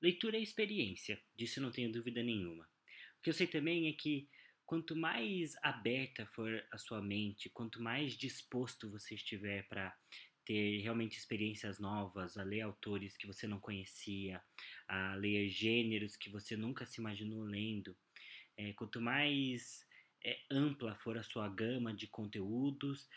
[0.00, 2.64] Leitura é experiência, disso não tenho dúvida nenhuma.
[3.18, 4.28] O que eu sei também é que
[4.64, 9.96] quanto mais aberta for a sua mente, quanto mais disposto você estiver para
[10.44, 14.40] ter realmente experiências novas, a ler autores que você não conhecia,
[14.86, 17.96] a ler gêneros que você nunca se imaginou lendo,
[18.56, 19.84] é, quanto mais
[20.24, 23.08] é, ampla for a sua gama de conteúdos,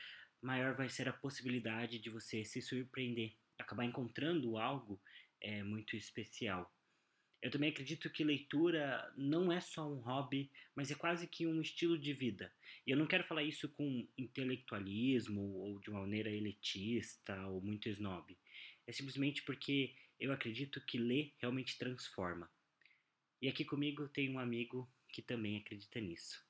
[0.42, 5.02] maior vai ser a possibilidade de você se surpreender, acabar encontrando algo
[5.42, 6.72] é, muito especial.
[7.42, 11.62] Eu também acredito que leitura não é só um hobby, mas é quase que um
[11.62, 12.54] estilo de vida.
[12.86, 17.88] E eu não quero falar isso com intelectualismo ou de uma maneira elitista ou muito
[17.88, 18.38] snob.
[18.86, 22.52] É simplesmente porque eu acredito que ler realmente transforma.
[23.42, 26.44] E aqui comigo tem um amigo que também acredita nisso.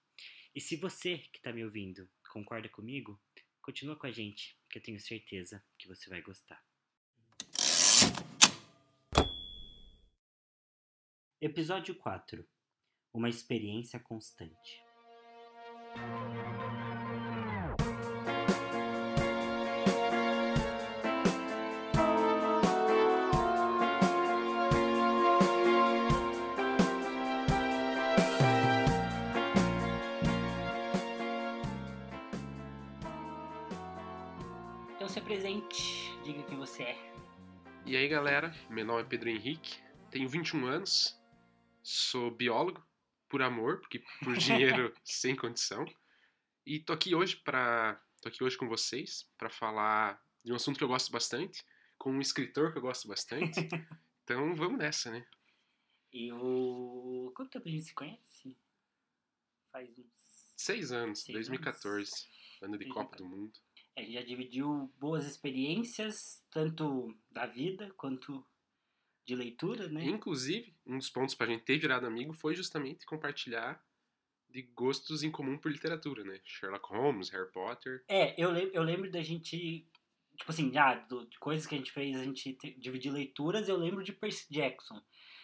[0.56, 3.22] E se você que está me ouvindo concorda comigo,
[3.62, 6.69] continua com a gente, que eu tenho certeza que você vai gostar.
[11.42, 12.46] Episódio 4
[13.14, 14.84] Uma experiência constante.
[34.94, 36.98] Então se apresente, diga quem você é.
[37.86, 39.80] E aí galera, meu nome é Pedro Henrique,
[40.12, 41.19] tenho 21 anos,
[41.82, 42.86] Sou biólogo
[43.28, 45.86] por amor, porque por dinheiro sem condição.
[46.66, 50.78] E tô aqui hoje para tô aqui hoje com vocês para falar de um assunto
[50.78, 51.64] que eu gosto bastante,
[51.98, 53.60] com um escritor que eu gosto bastante.
[54.24, 55.26] Então vamos nessa, né?
[56.14, 58.56] E o quanto tempo a gente se conhece?
[59.72, 62.12] Faz uns seis anos, Seis 2014,
[62.62, 62.94] ano de 2014.
[62.94, 63.60] Copa do Mundo.
[63.98, 68.46] a gente já dividiu boas experiências, tanto da vida quanto
[69.30, 70.04] de leitura, né?
[70.06, 73.80] Inclusive, um dos pontos pra gente ter virado amigo foi justamente compartilhar
[74.50, 76.42] de gostos em comum por literatura, né?
[76.44, 78.04] Sherlock Holmes, Harry Potter.
[78.08, 79.88] É, eu, eu lembro da gente,
[80.36, 83.70] tipo assim, já, do- de coisas que a gente fez, a gente te- dividir leituras,
[83.70, 85.00] eu lembro de Percy Jackson.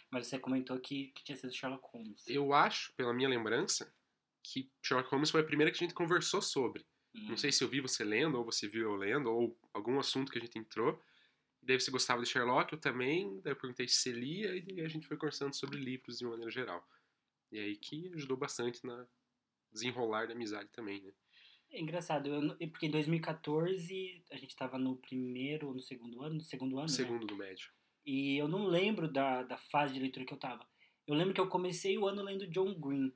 [0.10, 2.28] Mas você comentou que, que tinha sido Sherlock Holmes.
[2.28, 3.94] Eu acho, pela minha lembrança,
[4.44, 6.84] que Sherlock Holmes foi a primeira que a gente conversou sobre.
[7.14, 7.30] Hum.
[7.30, 10.32] Não sei se eu vi você lendo, ou você viu eu lendo, ou algum assunto
[10.32, 11.00] que a gente entrou.
[11.66, 13.40] Daí você gostava de Sherlock, eu também.
[13.42, 16.52] Daí eu perguntei se você lia, e a gente foi conversando sobre livros de maneira
[16.52, 16.88] geral.
[17.52, 19.08] E aí que ajudou bastante na
[19.72, 21.12] desenrolar da amizade também, né?
[21.72, 26.22] É engraçado, eu, não- porque em 2014 a gente tava no primeiro ou no segundo
[26.22, 26.94] ano, no segundo ano, né?
[26.94, 27.72] Segundo do médio.
[28.06, 30.66] E eu não lembro da, da fase de leitura que eu tava.
[31.08, 33.12] Eu lembro que eu comecei o ano lendo John Green.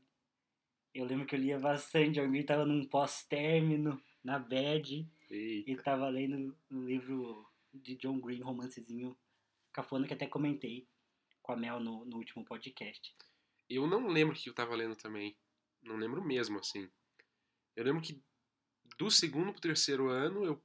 [0.94, 2.20] Eu lembro que eu lia bastante.
[2.20, 5.84] John Green tava num pós-término, na bad, e Eita.
[5.84, 7.48] tava lendo um livro
[7.80, 9.18] de John Green, romancezinho
[9.72, 10.88] cafona, que até comentei
[11.42, 13.16] com a Mel no, no último podcast.
[13.70, 15.38] Eu não lembro o que eu tava lendo também.
[15.82, 16.90] Não lembro mesmo, assim.
[17.76, 18.22] Eu lembro que
[18.98, 20.62] do segundo pro terceiro ano eu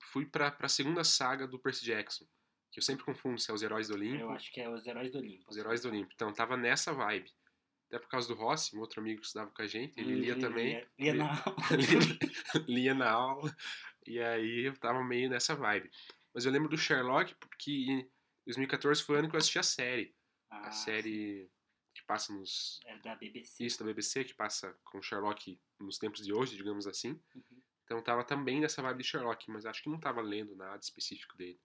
[0.00, 2.26] fui pra, pra segunda saga do Percy Jackson.
[2.70, 4.22] Que eu sempre confundo se é os Heróis do Olimpo.
[4.22, 5.44] Eu acho que é Os Heróis do Olimpo.
[5.46, 6.10] Os Heróis do Olimpo.
[6.14, 7.30] Então, tava nessa vibe.
[7.86, 10.00] Até por causa do Rossi, um outro amigo que estudava com a gente.
[10.00, 10.68] Ele lia também.
[10.68, 11.76] Lia, lia na aula.
[11.76, 13.56] lia, lia na aula.
[14.06, 15.90] E aí eu tava meio nessa vibe.
[16.34, 18.10] Mas eu lembro do Sherlock porque em
[18.46, 20.14] 2014 foi o ano que eu assisti a série.
[20.50, 21.50] Ah, A série
[21.94, 22.80] que passa nos...
[22.86, 23.64] É da BBC.
[23.64, 27.20] Isso, da BBC, que passa com Sherlock nos tempos de hoje, digamos assim.
[27.34, 27.62] Uhum.
[27.84, 31.36] Então tava também nessa vibe de Sherlock, mas acho que não tava lendo nada específico
[31.36, 31.60] dele.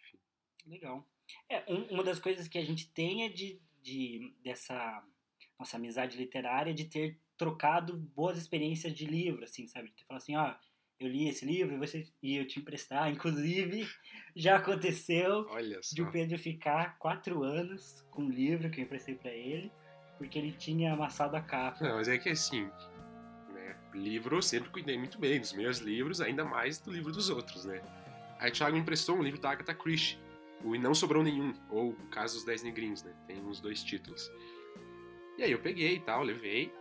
[0.00, 0.18] Enfim.
[0.66, 1.08] Legal.
[1.48, 5.06] É, um- uma das coisas que a gente tem é de, de dessa
[5.58, 9.90] nossa amizade literária de ter trocado boas experiências de livro, assim, sabe?
[9.92, 10.56] De falar assim, ó,
[10.98, 13.10] eu li esse livro e você e eu te emprestar.
[13.10, 13.86] Inclusive,
[14.34, 15.44] já aconteceu
[15.92, 19.70] de o Pedro ficar quatro anos com um livro que eu emprestei pra ele,
[20.18, 21.84] porque ele tinha amassado a capa.
[21.84, 22.64] Não, mas é que assim,
[23.52, 27.28] né, livro eu sempre cuidei muito bem dos meus livros, ainda mais do livro dos
[27.28, 27.82] outros, né?
[28.38, 30.18] Aí o Thiago me emprestou um livro da Agatha Christie,
[30.62, 33.12] o E Não Sobrou Nenhum, ou o Caso dos Dez Negrinhos, né?
[33.26, 34.30] Tem uns dois títulos.
[35.36, 36.72] E aí eu peguei e tal, levei.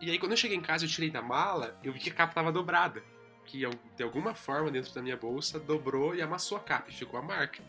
[0.00, 2.14] E aí quando eu cheguei em casa eu tirei da mala, eu vi que a
[2.14, 3.02] capa tava dobrada.
[3.44, 7.18] Que de alguma forma dentro da minha bolsa dobrou e amassou a capa e ficou
[7.18, 7.62] a marca.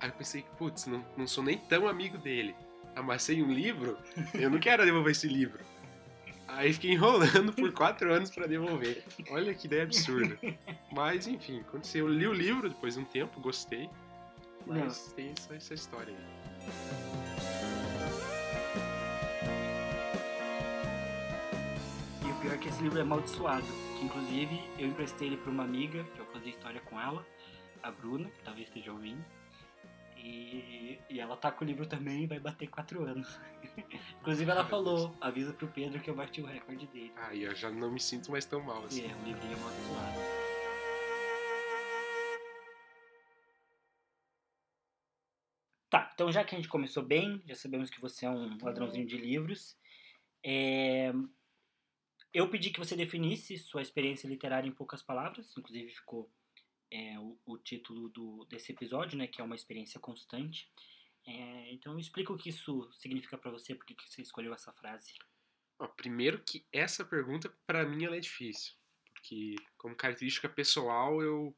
[0.00, 2.54] Aí eu pensei, putz, não, não sou nem tão amigo dele.
[2.96, 3.96] Amassei um livro,
[4.34, 5.60] eu não quero devolver esse livro.
[6.48, 9.04] Aí fiquei enrolando por quatro anos pra devolver.
[9.30, 10.38] Olha que ideia absurda.
[10.90, 12.08] Mas enfim, aconteceu.
[12.08, 13.88] Eu li o livro depois de um tempo, gostei.
[14.66, 17.09] Mas tem essa, essa história aí.
[22.50, 23.66] Pior que esse livro é amaldiçoado.
[23.96, 27.24] Que inclusive eu emprestei ele pra uma amiga, que eu fazia história com ela,
[27.82, 29.24] a Bruna, que talvez esteja ouvindo.
[30.16, 33.40] E, e ela tá com o livro também e vai bater quatro anos.
[34.20, 37.12] Inclusive ela falou, avisa pro Pedro que eu bati o recorde dele.
[37.16, 39.02] Ah, e eu já não me sinto mais tão mal assim.
[39.02, 40.18] E é um livrinho amaldiçoado.
[45.88, 49.06] Tá, então já que a gente começou bem, já sabemos que você é um ladrãozinho
[49.06, 49.76] de livros,
[50.44, 51.12] é...
[52.32, 56.30] eu pedi que você definisse sua experiência literária em poucas palavras, inclusive ficou
[56.90, 60.70] é, o, o, título do, desse episódio, né, que é uma experiência constante.
[61.26, 65.12] É, então explica o que isso significa para você, por que você escolheu essa frase.
[65.78, 68.74] Ó, primeiro que essa pergunta para mim ela é difícil,
[69.12, 71.56] porque como característica pessoal eu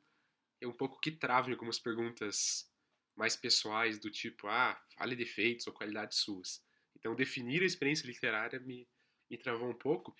[0.60, 2.70] eu um pouco que travo em algumas perguntas
[3.16, 6.64] mais pessoais do tipo, ah, fale defeitos ou qualidades suas.
[6.96, 8.88] Então definir a experiência literária me,
[9.28, 10.14] me travou um pouco,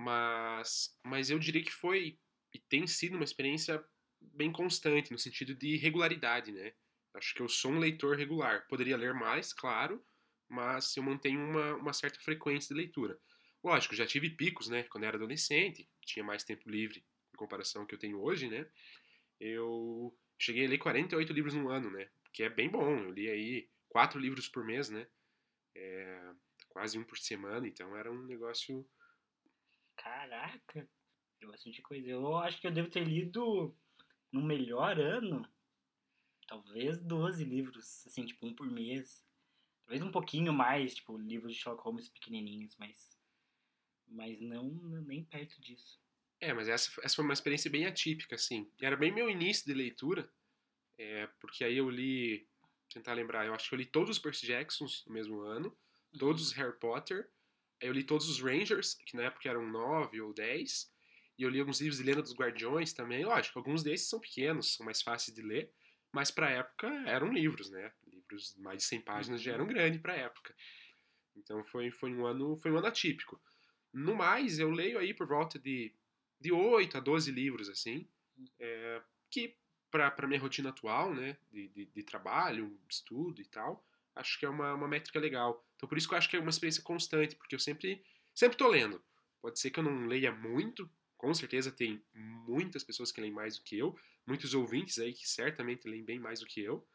[0.00, 2.18] mas mas eu diria que foi
[2.54, 3.84] e tem sido uma experiência
[4.20, 6.72] bem constante no sentido de regularidade, né?
[7.14, 8.66] Acho que eu sou um leitor regular.
[8.66, 10.02] Poderia ler mais, claro,
[10.48, 13.18] mas eu mantenho uma, uma certa frequência de leitura.
[13.62, 14.84] Lógico, já tive picos, né?
[14.84, 17.04] Quando eu era adolescente, tinha mais tempo livre
[17.34, 18.66] em comparação ao que eu tenho hoje, né?
[19.38, 22.08] Eu cheguei a ler 48 livros no ano, né?
[22.32, 22.98] Que é bem bom.
[22.98, 25.06] Eu li aí quatro livros por mês, né?
[25.74, 26.32] É,
[26.70, 28.88] quase um por semana, então era um negócio.
[30.02, 30.88] Caraca!
[31.40, 32.08] Eu bastante coisa.
[32.08, 33.74] Eu acho que eu devo ter lido
[34.32, 35.46] no melhor ano
[36.46, 39.24] talvez 12 livros, assim, tipo, um por mês.
[39.84, 43.18] Talvez um pouquinho mais, tipo, livros de Sherlock Holmes pequenininhos, mas
[44.12, 44.64] mas não
[45.06, 46.00] nem perto disso.
[46.40, 48.68] É, mas essa, essa foi uma experiência bem atípica, assim.
[48.80, 50.28] Era bem meu início de leitura,
[50.98, 52.48] é, porque aí eu li,
[52.92, 55.76] tentar lembrar, eu acho que eu li todos os Percy Jacksons no mesmo ano,
[56.18, 57.30] todos os Harry Potter,
[57.80, 60.92] eu li todos os Rangers, que na época eram nove ou dez,
[61.38, 63.24] e eu li alguns livros de Lenda dos Guardiões também.
[63.24, 65.72] Lógico, alguns desses são pequenos, são mais fáceis de ler,
[66.12, 67.92] mas para a época eram livros, né?
[68.06, 69.70] Livros mais de 100 páginas já eram uhum.
[69.70, 70.54] grandes para a época.
[71.36, 73.40] Então foi, foi, um ano, foi um ano atípico.
[73.92, 75.94] No mais, eu leio aí por volta de,
[76.38, 78.06] de 8 a 12 livros, assim,
[78.58, 79.56] é, que
[79.90, 83.84] para minha rotina atual, né, de, de, de, trabalho, estudo e tal,
[84.14, 85.66] acho que é uma, uma métrica legal.
[85.80, 88.04] Então por isso que eu acho que é uma experiência constante, porque eu sempre
[88.34, 89.02] sempre tô lendo.
[89.40, 93.56] Pode ser que eu não leia muito, com certeza tem muitas pessoas que leem mais
[93.56, 96.86] do que eu, muitos ouvintes aí que certamente leem bem mais do que eu,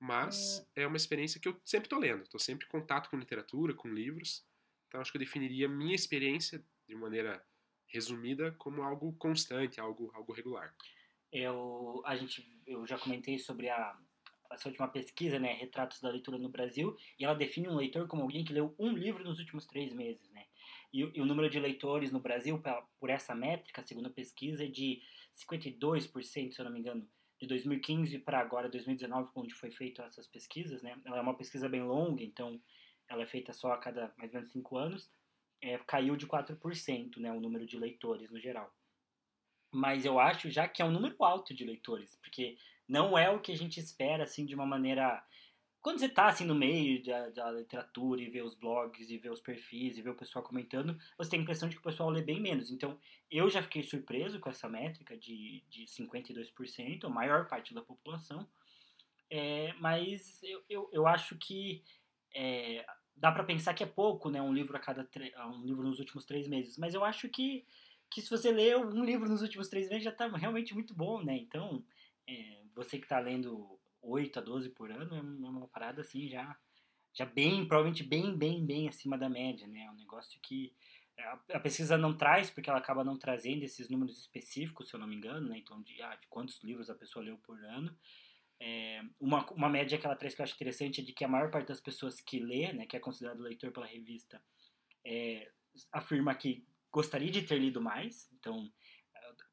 [0.00, 3.18] mas é, é uma experiência que eu sempre estou lendo, estou sempre em contato com
[3.18, 4.46] literatura, com livros,
[4.88, 7.44] então acho que eu definiria minha experiência de maneira
[7.86, 10.74] resumida como algo constante, algo, algo regular.
[11.30, 13.94] Eu, a gente, eu já comentei sobre a,
[14.52, 18.22] essa última pesquisa, né, Retratos da Leitura no Brasil, e ela define um leitor como
[18.22, 20.44] alguém que leu um livro nos últimos três meses, né?
[20.92, 24.64] E, e o número de leitores no Brasil, pra, por essa métrica, segundo a pesquisa,
[24.64, 25.02] é de
[25.34, 27.08] 52%, se eu não me engano,
[27.40, 30.96] de 2015 para agora, 2019, onde foi feita essas pesquisas, né?
[31.04, 32.60] Ela é uma pesquisa bem longa, então
[33.08, 35.10] ela é feita só a cada mais ou menos 5 anos.
[35.60, 38.72] É, caiu de 4%, né, o número de leitores no geral.
[39.72, 43.40] Mas eu acho já que é um número alto de leitores, porque não é o
[43.40, 45.24] que a gente espera, assim, de uma maneira
[45.82, 49.28] quando você tá assim no meio da, da, literatura e vê os blogs e vê
[49.28, 52.08] os perfis e vê o pessoal comentando, você tem a impressão de que o pessoal
[52.08, 52.70] lê bem menos.
[52.70, 52.96] Então,
[53.28, 58.48] eu já fiquei surpreso com essa métrica de, de 52%, a maior parte da população.
[59.28, 61.82] É, mas eu, eu, eu, acho que
[62.32, 64.40] é, dá para pensar que é pouco, né?
[64.40, 65.08] Um livro a cada
[65.48, 66.78] um livro nos últimos três meses.
[66.78, 67.66] Mas eu acho que,
[68.12, 71.22] que se você lê um livro nos últimos três meses já tá realmente muito bom,
[71.22, 71.36] né?
[71.36, 71.84] Então,
[72.28, 76.56] é, você que está lendo 8 a 12 por ano é uma parada assim já
[77.14, 79.84] já bem, provavelmente bem, bem, bem acima da média, né?
[79.84, 80.74] É um negócio que
[81.52, 85.06] a, pesquisa não traz, porque ela acaba não trazendo esses números específicos, se eu não
[85.06, 85.58] me engano, né?
[85.58, 87.94] Então, de, ah, de quantos livros a pessoa leu por ano.
[88.58, 91.28] É, uma, uma média que ela traz que eu acho interessante é de que a
[91.28, 94.42] maior parte das pessoas que lê, né, que é considerado leitor pela revista,
[95.04, 95.50] é,
[95.92, 98.30] afirma que gostaria de ter lido mais.
[98.38, 98.70] Então,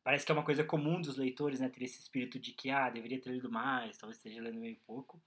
[0.03, 2.89] parece que é uma coisa comum dos leitores, né, ter esse espírito de que, ah,
[2.89, 5.21] deveria ter lido mais, talvez esteja lendo bem pouco.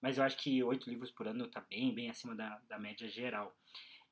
[0.00, 3.08] Mas eu acho que oito livros por ano está bem, bem acima da, da média
[3.08, 3.54] geral.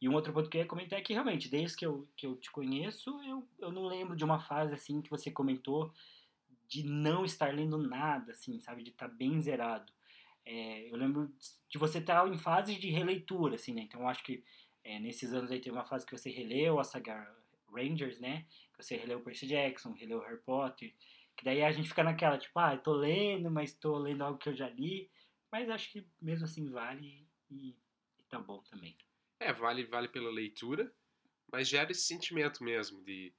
[0.00, 2.26] E um outro ponto que eu ia comentar é que, realmente, desde que eu, que
[2.26, 5.92] eu te conheço, eu, eu não lembro de uma fase, assim, que você comentou
[6.68, 8.82] de não estar lendo nada, assim, sabe?
[8.82, 9.90] De estar tá bem zerado.
[10.44, 11.32] É, eu lembro
[11.68, 13.82] de você estar tá em fase de releitura, assim, né?
[13.82, 14.44] Então, eu acho que
[14.84, 17.36] é, nesses anos aí teve uma fase que você releu a saga
[17.70, 18.46] Rangers, né?
[18.76, 20.94] Você releu Percy Jackson, releu Harry Potter,
[21.36, 24.48] que daí a gente fica naquela, tipo, ah, tô lendo, mas tô lendo algo que
[24.48, 25.10] eu já li,
[25.52, 27.76] mas acho que mesmo assim vale e,
[28.18, 28.96] e tá bom também.
[29.40, 30.92] É, vale, vale pela leitura,
[31.50, 33.32] mas gera esse sentimento mesmo de,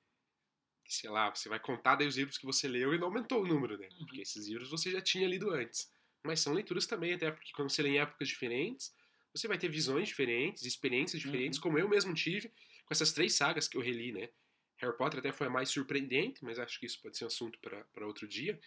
[0.85, 3.43] de, sei lá, você vai contar daí os livros que você leu e não aumentou
[3.43, 3.89] o número, né?
[3.91, 4.05] Uhum.
[4.05, 5.91] Porque esses livros você já tinha lido antes.
[6.23, 8.95] mas são leituras também, até porque quando você lê em épocas diferentes,
[9.33, 11.63] você vai ter visões diferentes, experiências diferentes, uhum.
[11.63, 14.29] como eu mesmo tive com essas três sagas que eu reli, né?
[14.77, 17.59] Harry Potter até foi a mais surpreendente, mas acho que isso pode ser um assunto
[17.59, 18.59] para outro dia.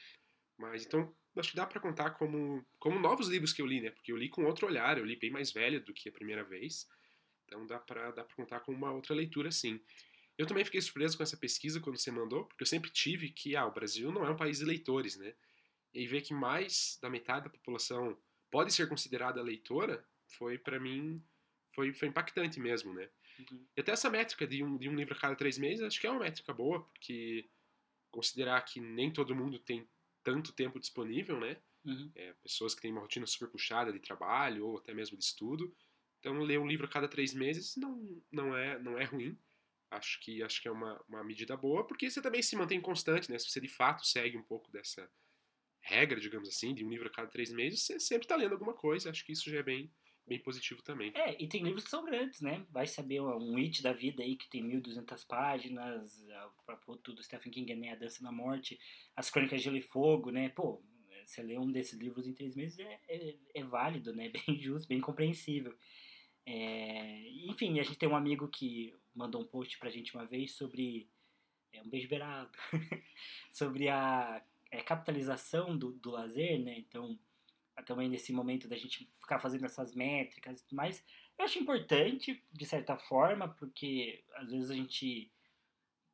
[0.59, 3.91] Mas então, acho que dá para contar como, como novos livros que eu li, né?
[3.91, 6.45] Porque eu li com outro olhar, eu li bem mais velho do que a primeira
[6.45, 6.87] vez.
[7.47, 9.81] Então dá para dá pra contar com uma outra leitura, sim.
[10.39, 13.55] Eu também fiquei surpreso com essa pesquisa quando você mandou, porque eu sempre tive que,
[13.57, 15.35] ah, o Brasil não é um país de leitores, né?
[15.93, 18.19] E ver que mais da metade da população
[18.51, 21.23] pode ser considerada leitora, foi para mim,
[21.75, 23.09] foi, foi impactante mesmo, né?
[23.39, 23.67] Uhum.
[23.77, 26.07] E até essa métrica de um, de um livro a cada três meses, acho que
[26.07, 27.49] é uma métrica boa, porque
[28.11, 29.89] considerar que nem todo mundo tem
[30.23, 31.57] tanto tempo disponível, né?
[31.85, 32.13] Uhum.
[32.15, 35.75] É, pessoas que têm uma rotina super puxada de trabalho ou até mesmo de estudo.
[36.21, 39.37] Então, ler um livro a cada três meses não, não, é, não é ruim.
[39.91, 43.31] Acho que, acho que é uma, uma medida boa, porque você também se mantém constante,
[43.31, 43.39] né?
[43.39, 45.11] Se você de fato segue um pouco dessa
[45.81, 48.73] regra, digamos assim, de um livro a cada três meses, você sempre está lendo alguma
[48.73, 49.11] coisa.
[49.11, 49.93] Acho que isso já é bem,
[50.27, 51.13] bem positivo também.
[51.15, 52.65] É, e tem livros que são grandes, né?
[52.71, 56.25] Vai saber um It da vida aí que tem 1.200 páginas,
[56.59, 57.93] o próprio do Stephen King, né?
[57.93, 58.79] A Dança na Morte,
[59.17, 60.49] As Crônicas de Gelo e Fogo, né?
[60.51, 60.83] Pô,
[61.27, 64.31] você lê um desses livros em três meses é, é, é válido, né?
[64.47, 65.75] Bem justo, bem compreensível.
[66.45, 70.53] É, enfim, a gente tem um amigo que mandou um post pra gente uma vez
[70.53, 71.09] sobre.
[71.73, 72.51] É, um beijo beirado.
[73.51, 76.79] sobre a é, capitalização do, do lazer, né?
[76.79, 77.19] Então
[77.85, 81.05] também nesse momento da gente ficar fazendo essas métricas e tudo mais.
[81.39, 85.31] Eu acho importante, de certa forma, porque às vezes a gente,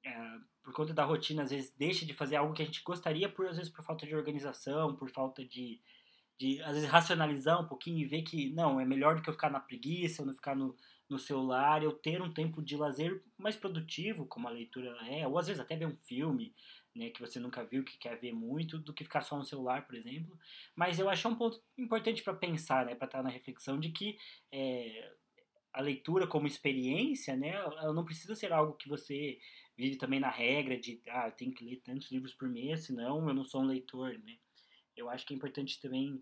[0.04, 3.28] é, por conta da rotina, às vezes deixa de fazer algo que a gente gostaria,
[3.28, 5.80] por às vezes por falta de organização, por falta de,
[6.38, 9.34] de às vezes racionalizar um pouquinho e ver que não, é melhor do que eu
[9.34, 10.76] ficar na preguiça, ou não ficar no,
[11.08, 15.38] no celular, eu ter um tempo de lazer mais produtivo, como a leitura é, ou
[15.38, 16.54] às vezes até ver um filme,
[16.98, 19.86] né, que você nunca viu, que quer ver muito, do que ficar só no celular,
[19.86, 20.38] por exemplo.
[20.74, 24.18] Mas eu acho um ponto importante para pensar, né, para estar na reflexão de que
[24.50, 25.14] é,
[25.72, 29.38] a leitura como experiência, né, ela não precisa ser algo que você
[29.76, 33.34] vive também na regra de, ah, tenho que ler tantos livros por mês, senão eu
[33.34, 34.36] não sou um leitor, né.
[34.96, 36.20] Eu acho que é importante também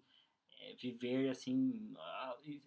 [0.60, 1.94] é, viver, assim,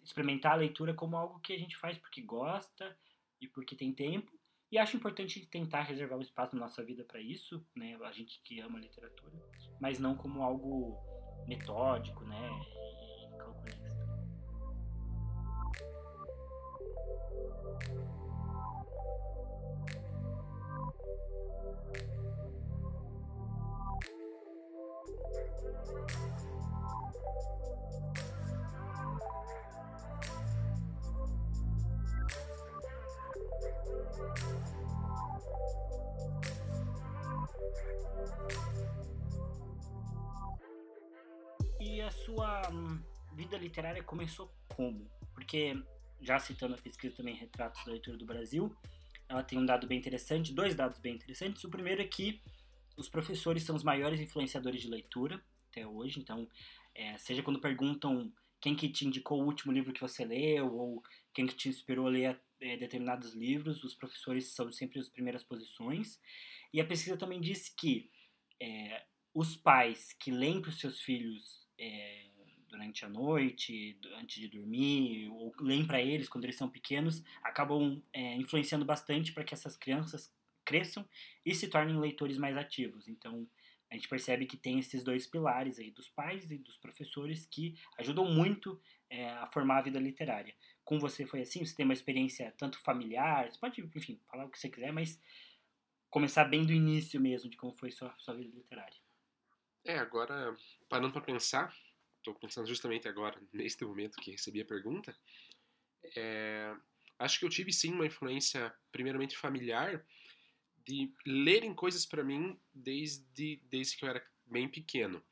[0.02, 2.98] experimentar a leitura como algo que a gente faz porque gosta
[3.40, 4.39] e porque tem tempo,
[4.70, 7.96] e acho importante tentar reservar um espaço na nossa vida para isso, né?
[8.02, 9.36] A gente que ama literatura,
[9.80, 10.96] mas não como algo
[11.46, 12.48] metódico, né?
[13.26, 14.00] E calculista.
[42.30, 43.02] Sua hum,
[43.34, 45.10] vida literária começou como?
[45.34, 45.74] Porque,
[46.20, 48.74] já citando a pesquisa também Retratos da Leitura do Brasil,
[49.28, 51.64] ela tem um dado bem interessante, dois dados bem interessantes.
[51.64, 52.40] O primeiro é que
[52.96, 56.48] os professores são os maiores influenciadores de leitura até hoje, então,
[56.94, 61.02] é, seja quando perguntam quem que te indicou o último livro que você leu, ou
[61.32, 65.42] quem que te inspirou a ler é, determinados livros, os professores são sempre as primeiras
[65.42, 66.20] posições.
[66.72, 68.10] E a pesquisa também disse que
[68.60, 72.26] é, os pais que leem para os seus filhos é,
[72.68, 78.00] durante a noite, antes de dormir, ou leem para eles quando eles são pequenos, acabam
[78.12, 80.32] é, influenciando bastante para que essas crianças
[80.64, 81.08] cresçam
[81.44, 83.08] e se tornem leitores mais ativos.
[83.08, 83.48] Então,
[83.90, 87.74] a gente percebe que tem esses dois pilares aí dos pais e dos professores que
[87.98, 90.54] ajudam muito é, a formar a vida literária.
[90.84, 91.64] Com você foi assim?
[91.64, 95.20] Você tem uma experiência tanto familiar, você pode, enfim, falar o que você quiser, mas
[96.08, 98.99] começar bem do início mesmo de como foi sua, sua vida literária.
[99.84, 100.56] É, agora,
[100.88, 101.74] parando para pensar,
[102.18, 105.16] estou pensando justamente agora, neste momento que recebi a pergunta,
[106.16, 106.74] é,
[107.18, 110.04] acho que eu tive sim uma influência, primeiramente familiar,
[110.84, 115.22] de lerem coisas para mim desde, desde que eu era bem pequeno.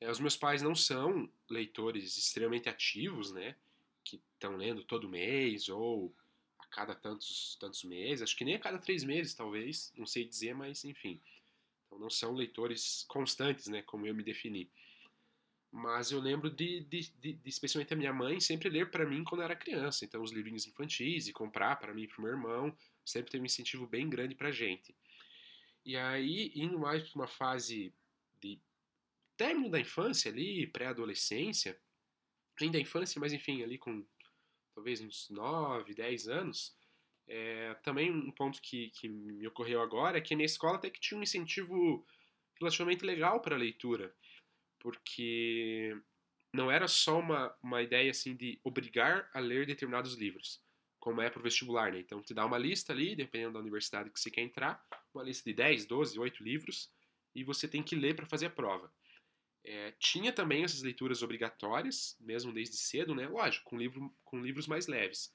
[0.00, 3.56] É, os meus pais não são leitores extremamente ativos, né?
[4.04, 6.14] Que estão lendo todo mês ou
[6.58, 10.24] a cada tantos, tantos meses, acho que nem a cada três meses, talvez, não sei
[10.24, 11.20] dizer, mas enfim.
[11.94, 14.68] Então não são leitores constantes, né, como eu me defini.
[15.70, 19.24] Mas eu lembro de, de, de, de especialmente a minha mãe, sempre ler para mim
[19.24, 20.04] quando era criança.
[20.04, 23.42] Então os livrinhos infantis e comprar para mim e para o meu irmão sempre teve
[23.42, 24.94] um incentivo bem grande para gente.
[25.84, 27.92] E aí, indo mais para uma fase
[28.40, 28.58] de
[29.36, 31.78] término da infância ali, pré-adolescência,
[32.60, 34.04] ainda infância, mas enfim, ali com
[34.74, 36.74] talvez uns 9, 10 anos,
[37.26, 41.00] é, também um ponto que, que me ocorreu agora é que na escola até que
[41.00, 42.06] tinha um incentivo
[42.58, 44.14] relativamente legal para a leitura,
[44.78, 45.96] porque
[46.52, 50.62] não era só uma, uma ideia assim de obrigar a ler determinados livros,
[51.00, 51.98] como é para o vestibular, né?
[51.98, 55.48] Então, te dá uma lista ali, dependendo da universidade que você quer entrar, uma lista
[55.48, 56.92] de 10, 12, 8 livros,
[57.34, 58.92] e você tem que ler para fazer a prova.
[59.64, 63.26] É, tinha também essas leituras obrigatórias, mesmo desde cedo, né?
[63.26, 65.34] Lógico, com, livro, com livros mais leves.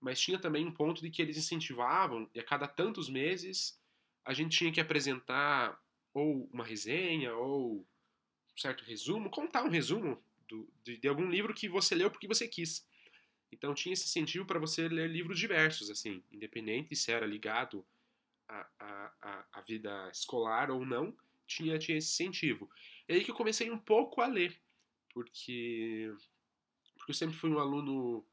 [0.00, 3.78] Mas tinha também um ponto de que eles incentivavam, e a cada tantos meses
[4.24, 5.78] a gente tinha que apresentar
[6.12, 11.54] ou uma resenha, ou um certo resumo, contar um resumo do, de, de, algum livro
[11.54, 12.86] que você leu porque você quis.
[13.52, 17.86] Então tinha esse incentivo para você ler livros diversos, assim, independente se era ligado
[18.48, 21.16] à, à, vida escolar ou não,
[21.46, 22.70] tinha, tinha esse incentivo.
[23.08, 24.60] É aí que eu comecei um pouco a ler,
[25.12, 26.12] porque,
[26.96, 28.24] porque eu sempre fui um aluno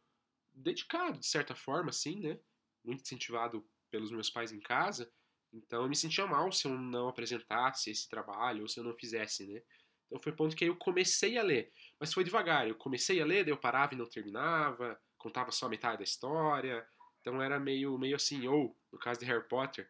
[0.57, 2.39] dedicado, de certa forma, assim, né?
[2.83, 5.11] Muito incentivado pelos meus pais em casa.
[5.53, 8.93] Então eu me sentia mal se eu não apresentasse esse trabalho ou se eu não
[8.95, 9.61] fizesse, né?
[10.07, 11.71] Então foi o ponto que eu comecei a ler.
[11.99, 12.67] Mas foi devagar.
[12.67, 16.03] Eu comecei a ler, daí eu parava e não terminava, contava só a metade da
[16.03, 16.87] história.
[17.21, 18.47] Então era meio, meio assim.
[18.47, 19.89] Ou, no caso de Harry Potter,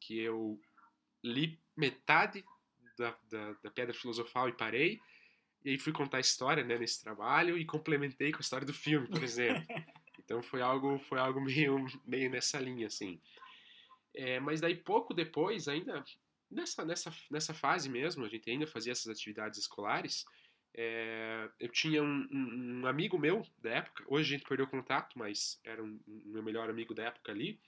[0.00, 0.60] que eu
[1.22, 2.44] li metade
[2.98, 5.00] da, da, da Pedra Filosofal e parei.
[5.64, 8.74] E aí fui contar a história né, nesse trabalho e complementei com a história do
[8.74, 9.64] filme, por exemplo.
[10.24, 13.20] Então foi algo, foi algo meio, meio nessa linha, assim.
[14.14, 16.04] É, mas daí pouco depois, ainda
[16.50, 20.24] nessa, nessa, nessa fase mesmo, a gente ainda fazia essas atividades escolares,
[20.76, 25.18] é, eu tinha um, um, um, amigo meu da época, hoje a gente perdeu contato,
[25.18, 27.60] mas era um, um, meu melhor amigo da época ali,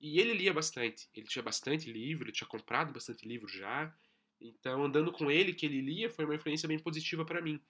[0.00, 3.92] e ele lia bastante, ele tinha bastante livro, ele tinha comprado bastante livro já,
[4.40, 7.60] então, andando com ele, que ele lia, foi uma influência bem positiva para mim.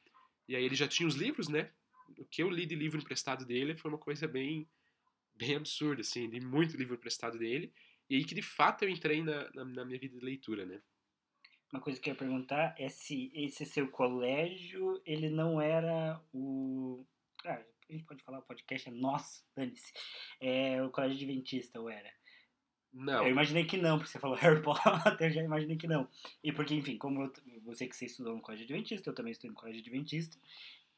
[0.48, 1.70] E aí ele já tinha os livros, né?
[2.18, 4.68] O que eu li de livro emprestado dele foi uma coisa bem,
[5.34, 7.72] bem absurda, assim, li muito livro emprestado dele.
[8.08, 10.80] E aí que de fato eu entrei na, na, na minha vida de leitura, né?
[11.72, 17.06] Uma coisa que eu ia perguntar é se esse seu colégio, ele não era o...
[17.44, 19.92] Ah, a gente pode falar, o podcast é nosso, dane-se.
[20.40, 22.10] É o colégio adventista, ou era?
[22.92, 23.24] Não.
[23.24, 26.08] Eu imaginei que não, porque você falou Harry Potter, eu já imaginei que não.
[26.42, 29.50] E porque, enfim, como eu, você que você estudou no colégio adventista, eu também estudei
[29.50, 30.36] no colégio adventista,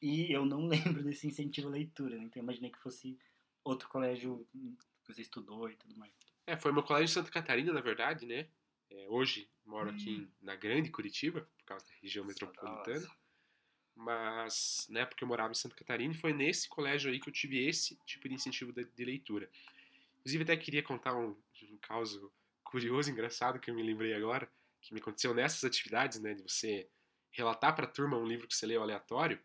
[0.03, 2.25] e eu não lembro desse incentivo à leitura, né?
[2.25, 3.17] Então eu imaginei que fosse
[3.65, 6.13] outro colégio que você estudou e tudo mais.
[6.47, 8.49] É, foi meu colégio de Santa Catarina, na verdade, né?
[8.91, 9.95] É, hoje moro hum.
[9.95, 13.09] aqui na grande Curitiba, por causa da região metropolitana.
[13.95, 17.33] Mas, né, porque eu morava em Santa Catarina, e foi nesse colégio aí que eu
[17.33, 19.51] tive esse tipo de incentivo de, de leitura.
[20.19, 21.37] Inclusive, até queria contar um,
[21.71, 22.33] um caso
[22.65, 26.89] curioso, engraçado, que eu me lembrei agora, que me aconteceu nessas atividades, né, de você
[27.31, 29.39] relatar para a turma um livro que você leu aleatório,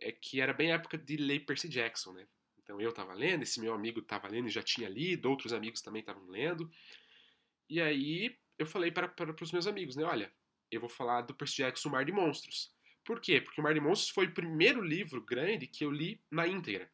[0.00, 2.26] é que era bem a época de ler Percy Jackson, né?
[2.58, 5.80] Então eu estava lendo, esse meu amigo estava lendo e já tinha lido, outros amigos
[5.80, 6.70] também estavam lendo.
[7.68, 10.04] E aí eu falei para, para, para os meus amigos, né?
[10.04, 10.32] Olha,
[10.70, 12.72] eu vou falar do Percy Jackson, O Mar de Monstros.
[13.04, 13.40] Por quê?
[13.40, 16.90] Porque O Mar de Monstros foi o primeiro livro grande que eu li na íntegra.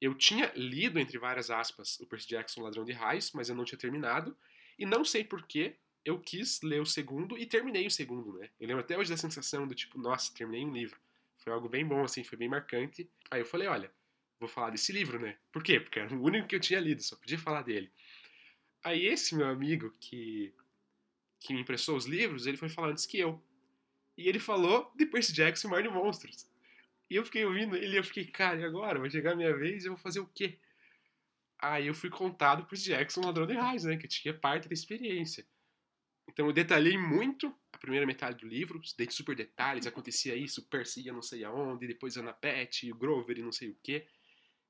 [0.00, 3.64] Eu tinha lido, entre várias aspas, o Percy Jackson Ladrão de Raios, mas eu não
[3.64, 4.36] tinha terminado.
[4.78, 8.50] E não sei porquê, eu quis ler o segundo e terminei o segundo, né?
[8.60, 11.00] Eu lembro até hoje da sensação do tipo, nossa, terminei um livro.
[11.46, 13.08] Foi algo bem bom, assim, foi bem marcante.
[13.30, 13.88] Aí eu falei, olha,
[14.40, 15.38] vou falar desse livro, né?
[15.52, 15.78] Por quê?
[15.78, 17.88] Porque era o único que eu tinha lido, só podia falar dele.
[18.82, 20.52] Aí esse meu amigo que,
[21.38, 23.40] que me emprestou os livros, ele foi falar antes que eu.
[24.18, 26.50] E ele falou de Percy Jackson Mar de Monstros.
[27.08, 28.98] E eu fiquei ouvindo ele e eu fiquei, cara, e agora?
[28.98, 30.58] Vai chegar a minha vez eu vou fazer o quê?
[31.60, 33.96] Aí eu fui contado por Jackson Ladrão de Raios, né?
[33.96, 35.46] Que tinha parte da experiência.
[36.28, 37.54] Então eu detalhei muito
[37.86, 42.32] primeira metade do livro, dei super detalhes, acontecia isso, Percy não sei aonde, depois Ana
[42.32, 44.06] Pet, o Grover e não sei o quê.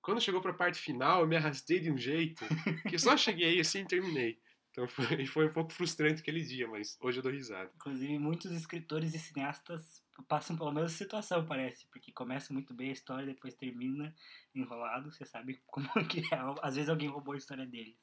[0.03, 2.45] Quando chegou pra parte final, eu me arrastei de um jeito
[2.89, 4.39] que só cheguei assim e terminei.
[4.71, 7.73] Então foi, foi um pouco frustrante aquele dia, mas hoje eu dou risada.
[7.75, 12.93] Inclusive, muitos escritores e cineastas passam pela mesma situação, parece, porque começa muito bem a
[12.93, 14.15] história, depois termina
[14.55, 16.39] enrolado, você sabe como que é.
[16.63, 17.97] Às vezes alguém roubou a história deles.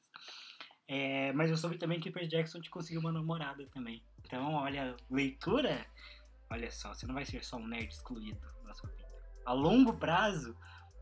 [0.86, 4.02] É, mas eu soube também que Percy Jackson te conseguiu uma namorada também.
[4.22, 5.86] Então, olha, leitura,
[6.50, 9.08] olha só, você não vai ser só um nerd excluído na sua vida.
[9.46, 10.56] A longo prazo,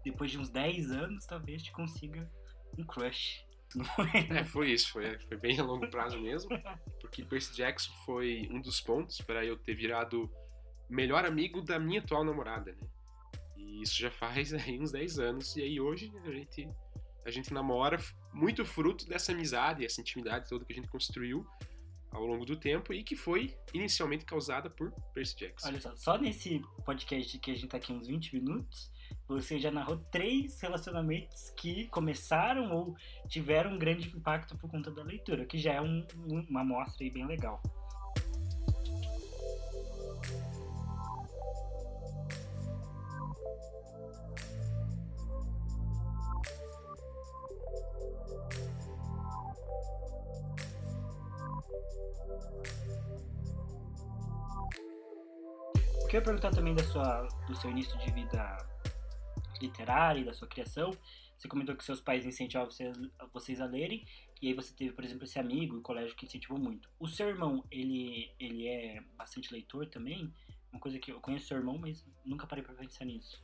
[0.04, 2.26] depois de uns 10 anos, talvez te consiga
[2.78, 3.44] um crush.
[4.30, 6.50] É, foi isso, foi, foi bem a longo prazo mesmo,
[7.00, 10.30] porque Percy Jackson foi um dos pontos para eu ter virado
[10.90, 12.86] melhor amigo da minha atual namorada, né?
[13.56, 16.68] E isso já faz aí uns 10 anos, e aí hoje a gente,
[17.24, 17.98] a gente namora
[18.32, 21.46] muito fruto dessa amizade, essa intimidade toda que a gente construiu
[22.10, 25.68] ao longo do tempo e que foi inicialmente causada por Percy Jackson.
[25.68, 28.92] Olha só, só nesse podcast que a gente tá aqui uns 20 minutos,
[29.26, 32.94] você já narrou três relacionamentos que começaram ou
[33.28, 36.06] tiveram um grande impacto por conta da leitura, que já é um,
[36.48, 37.62] uma amostra bem legal.
[56.12, 58.58] Queria perguntar também da sua, do seu início de vida
[59.62, 60.90] literária e da sua criação.
[61.38, 62.94] Você comentou que seus pais incentivavam vocês,
[63.32, 64.04] vocês a lerem,
[64.42, 66.86] e aí você teve, por exemplo, esse amigo e colégio que incentivou muito.
[67.00, 70.30] O seu irmão, ele, ele é bastante leitor também?
[70.70, 73.42] Uma coisa que eu conheço seu irmão, mas nunca parei pra pensar nisso.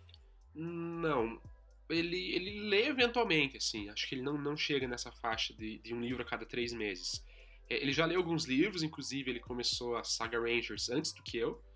[0.54, 1.40] Não.
[1.88, 3.88] Ele, ele lê eventualmente, assim.
[3.88, 6.74] Acho que ele não, não chega nessa faixa de, de um livro a cada três
[6.74, 7.24] meses.
[7.70, 11.38] É, ele já leu alguns livros, inclusive ele começou a Saga Rangers antes do que
[11.38, 11.66] eu.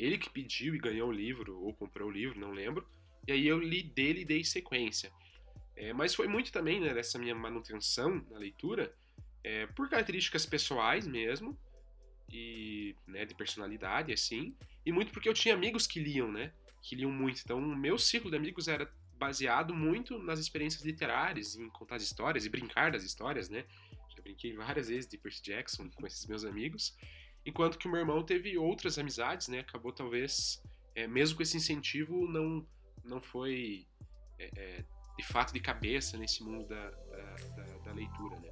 [0.00, 2.86] Ele que pediu e ganhou o livro, ou comprou o livro, não lembro.
[3.28, 5.12] E aí eu li dele e dei sequência.
[5.76, 8.94] É, mas foi muito também né, dessa minha manutenção na leitura,
[9.44, 11.58] é, por características pessoais mesmo,
[12.32, 16.52] e né, de personalidade, assim, e muito porque eu tinha amigos que liam, né?
[16.82, 17.42] Que liam muito.
[17.44, 22.02] Então, o meu círculo de amigos era baseado muito nas experiências literárias, em contar as
[22.02, 23.64] histórias e brincar das histórias, né?
[24.16, 26.96] Já brinquei várias vezes de Percy Jackson com esses meus amigos.
[27.44, 29.60] Enquanto que o meu irmão teve outras amizades, né?
[29.60, 30.62] Acabou talvez,
[30.94, 32.66] é, mesmo com esse incentivo, não,
[33.02, 33.86] não foi
[34.38, 34.84] é, é,
[35.16, 38.50] de fato de cabeça nesse mundo da, da, da, da leitura, né?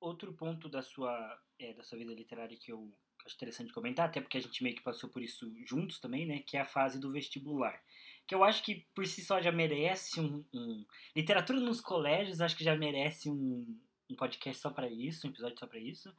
[0.00, 4.20] Outro ponto da sua, é, da sua vida literária que eu acho interessante comentar, até
[4.20, 6.40] porque a gente meio que passou por isso juntos também, né?
[6.40, 7.80] Que é a fase do vestibular.
[8.26, 10.44] Que eu acho que por si só já merece um.
[10.52, 10.84] um...
[11.16, 13.78] Literatura nos colégios, acho que já merece um,
[14.10, 16.14] um podcast só para isso, um episódio só para isso.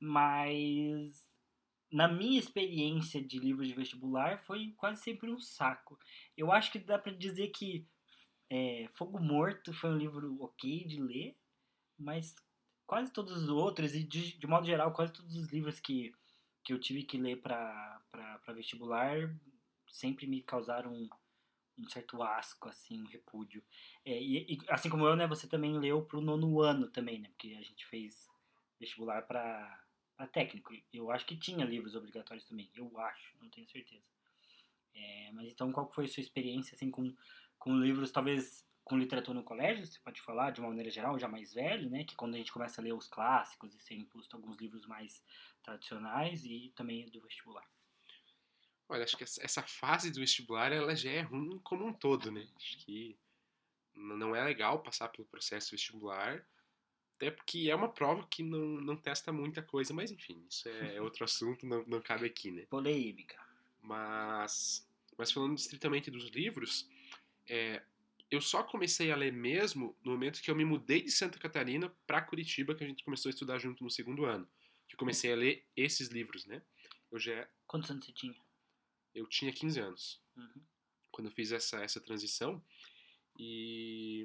[0.00, 1.30] Mas
[1.92, 5.98] na minha experiência de livros de vestibular foi quase sempre um saco.
[6.36, 7.86] Eu acho que dá para dizer que
[8.48, 11.36] é, Fogo Morto foi um livro ok de ler,
[11.98, 12.34] mas
[12.86, 16.12] quase todos os outros, e de, de modo geral, quase todos os livros que,
[16.62, 18.00] que eu tive que ler para
[18.54, 19.34] vestibular
[19.90, 23.62] sempre me causaram um, certo asco, assim, um repúdio.
[24.04, 27.28] É, e, e, assim como eu, né, você também leu pro nono ano também, né,
[27.28, 28.28] porque a gente fez
[28.78, 29.84] vestibular para
[30.32, 30.72] técnico.
[30.92, 34.04] Eu acho que tinha livros obrigatórios também, eu acho, não tenho certeza.
[34.94, 37.14] É, mas então, qual foi a sua experiência, assim, com,
[37.58, 41.28] com livros, talvez com literatura no colégio, você pode falar de uma maneira geral, já
[41.28, 42.02] mais velho, né?
[42.02, 45.22] Que quando a gente começa a ler os clássicos e ser imposto alguns livros mais
[45.62, 47.64] tradicionais e também do vestibular.
[48.88, 52.48] Olha, acho que essa fase do vestibular ela já é ruim como um todo, né?
[52.58, 53.16] Acho que
[53.94, 56.44] não é legal passar pelo processo vestibular,
[57.14, 60.96] até porque é uma prova que não, não testa muita coisa, mas enfim, isso é,
[60.96, 62.66] é outro assunto, não, não cabe aqui, né?
[62.68, 63.38] Polêmica.
[63.80, 64.84] Mas,
[65.16, 66.88] mas falando estritamente dos livros,
[67.48, 67.80] é,
[68.30, 71.88] eu só comecei a ler mesmo no momento que eu me mudei de Santa Catarina
[72.06, 74.48] para Curitiba, que a gente começou a estudar junto no segundo ano.
[74.88, 76.62] Que eu comecei a ler esses livros, né?
[77.10, 78.34] Eu já Quantos anos você tinha?
[79.14, 80.22] Eu tinha 15 anos.
[80.36, 80.62] Uhum.
[81.10, 82.64] Quando eu fiz essa essa transição
[83.38, 84.24] e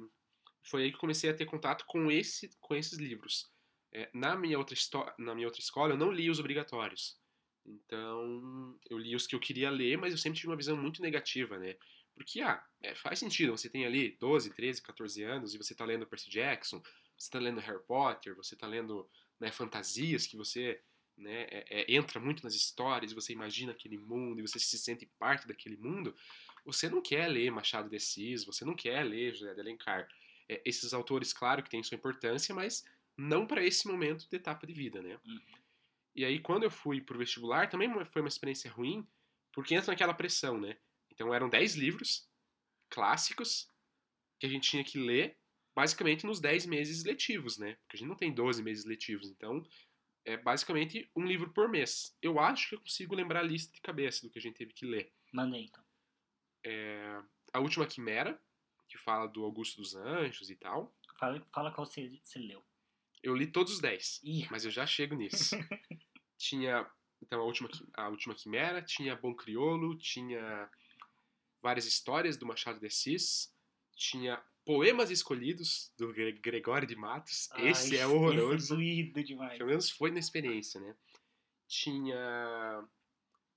[0.63, 3.51] foi aí que comecei a ter contato com esse com esses livros.
[3.91, 4.75] É, na minha outra
[5.17, 7.19] na minha outra escola eu não li os obrigatórios.
[7.65, 11.01] Então, eu li os que eu queria ler, mas eu sempre tive uma visão muito
[11.01, 11.75] negativa, né?
[12.15, 15.83] Porque, ah, é, faz sentido, você tem ali 12, 13, 14 anos e você está
[15.83, 16.81] lendo Percy Jackson,
[17.17, 19.07] você está lendo Harry Potter, você está lendo
[19.39, 20.81] né, fantasias que você
[21.17, 25.05] né, é, é, entra muito nas histórias, você imagina aquele mundo e você se sente
[25.19, 26.15] parte daquele mundo,
[26.65, 30.07] você não quer ler Machado de Assis, você não quer ler José de Alencar.
[30.47, 32.83] É, esses autores, claro, que têm sua importância, mas
[33.17, 35.19] não para esse momento de etapa de vida, né?
[35.25, 35.39] Uhum.
[36.15, 39.07] E aí, quando eu fui pro vestibular, também foi uma experiência ruim,
[39.51, 40.77] porque entra naquela pressão, né?
[41.15, 42.29] Então eram 10 livros
[42.89, 43.67] clássicos
[44.39, 45.37] que a gente tinha que ler
[45.75, 47.75] basicamente nos 10 meses letivos, né?
[47.75, 49.65] Porque a gente não tem 12 meses letivos, então
[50.23, 52.15] é basicamente um livro por mês.
[52.21, 54.73] Eu acho que eu consigo lembrar a lista de cabeça do que a gente teve
[54.73, 55.13] que ler.
[55.33, 55.83] Mandei então.
[56.65, 57.21] É,
[57.53, 58.41] a Última Quimera,
[58.87, 60.95] que fala do Augusto dos Anjos e tal.
[61.19, 62.63] Fala, fala qual você, você leu.
[63.21, 64.47] Eu li todos os 10, Ih.
[64.49, 65.55] mas eu já chego nisso.
[66.37, 66.89] tinha,
[67.21, 70.69] então, a última, a última Quimera, tinha Bom Criolo, tinha
[71.65, 73.51] várias histórias do Machado de Assis,
[73.95, 77.49] tinha Poemas Escolhidos, do Gregório de Matos.
[77.53, 78.79] Ai, esse é horroroso.
[78.79, 79.57] Esse é demais.
[79.57, 80.95] Pelo menos foi na experiência, né?
[81.67, 82.87] Tinha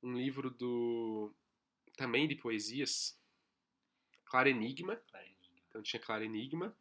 [0.03, 1.35] um livro do.
[1.99, 3.21] também de poesias,
[4.25, 4.97] Claro Enigma.
[4.97, 5.61] Claro, Enigma.
[5.69, 6.75] Então tinha Claro Enigma.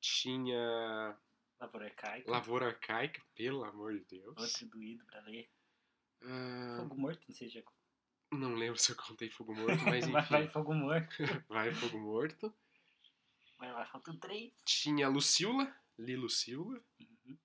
[0.00, 1.16] Tinha
[1.60, 2.28] Lavoura Arcaica.
[2.28, 4.36] Lavoura Arcaica, pelo amor de Deus.
[4.36, 5.48] Outro doído pra ler.
[6.22, 7.62] Ah, Fogo Morto, não sei se já...
[8.32, 10.12] não lembro se eu contei Fogo Morto, mas enfim.
[10.12, 11.22] Vai, vai Fogo Morto.
[11.48, 12.54] Vai Fogo Morto.
[13.58, 14.52] Vai lá, faltam três.
[14.64, 16.80] Tinha Lucila, li Lucila.
[17.00, 17.38] Uhum.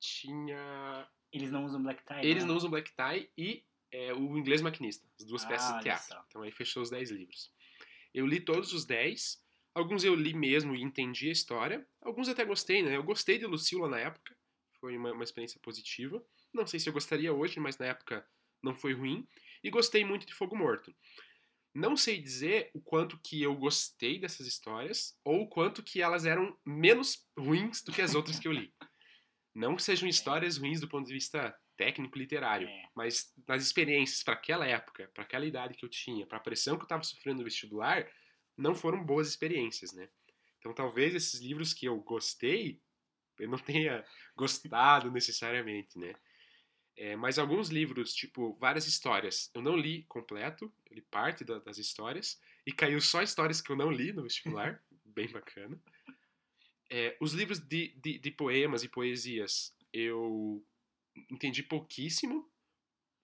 [0.00, 1.08] Tinha.
[1.32, 2.26] Eles não usam black tie?
[2.26, 2.48] Eles né?
[2.48, 6.06] não usam black tie e é o Inglês Maquinista, as duas Ah, peças de teatro.
[6.08, 6.24] só.
[6.28, 7.52] Então aí fechou os 10 livros.
[8.14, 9.44] Eu li todos os 10.
[9.74, 11.86] Alguns eu li mesmo e entendi a história.
[12.00, 12.96] Alguns até gostei, né?
[12.96, 14.36] Eu gostei de Lucila na época.
[14.80, 16.24] Foi uma, uma experiência positiva.
[16.52, 18.26] Não sei se eu gostaria hoje, mas na época
[18.62, 19.28] não foi ruim.
[19.62, 20.94] E gostei muito de Fogo Morto.
[21.74, 26.24] Não sei dizer o quanto que eu gostei dessas histórias ou o quanto que elas
[26.26, 28.74] eram menos ruins do que as outras que eu li.
[29.54, 32.82] Não que sejam histórias ruins do ponto de vista técnico literário, É.
[32.94, 36.76] mas nas experiências para aquela época, para aquela idade que eu tinha, para a pressão
[36.76, 38.06] que eu estava sofrendo no vestibular,
[38.56, 40.08] não foram boas experiências, né?
[40.58, 42.80] Então talvez esses livros que eu gostei,
[43.38, 44.04] eu não tenha
[44.36, 46.12] gostado necessariamente, né?
[47.02, 51.58] É, mas alguns livros, tipo, várias histórias, eu não li completo, eu li parte da-
[51.58, 55.80] das histórias, e caiu só histórias que eu não li no vestibular, bem bacana.
[56.90, 60.62] É, os livros de, de, de poemas e poesias, eu
[61.30, 62.46] entendi pouquíssimo,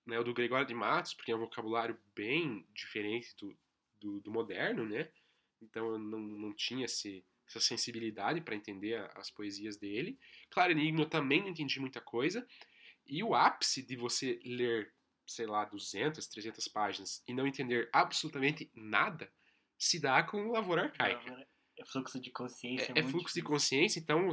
[0.06, 0.18] né?
[0.18, 3.54] O do Gregório de Matos, porque é um vocabulário bem diferente do,
[4.00, 5.10] do, do moderno, né?
[5.60, 10.18] Então eu não, não tinha esse, essa sensibilidade para entender a- as poesias dele.
[10.48, 12.46] Claro, Enigma eu também não entendi muita coisa.
[13.06, 14.92] E o ápice de você ler,
[15.26, 19.30] sei lá, 200, 300 páginas e não entender absolutamente nada
[19.78, 21.46] se dá com Lavoura Arcaica.
[21.78, 22.92] É fluxo de consciência.
[22.94, 23.44] É, é muito fluxo de difícil.
[23.44, 24.30] consciência, então,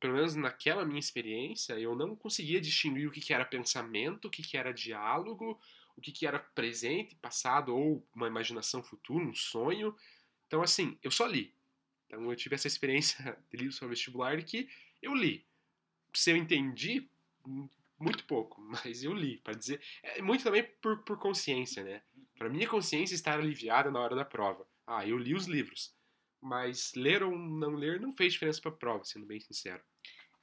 [0.00, 4.30] pelo menos naquela minha experiência, eu não conseguia distinguir o que, que era pensamento, o
[4.30, 5.60] que, que era diálogo,
[5.96, 9.94] o que, que era presente, passado ou uma imaginação futura, um sonho.
[10.46, 11.54] Então, assim, eu só li.
[12.06, 14.68] Então, eu tive essa experiência de livro sobre vestibular que
[15.02, 15.44] eu li.
[16.14, 17.08] Se eu entendi,
[17.98, 19.80] muito pouco, mas eu li, para dizer.
[20.02, 22.02] É muito também por, por consciência, né?
[22.38, 24.66] Para minha consciência estar aliviada na hora da prova.
[24.86, 25.94] Ah, eu li os livros.
[26.40, 29.82] Mas ler ou não ler não fez diferença pra prova, sendo bem sincero.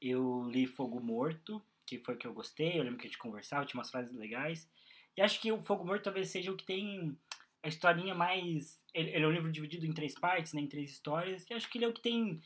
[0.01, 2.77] Eu li Fogo Morto, que foi o que eu gostei.
[2.77, 4.67] Eu lembro que a gente conversava, tinha umas frases legais.
[5.15, 7.17] E acho que o Fogo Morto talvez seja o que tem
[7.61, 8.81] a historinha mais.
[8.93, 11.45] Ele, ele é um livro dividido em três partes, né, em três histórias.
[11.49, 12.41] E acho que ele é o que tem.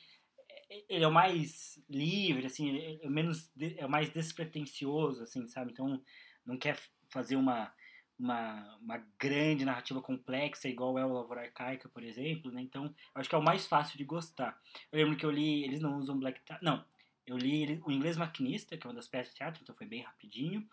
[0.70, 3.52] Ele é o mais livre, assim, é o menos.
[3.78, 5.72] É o mais despretensioso, assim, sabe?
[5.72, 6.02] Então
[6.46, 6.78] não quer
[7.10, 7.74] fazer uma.
[8.20, 12.64] Uma, uma grande narrativa complexa, igual é o Lavoura Arcaica, por exemplo, né?
[12.64, 14.60] Então, acho que é o mais fácil de gostar.
[14.92, 16.84] Eu lembro que eu li, eles não usam black tie, não,
[17.28, 20.02] eu li o Inglês Maquinista, que é uma das peças de teatro, então foi bem
[20.02, 20.66] rapidinho.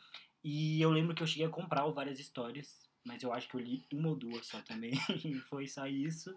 [0.43, 3.61] E eu lembro que eu cheguei a comprar várias histórias, mas eu acho que eu
[3.61, 4.93] li uma ou duas só também.
[5.51, 6.33] foi só isso.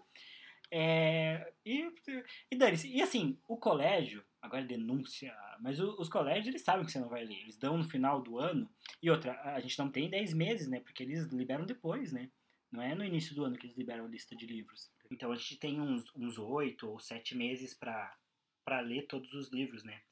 [0.70, 1.90] É, e,
[2.50, 2.88] e dane-se.
[2.88, 6.98] E assim, o colégio, agora é denúncia, mas o- os colégios eles sabem que você
[7.00, 7.40] não vai ler.
[7.40, 8.68] Eles dão no final do ano.
[9.02, 10.80] E outra, a gente não tem 10 meses, né?
[10.80, 12.30] Porque eles liberam depois, né?
[12.70, 14.90] Não é no início do ano que eles liberam a lista de livros.
[15.10, 19.82] Então a gente tem uns, uns 8 ou 7 meses para ler todos os livros,
[19.82, 20.02] né?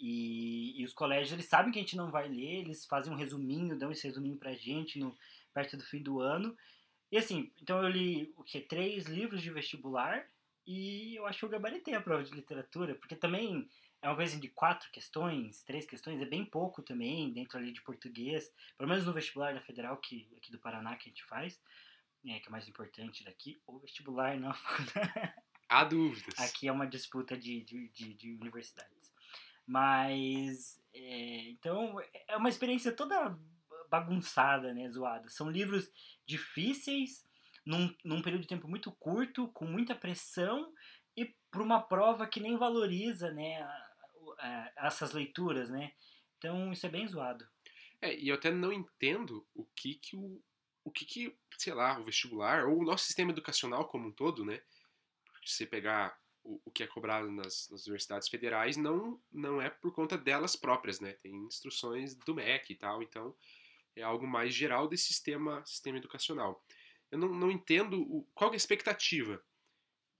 [0.00, 3.16] E, e os colégios, eles sabem que a gente não vai ler, eles fazem um
[3.16, 5.16] resuminho, dão esse resuminho pra gente no,
[5.52, 6.56] perto do fim do ano.
[7.10, 8.60] E assim, então eu li o que?
[8.60, 10.26] Três livros de vestibular
[10.66, 13.68] e eu acho que eu gabaritei a prova de literatura, porque também
[14.02, 17.82] é uma coisa de quatro questões, três questões, é bem pouco também, dentro ali de
[17.82, 21.60] português, pelo menos no vestibular da Federal, que aqui do Paraná que a gente faz,
[22.26, 24.52] é, que é o mais importante daqui, o vestibular não,
[25.68, 26.38] Há dúvidas.
[26.38, 29.12] Aqui é uma disputa de, de, de, de universidades.
[29.66, 31.96] Mas, é, então,
[32.28, 33.36] é uma experiência toda
[34.00, 35.28] bagunçada, né, zoada.
[35.28, 35.90] São livros
[36.26, 37.24] difíceis,
[37.64, 40.72] num, num período de tempo muito curto, com muita pressão,
[41.16, 43.90] e para uma prova que nem valoriza, né, a-
[44.38, 45.92] a- essas leituras, né.
[46.38, 47.46] Então, isso é bem zoado.
[48.00, 50.42] É, e eu até não entendo o que que o,
[50.84, 54.44] o que que, sei lá, o vestibular ou o nosso sistema educacional como um todo,
[54.44, 54.60] né?
[55.44, 59.70] Se você pegar o, o que é cobrado nas, nas universidades federais, não, não é
[59.70, 61.12] por conta delas próprias, né?
[61.14, 63.34] Tem instruções do MEC e tal, então
[63.96, 66.64] é algo mais geral desse sistema, sistema educacional.
[67.10, 69.42] Eu não, não entendo o, qual é a expectativa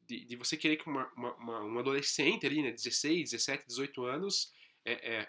[0.06, 4.04] de, de você querer que uma, uma, uma- um adolescente ali, né, 16, 17, 18
[4.04, 4.52] anos,
[4.84, 5.28] é, é,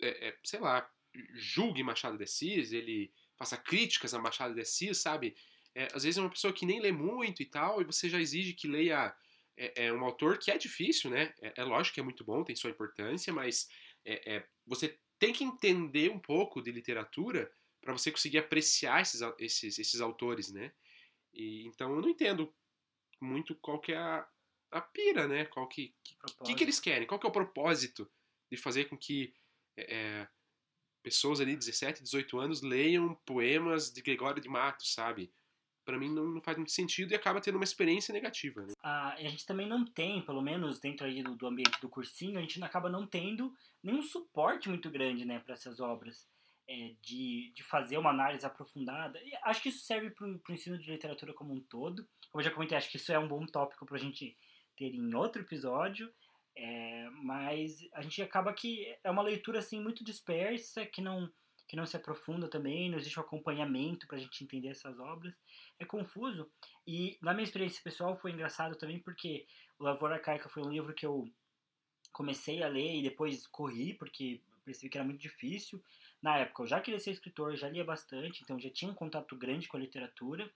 [0.00, 0.88] é, é, sei lá,
[1.34, 5.34] julgue Machado de Assis, ele faça críticas a Machado de Assis, sabe?
[5.74, 8.20] É, às vezes é uma pessoa que nem lê muito e tal, e você já
[8.20, 9.14] exige que leia
[9.56, 11.32] é, é, um autor que é difícil, né?
[11.40, 13.68] É, é lógico que é muito bom, tem sua importância, mas
[14.04, 17.50] é, é, você tem que entender um pouco de literatura
[17.86, 20.72] para você conseguir apreciar esses, esses, esses autores, né?
[21.32, 22.52] E, então eu não entendo
[23.20, 24.28] muito qual que é a,
[24.72, 25.44] a pira, né?
[25.44, 27.06] Qual que, que, que, que eles querem?
[27.06, 28.10] Qual que é o propósito
[28.50, 29.32] de fazer com que
[29.76, 30.28] é, é,
[31.00, 35.32] pessoas ali, 17, 18 anos, leiam poemas de Gregório de Matos, sabe?
[35.84, 38.72] Pra mim não, não faz muito sentido e acaba tendo uma experiência negativa, né?
[38.82, 42.36] Ah, a gente também não tem, pelo menos dentro aí do, do ambiente do cursinho,
[42.36, 46.26] a gente acaba não tendo nenhum suporte muito grande, né, para essas obras.
[46.68, 49.20] É, de, de fazer uma análise aprofundada.
[49.22, 52.06] E acho que isso serve para o ensino de literatura como um todo.
[52.30, 54.36] Como eu já comentei, acho que isso é um bom tópico para a gente
[54.76, 56.12] ter em outro episódio.
[56.56, 61.30] É, mas a gente acaba que é uma leitura assim muito dispersa, que não
[61.68, 65.34] que não se aprofunda também, não existe um acompanhamento para a gente entender essas obras.
[65.80, 66.48] É confuso.
[66.86, 70.94] E na minha experiência pessoal foi engraçado também porque o Lavoura Arcaica foi um livro
[70.94, 71.28] que eu
[72.12, 75.82] comecei a ler e depois corri porque percebi que era muito difícil.
[76.26, 79.36] Na época eu já queria ser escritor, já lia bastante, então já tinha um contato
[79.36, 80.50] grande com a literatura.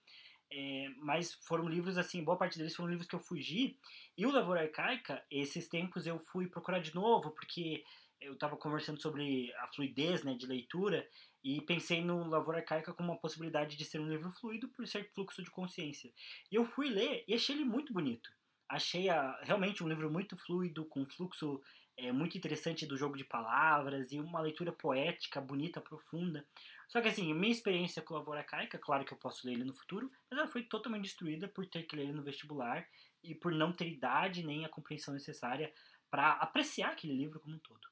[0.53, 3.79] É, mas foram livros assim, boa parte deles foram livros que eu fugi.
[4.19, 7.85] E o Lavoura Arcaica, esses tempos eu fui procurar de novo, porque
[8.21, 11.09] eu estava conversando sobre a fluidez né, de leitura
[11.45, 15.09] e pensei no Lavoura Arcaica como uma possibilidade de ser um livro fluido por ser
[15.15, 16.13] fluxo de consciência.
[16.51, 18.29] E eu fui ler e achei ele muito bonito.
[18.69, 21.63] Achei a, realmente um livro muito fluido, com fluxo
[22.01, 26.47] é, muito interessante do jogo de palavras e uma leitura poética, bonita, profunda.
[26.89, 29.75] Só que assim, minha experiência com Lavoura Caica, claro que eu posso ler ele no
[29.75, 32.89] futuro, mas ela foi totalmente destruída por ter que ler ele no vestibular
[33.23, 35.73] e por não ter idade nem a compreensão necessária
[36.11, 37.87] para apreciar aquele livro como um todo.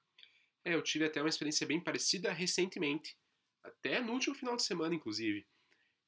[0.65, 3.15] É, eu tive até uma experiência bem parecida recentemente,
[3.63, 5.47] até no último final de semana, inclusive,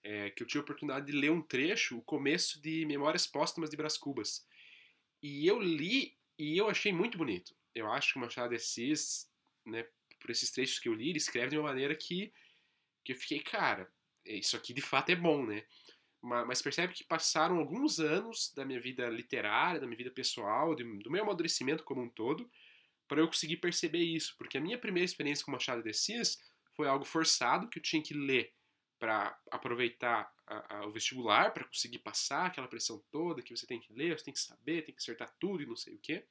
[0.02, 3.68] é, que eu tive a oportunidade de ler um trecho, o começo de Memórias Póstumas
[3.68, 4.46] de Brás Cubas.
[5.22, 7.54] E eu li e eu achei muito bonito.
[7.74, 9.28] Eu acho que o Machado de Assis,
[9.66, 9.86] né,
[10.20, 12.32] por esses trechos que eu li, ele escreve de uma maneira que,
[13.04, 13.90] que eu fiquei, cara,
[14.24, 15.64] isso aqui de fato é bom, né?
[16.22, 21.10] Mas percebe que passaram alguns anos da minha vida literária, da minha vida pessoal, do
[21.10, 22.50] meu amadurecimento como um todo,
[23.08, 24.36] para eu conseguir perceber isso.
[24.36, 26.38] Porque a minha primeira experiência com Machado de Assis
[26.76, 28.52] foi algo forçado, que eu tinha que ler
[28.98, 33.80] para aproveitar a, a, o vestibular, para conseguir passar aquela pressão toda que você tem
[33.80, 36.26] que ler, você tem que saber, tem que acertar tudo e não sei o quê.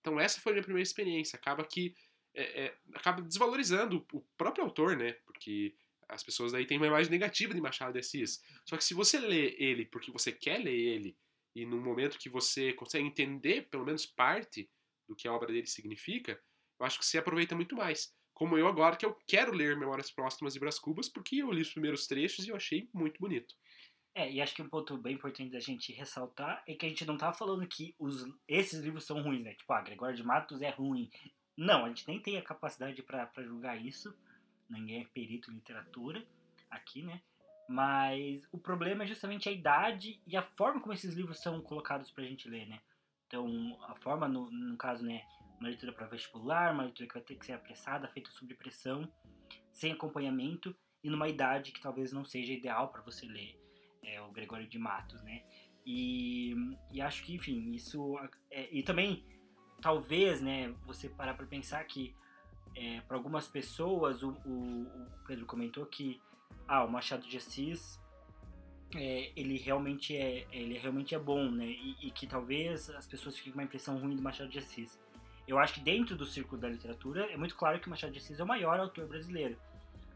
[0.00, 1.36] Então essa foi a minha primeira experiência.
[1.36, 1.94] Acaba que
[2.34, 5.12] é, é, acaba desvalorizando o próprio autor, né?
[5.24, 5.74] Porque
[6.08, 8.40] as pessoas aí têm uma imagem negativa de Machado de Assis.
[8.64, 11.16] Só que se você lê ele porque você quer ler ele
[11.54, 14.70] e num momento que você consegue entender pelo menos parte
[15.08, 16.40] do que a obra dele significa,
[16.78, 18.12] eu acho que você aproveita muito mais.
[18.32, 21.62] Como eu agora que eu quero ler Memórias Próximas de Brás Cubas porque eu li
[21.62, 23.54] os primeiros trechos e eu achei muito bonito.
[24.14, 27.04] É, e acho que um ponto bem importante da gente ressaltar é que a gente
[27.06, 29.54] não tá falando que os, esses livros são ruins, né?
[29.54, 31.08] Tipo, ah, Gregório de Matos é ruim.
[31.56, 34.12] Não, a gente nem tem a capacidade para julgar isso.
[34.68, 36.26] Ninguém é perito em literatura
[36.68, 37.20] aqui, né?
[37.68, 42.10] Mas o problema é justamente a idade e a forma como esses livros são colocados
[42.10, 42.80] pra gente ler, né?
[43.28, 45.22] Então, a forma, no, no caso, né?
[45.60, 49.08] Uma leitura para vestibular, uma leitura que vai ter que ser apressada, feita sob pressão,
[49.72, 53.60] sem acompanhamento e numa idade que talvez não seja ideal para você ler
[54.02, 55.42] é, o Gregório de Matos, né?
[55.84, 56.54] E,
[56.92, 58.18] e acho que, enfim, isso.
[58.50, 59.24] É, e também,
[59.80, 62.14] talvez, né, você parar para pensar que
[62.76, 66.20] é, para algumas pessoas, o, o, o, Pedro comentou que
[66.68, 67.98] ah, o Machado de Assis
[68.94, 71.66] é, ele realmente é ele realmente é bom, né?
[71.66, 74.98] E, e, que talvez as pessoas fiquem com uma impressão ruim do Machado de Assis.
[75.46, 78.18] Eu acho que dentro do círculo da literatura é muito claro que o Machado de
[78.18, 79.56] Assis é o maior autor brasileiro.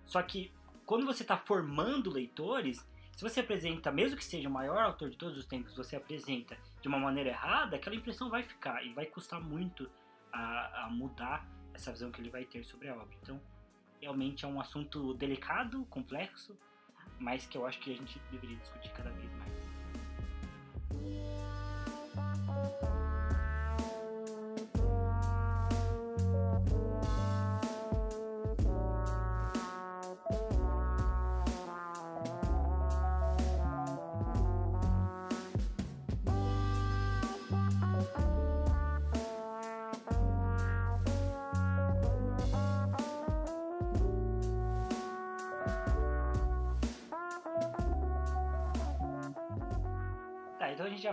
[0.04, 0.52] Só que
[0.84, 5.16] quando você está formando leitores, se você apresenta, mesmo que seja o maior autor de
[5.16, 9.06] todos os tempos, você apresenta de uma maneira errada, aquela impressão vai ficar e vai
[9.06, 9.88] custar muito
[10.32, 13.16] a, a mudar essa visão que ele vai ter sobre a obra.
[13.22, 13.40] Então,
[14.00, 16.58] realmente é um assunto delicado, complexo,
[17.18, 19.52] mas que eu acho que a gente deveria discutir cada vez mais.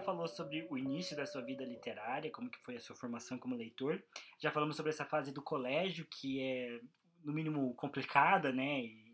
[0.01, 3.55] Falou sobre o início da sua vida literária, como que foi a sua formação como
[3.55, 4.03] leitor.
[4.39, 6.81] Já falamos sobre essa fase do colégio, que é,
[7.23, 8.81] no mínimo, complicada, né?
[8.81, 9.11] E,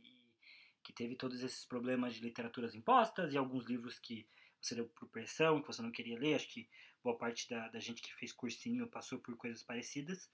[0.84, 4.26] que teve todos esses problemas de literaturas impostas e alguns livros que
[4.62, 6.36] você deu por pressão, que você não queria ler.
[6.36, 6.70] Acho que
[7.04, 10.32] boa parte da, da gente que fez cursinho passou por coisas parecidas.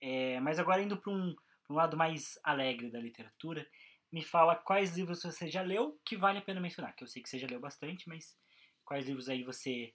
[0.00, 1.36] É, mas agora indo para um,
[1.70, 3.64] um lado mais alegre da literatura,
[4.12, 6.94] me fala quais livros você já leu que vale a pena mencionar.
[6.96, 8.36] Que eu sei que você já leu bastante, mas
[8.84, 9.94] quais livros aí você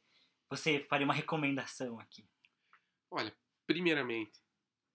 [0.49, 2.27] você faria uma recomendação aqui?
[3.11, 3.35] Olha,
[3.67, 4.39] primeiramente,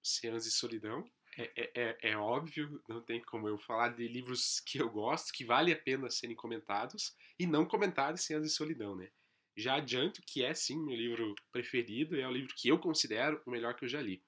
[0.02, 1.08] Cenas de Solidão.
[1.36, 5.32] É, é, é, é, óbvio, não tem como eu falar de livros que eu gosto,
[5.32, 9.10] que vale a pena serem comentados, e não comentados Cenas de Solidão, né?
[9.56, 13.50] Já adianto que é sim meu livro preferido, é o livro que eu considero o
[13.50, 14.22] melhor que eu já li.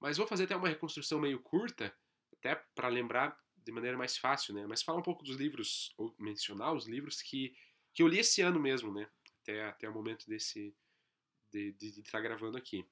[0.00, 1.94] Mas vou fazer até uma reconstrução meio curta,
[2.32, 4.66] até para lembrar de maneira mais fácil, né?
[4.66, 7.54] Mas falar um pouco dos livros, ou mencionar os livros que,
[7.98, 9.10] que eu li esse ano mesmo, né?
[9.42, 10.72] Até, até o momento desse
[11.52, 12.86] de estar de, de tá gravando aqui.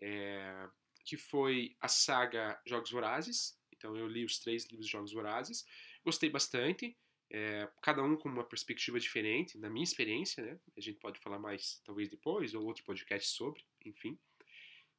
[0.00, 0.68] É,
[1.04, 3.58] que foi a saga Jogos Vorazes.
[3.72, 5.66] Então eu li os três livros de Jogos Vorazes.
[6.04, 6.96] Gostei bastante.
[7.28, 10.60] É, cada um com uma perspectiva diferente, na minha experiência, né?
[10.76, 14.16] A gente pode falar mais talvez depois, ou outro podcast sobre, enfim.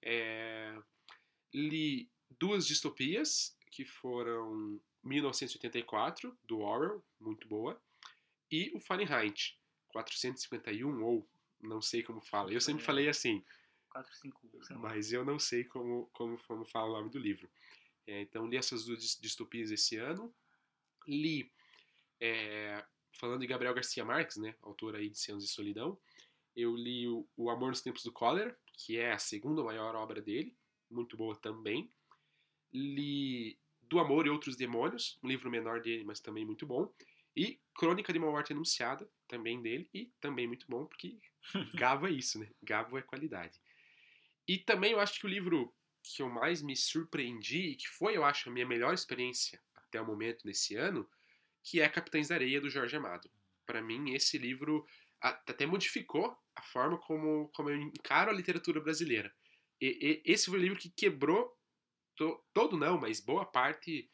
[0.01, 0.77] É,
[1.53, 7.81] li duas distopias, que foram 1984, do Orwell, muito boa,
[8.51, 9.57] e o Fahrenheit,
[9.89, 11.27] 451, ou
[11.61, 12.51] não sei como fala.
[12.51, 13.43] Eu sempre falei assim.
[13.89, 14.79] 451.
[14.79, 17.49] Mas eu não sei como, como, como fala o nome do livro.
[18.05, 20.33] É, então, li essas duas distopias esse ano.
[21.07, 21.51] Li
[22.19, 22.83] é,
[23.13, 25.97] falando de Gabriel Garcia Marques, né, autor aí de Cenos de Solidão,
[26.55, 30.21] eu li o, o Amor nos Tempos do Cólera, que é a segunda maior obra
[30.21, 30.55] dele,
[30.89, 31.91] muito boa também.
[32.73, 36.91] Li Do Amor e Outros Demônios, um livro menor dele, mas também muito bom.
[37.35, 41.17] E Crônica de uma Morte Anunciada, também dele, e também muito bom, porque
[41.75, 42.49] Gavo é isso, né?
[42.61, 43.59] Gavo é qualidade.
[44.47, 48.17] E também eu acho que o livro que eu mais me surpreendi, e que foi,
[48.17, 51.07] eu acho, a minha melhor experiência até o momento nesse ano,
[51.63, 53.29] que é Capitães da Areia, do Jorge Amado.
[53.65, 54.85] Para mim, esse livro
[55.21, 59.33] até modificou a forma como, como eu encaro a literatura brasileira.
[59.79, 61.55] E, e, esse foi o livro que quebrou,
[62.15, 64.09] to, todo não, mas boa parte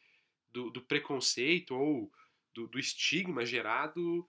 [0.50, 2.12] do, do preconceito ou
[2.56, 4.26] do, do, estigma gerado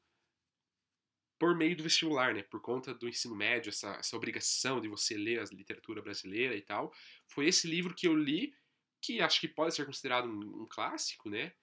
[1.39, 2.43] por meio do vestibular, né?
[2.43, 6.61] Por conta do ensino médio, essa, essa obrigação de você ler a literatura brasileira e
[6.61, 6.93] tal.
[7.27, 8.53] Foi esse livro que eu li,
[9.01, 11.53] que acho que pode ser considerado um, um clássico, né?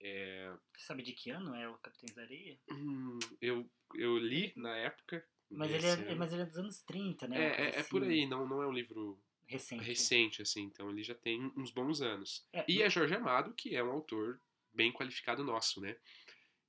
[0.00, 0.52] É...
[0.76, 2.58] Você sabe de que ano é o Capitães da Areia?
[2.70, 5.24] Hum, eu, eu li na época.
[5.50, 7.38] Mas ele, é, mas ele é dos anos 30, né?
[7.38, 8.12] É, é, é, por assim.
[8.12, 9.82] aí, não, não é um livro recente.
[9.82, 12.46] recente, assim, então ele já tem uns bons anos.
[12.52, 14.40] É, e é Jorge Amado, que é um autor
[14.78, 15.96] bem qualificado nosso, né?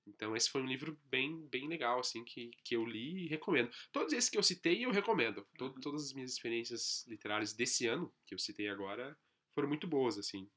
[0.08, 3.70] Então esse foi um livro bem, bem legal, assim, que, que eu li e recomendo.
[3.92, 5.48] Todos esses que eu citei, eu recomendo.
[5.56, 5.82] Todo, uhum.
[5.82, 9.16] todas as minhas experiências literárias desse ano, que eu citei agora,
[9.54, 10.50] foram muito boas, assim.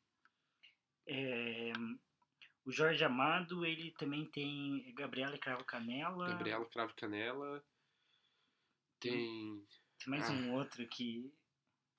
[1.07, 1.73] É,
[2.65, 6.29] o Jorge Amado, ele também tem Gabriela Cravo Canela.
[6.29, 7.63] Gabriela Cravo Canela.
[8.99, 9.63] Tem.
[9.99, 10.33] Tem mais ah.
[10.33, 11.31] um outro que.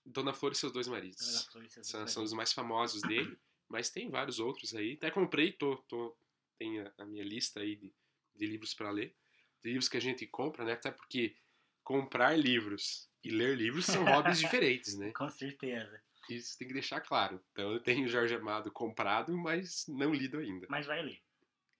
[0.03, 1.19] Dona Flor e seus dois maridos.
[1.19, 3.37] Dona Flor e seus são, dois são os mais famosos dele.
[3.73, 4.93] Mas tem vários outros aí.
[4.93, 6.15] Até comprei, tô, tô,
[6.59, 7.91] tem a, a minha lista aí de,
[8.35, 9.15] de livros para ler.
[9.63, 10.73] De livros que a gente compra, né?
[10.73, 11.35] Até porque
[11.83, 15.11] comprar livros e ler livros são hobbies diferentes, né?
[15.11, 15.99] Com certeza.
[16.29, 17.43] Isso tem que deixar claro.
[17.51, 20.67] Então eu tenho Jorge Amado comprado, mas não lido ainda.
[20.69, 21.19] Mas vai ler.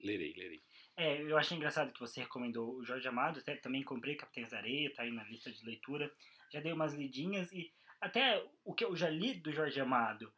[0.02, 0.64] Lerei, lerei.
[0.98, 4.92] É, eu achei engraçado que você recomendou o Jorge Amado, até também comprei Capitães Areia,
[4.96, 6.12] tá aí na lista de leitura.
[6.52, 7.72] Já dei umas lidinhas e
[8.02, 10.34] até o que eu já li do Jorge Amado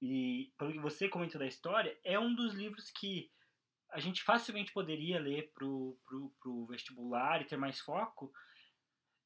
[0.00, 3.30] e pelo que você comentou da história, é um dos livros que
[3.90, 8.32] a gente facilmente poderia ler pro, pro, pro vestibular e ter mais foco.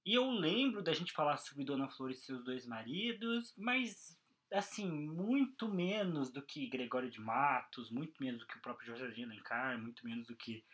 [0.05, 4.19] E eu lembro da gente falar sobre Dona Flor e seus dois maridos, mas
[4.53, 9.15] assim, muito menos do que Gregório de Matos, muito menos do que o próprio Jorge
[9.15, 10.65] de Alencar, muito menos do que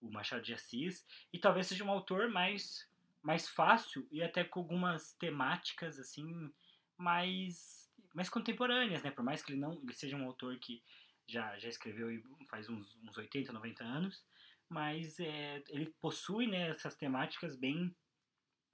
[0.00, 2.88] o Machado de Assis, e talvez seja um autor mais
[3.22, 6.52] mais fácil e até com algumas temáticas assim
[6.98, 7.83] mais
[8.14, 9.10] mais contemporâneas, né?
[9.10, 10.82] Por mais que ele não ele seja um autor que
[11.26, 12.08] já já escreveu
[12.48, 14.24] faz uns, uns 80, 90 anos,
[14.68, 17.94] mas é, ele possui né, essas temáticas bem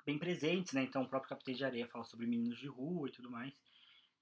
[0.04, 0.82] bem presentes, né?
[0.82, 3.54] Então o próprio Capitão de Areia fala sobre meninos de rua e tudo mais.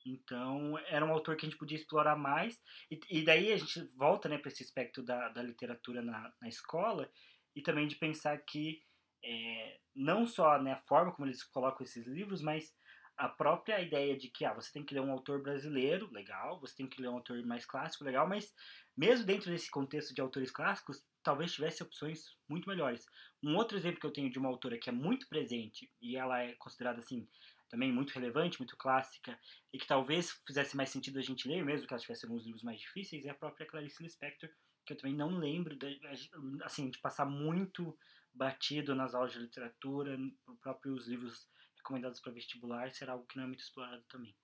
[0.07, 2.61] Então, era um autor que a gente podia explorar mais.
[2.91, 6.49] E, e daí a gente volta né, para esse aspecto da, da literatura na, na
[6.49, 7.11] escola
[7.55, 8.81] e também de pensar que
[9.23, 12.75] é, não só né, a forma como eles colocam esses livros, mas
[13.19, 16.77] a própria ideia de que ah, você tem que ler um autor brasileiro, legal, você
[16.77, 18.55] tem que ler um autor mais clássico, legal, mas
[18.97, 23.05] mesmo dentro desse contexto de autores clássicos, talvez tivesse opções muito melhores.
[23.43, 26.41] Um outro exemplo que eu tenho de uma autora que é muito presente e ela
[26.41, 27.29] é considerada assim
[27.69, 29.39] também muito relevante, muito clássica,
[29.73, 32.63] e que talvez fizesse mais sentido a gente ler, mesmo que ela tivesse alguns livros
[32.63, 34.49] mais difíceis, é a própria Clarice Lispector,
[34.87, 36.01] que eu também não lembro, de,
[36.63, 37.95] assim, de passar muito
[38.33, 40.19] batido nas aulas de literatura,
[40.63, 41.47] próprios livros
[41.89, 44.35] recomendados para vestibular, será algo que não é muito explorado também.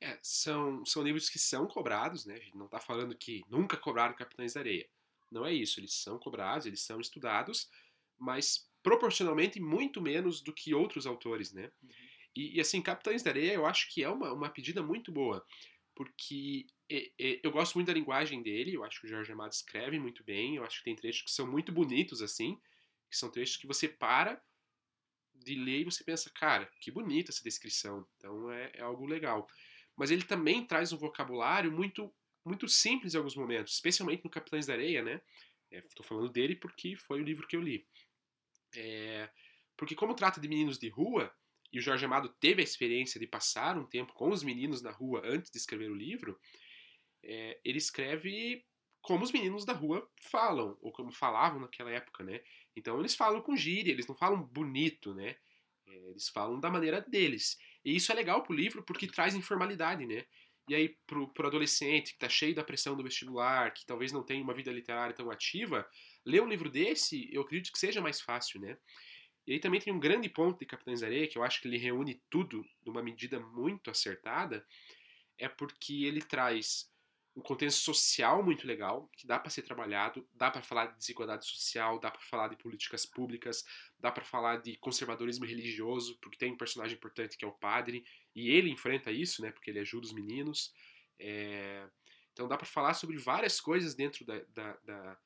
[0.00, 2.34] É, são, são livros que são cobrados, né?
[2.34, 4.88] A gente não está falando que nunca cobraram Capitães da Areia.
[5.30, 7.68] Não é isso, eles são cobrados, eles são estudados,
[8.16, 11.70] mas proporcionalmente muito menos do que outros autores, né?
[11.82, 11.90] Uhum.
[12.34, 15.44] E, e, assim, Capitães da Areia eu acho que é uma, uma pedida muito boa,
[15.94, 19.52] porque é, é, eu gosto muito da linguagem dele, eu acho que o Jorge Amado
[19.52, 22.58] escreve muito bem, eu acho que tem trechos que são muito bonitos, assim,
[23.10, 24.40] que são trechos que você para
[25.44, 29.48] de ler e você pensa, cara, que bonita essa descrição, então é, é algo legal.
[29.96, 32.12] Mas ele também traz um vocabulário muito
[32.44, 35.20] muito simples em alguns momentos, especialmente no Capitães da Areia, né?
[35.70, 37.86] Estou é, falando dele porque foi o livro que eu li.
[38.74, 39.28] É,
[39.76, 41.30] porque como trata de meninos de rua,
[41.72, 44.90] e o Jorge Amado teve a experiência de passar um tempo com os meninos na
[44.90, 46.40] rua antes de escrever o livro,
[47.22, 48.64] é, ele escreve
[49.02, 52.42] como os meninos da rua falam, ou como falavam naquela época, né?
[52.78, 55.36] Então eles falam com gíria, eles não falam bonito, né?
[55.86, 57.58] É, eles falam da maneira deles.
[57.84, 60.24] E isso é legal pro livro porque traz informalidade, né?
[60.68, 64.22] E aí, pro, pro adolescente que tá cheio da pressão do vestibular, que talvez não
[64.22, 65.88] tenha uma vida literária tão ativa,
[66.26, 68.76] ler um livro desse, eu acredito que seja mais fácil, né?
[69.46, 71.78] E aí também tem um grande ponto de Capitães Areia, que eu acho que ele
[71.78, 74.62] reúne tudo numa medida muito acertada,
[75.38, 76.92] é porque ele traz
[77.38, 81.46] um contexto social muito legal, que dá para ser trabalhado, dá para falar de desigualdade
[81.46, 83.64] social, dá para falar de políticas públicas,
[83.96, 88.04] dá para falar de conservadorismo religioso, porque tem um personagem importante que é o padre,
[88.34, 90.74] e ele enfrenta isso, né, porque ele ajuda os meninos.
[91.16, 91.88] É...
[92.32, 95.18] Então dá para falar sobre várias coisas dentro da, da, da,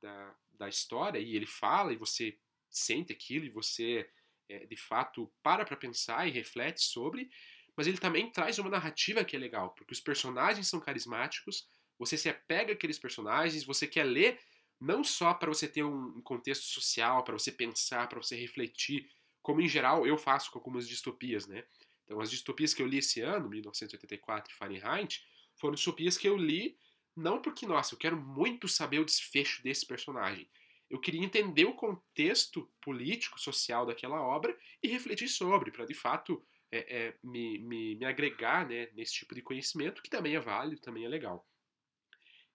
[0.00, 2.38] da, da história, e ele fala, e você
[2.70, 4.08] sente aquilo, e você,
[4.48, 7.28] é, de fato, para para pensar e reflete sobre,
[7.76, 11.68] mas ele também traz uma narrativa que é legal, porque os personagens são carismáticos,
[11.98, 14.38] você se apega àqueles personagens, você quer ler
[14.80, 19.08] não só para você ter um contexto social, para você pensar, para você refletir,
[19.42, 21.64] como em geral eu faço com algumas distopias, né?
[22.04, 25.24] Então, as distopias que eu li esse ano, 1984 e Fahrenheit,
[25.56, 26.78] foram distopias que eu li
[27.16, 30.48] não porque, nossa, eu quero muito saber o desfecho desse personagem.
[30.88, 36.44] Eu queria entender o contexto político, social daquela obra e refletir sobre, para de fato
[36.70, 40.80] é, é, me, me, me, agregar né, nesse tipo de conhecimento, que também é válido,
[40.80, 41.46] também é legal.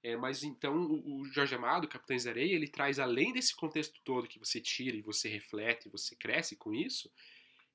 [0.03, 4.01] É, mas então o, o Jorge Amado, Capitães da Areia, ele traz além desse contexto
[4.03, 7.11] todo que você tira e você reflete, e você cresce com isso,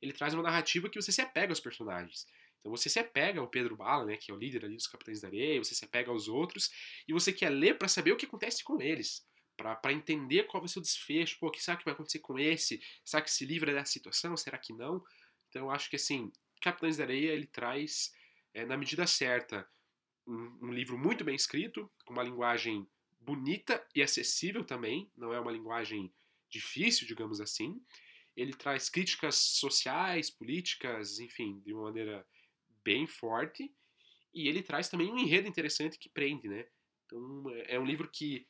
[0.02, 2.26] ele traz uma narrativa que você se apega aos personagens.
[2.60, 5.20] Então você se apega ao Pedro Bala, né, que é o líder ali dos Capitães
[5.20, 6.70] da Areia, você se apega aos outros
[7.06, 9.24] e você quer ler para saber o que acontece com eles,
[9.56, 12.80] para entender qual vai ser o desfecho, pô, que será que vai acontecer com esse?
[13.04, 14.36] Será que se livra dessa situação?
[14.36, 15.02] Será que não?
[15.56, 16.30] Então acho que assim,
[16.60, 18.12] Capitães da Areia ele traz
[18.52, 19.66] é, na medida certa
[20.26, 22.86] um, um, livro muito bem escrito, com uma linguagem
[23.18, 26.12] bonita e acessível também, não é uma linguagem
[26.50, 27.82] difícil, digamos assim.
[28.36, 32.26] Ele traz críticas sociais, políticas, enfim, de uma maneira
[32.84, 33.74] bem forte.
[34.34, 36.66] E ele traz também um enredo interessante que prende, né?
[37.06, 38.46] Então é, é um livro que,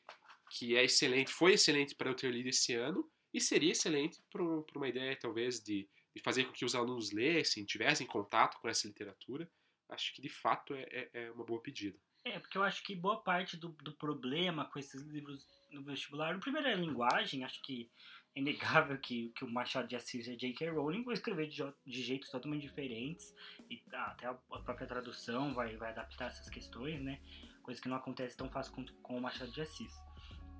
[0.50, 4.42] que é excelente, foi excelente para eu ter lido esse ano e seria excelente para
[4.42, 8.88] uma ideia talvez de e fazer com que os alunos lessem, tivessem contato com essa
[8.88, 9.48] literatura,
[9.90, 11.98] acho que de fato é, é, é uma boa pedida.
[12.24, 16.34] É, porque eu acho que boa parte do, do problema com esses livros no vestibular,
[16.34, 17.90] o primeiro é a linguagem, acho que
[18.34, 20.70] é inegável que, que o Machado de Assis e a J.K.
[20.70, 23.34] Rowling vão escrever de, de jeitos totalmente diferentes,
[23.70, 27.20] e até a própria tradução vai, vai adaptar essas questões, né?
[27.62, 29.92] Coisa que não acontece tão fácil com, com o Machado de Assis.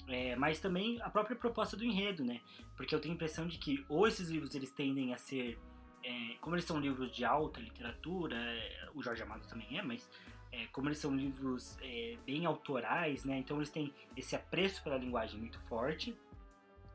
[0.09, 2.41] É, mas também a própria proposta do enredo, né?
[2.77, 5.59] Porque eu tenho a impressão de que ou esses livros eles tendem a ser,
[6.05, 10.09] é, como eles são livros de alta literatura, é, o Jorge Amado também é, mas
[10.53, 13.39] é, como eles são livros é, bem autorais, né?
[13.39, 16.17] Então eles têm esse apreço pela linguagem muito forte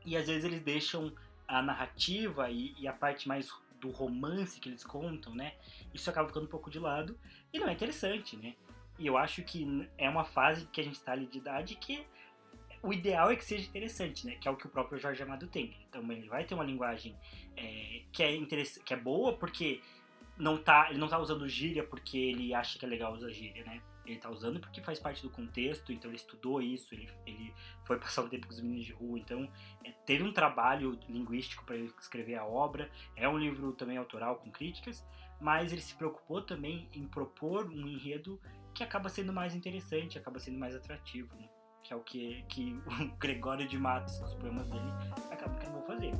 [0.04, 1.12] e às vezes eles deixam
[1.46, 5.54] a narrativa e, e a parte mais do romance que eles contam, né?
[5.92, 7.18] Isso acaba ficando um pouco de lado
[7.52, 8.54] e não é interessante, né?
[8.98, 12.06] E eu acho que é uma fase que a gente está ali de idade que
[12.82, 14.36] o ideal é que seja interessante, né?
[14.40, 15.76] Que é o que o próprio Jorge Amado tem.
[15.88, 17.16] Então ele vai ter uma linguagem
[17.56, 18.36] é, que, é
[18.84, 19.80] que é boa, porque
[20.36, 23.64] não tá, ele não tá usando gíria porque ele acha que é legal usar gíria,
[23.64, 23.80] né?
[24.04, 27.54] Ele tá usando porque faz parte do contexto, então ele estudou isso, ele, ele
[27.84, 29.48] foi passar o tempo com os meninos de rua, então
[29.84, 32.90] é, teve um trabalho linguístico para ele escrever a obra.
[33.14, 35.06] É um livro também autoral com críticas,
[35.40, 38.40] mas ele se preocupou também em propor um enredo
[38.74, 41.48] que acaba sendo mais interessante, acaba sendo mais atrativo, né?
[41.82, 44.92] Que é o que, que o Gregório de Matos, os poemas dele,
[45.30, 46.12] acabam que não vão fazer.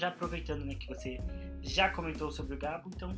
[0.00, 1.18] Já aproveitando né, que você
[1.62, 3.16] já comentou sobre o Gabo, então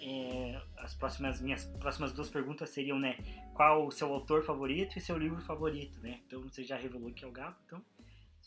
[0.00, 3.18] é, as próximas minhas próximas duas perguntas seriam, né,
[3.54, 6.20] qual o seu autor favorito e seu livro favorito, né?
[6.26, 7.84] Então você já revelou que é o Gabo, então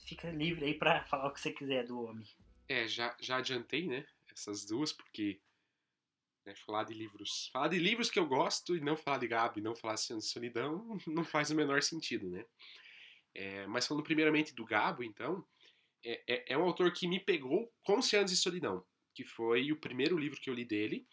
[0.05, 2.25] fica livre aí para falar o que você quiser do homem.
[2.67, 5.39] É, já, já adiantei, né, essas duas, porque
[6.45, 9.59] né, falar de livros, falar de livros que eu gosto e não falar de Gabo
[9.59, 12.43] e não falar de solidão não faz o menor sentido, né?
[13.35, 15.45] É, mas falando primeiramente do Gabo, então,
[16.07, 19.71] é, é, é um autor que me pegou com Cem Anos de Solidão, que foi
[19.71, 21.05] o primeiro livro que eu li dele,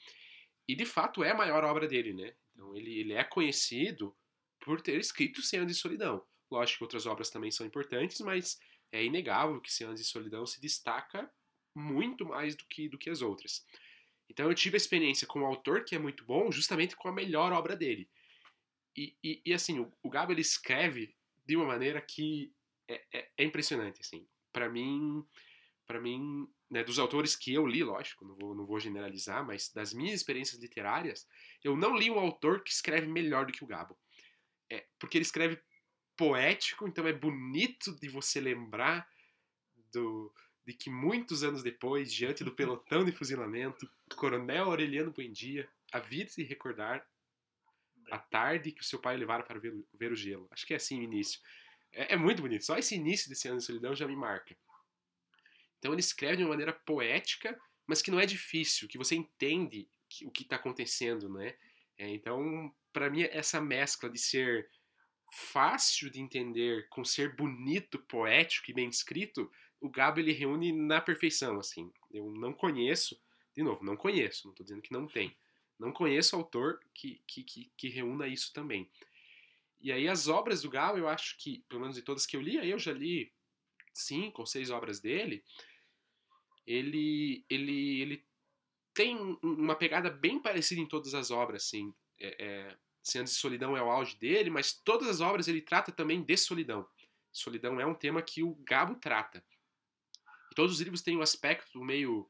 [0.68, 2.34] e de fato é a maior obra dele, né?
[2.52, 4.16] Então ele, ele é conhecido
[4.60, 6.24] por ter escrito Cem Anos de Solidão.
[6.50, 8.58] Lógico que outras obras também são importantes, mas
[8.92, 11.30] é inegável que Cem Anos de Solidão se destaca
[11.74, 13.66] muito mais do que, do que as outras.
[14.28, 17.12] Então eu tive a experiência com um autor que é muito bom, justamente com a
[17.12, 18.08] melhor obra dele.
[18.96, 21.14] E, e, e assim, o, o Gabo ele escreve
[21.44, 22.54] de uma maneira que
[22.88, 24.26] é, é, é impressionante, assim.
[24.54, 25.26] Para mim,
[25.84, 29.68] para mim, né, dos autores que eu li, lógico, não vou, não vou generalizar, mas
[29.72, 31.26] das minhas experiências literárias,
[31.62, 33.98] eu não li um autor que escreve melhor do que o Gabo.
[34.70, 35.60] É, porque ele escreve
[36.16, 39.08] poético, então é bonito de você lembrar
[39.92, 40.32] do,
[40.64, 46.32] de que muitos anos depois, diante do pelotão de fuzilamento, Coronel Aureliano Buendia havia de
[46.32, 47.04] se recordar
[48.10, 50.46] a tarde que o seu pai levara para ver, ver o gelo.
[50.50, 51.40] Acho que é assim o início.
[51.94, 52.64] É, é, muito bonito.
[52.64, 54.56] Só esse início desse ano de solidão já me marca.
[55.78, 59.88] Então ele escreve de uma maneira poética, mas que não é difícil, que você entende
[60.24, 61.54] o que está acontecendo, né?
[61.96, 64.68] É, então, para mim, essa mescla de ser
[65.32, 71.00] fácil de entender com ser bonito, poético e bem escrito, o Gabo ele reúne na
[71.00, 71.92] perfeição, assim.
[72.10, 73.20] Eu não conheço,
[73.54, 75.36] de novo, não conheço, não estou dizendo que não tem.
[75.78, 78.88] Não conheço autor que, que, que, que reúna isso também.
[79.84, 82.40] E aí as obras do Galo, eu acho que, pelo menos de todas que eu
[82.40, 83.30] li, aí eu já li
[83.92, 85.44] cinco ou seis obras dele,
[86.66, 88.26] ele, ele, ele
[88.94, 91.94] tem uma pegada bem parecida em todas as obras, assim.
[92.18, 92.72] É,
[93.12, 96.36] é, de Solidão é o auge dele, mas todas as obras ele trata também de
[96.38, 96.88] solidão.
[97.30, 99.44] Solidão é um tema que o Gabo trata.
[100.50, 102.26] E todos os livros têm um aspecto meio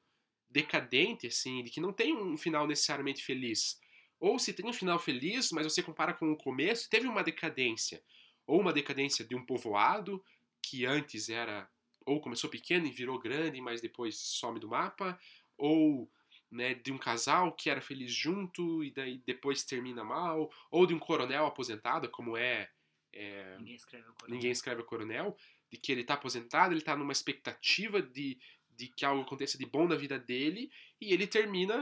[0.50, 3.78] decadente, assim, de que não tem um final necessariamente feliz.
[4.20, 8.02] Ou se tem um final feliz, mas você compara com o começo, teve uma decadência.
[8.46, 10.24] Ou uma decadência de um povoado,
[10.62, 11.68] que antes era.
[12.06, 15.18] Ou começou pequeno e virou grande, mas depois some do mapa.
[15.56, 16.10] Ou
[16.50, 20.50] né, de um casal que era feliz junto e daí depois termina mal.
[20.70, 22.70] Ou de um coronel aposentado, como é.
[23.12, 24.04] é ninguém escreve.
[24.28, 25.36] Ninguém escreve o coronel.
[25.70, 28.38] De que ele está aposentado, ele está numa expectativa de,
[28.76, 31.80] de que algo aconteça de bom na vida dele e ele termina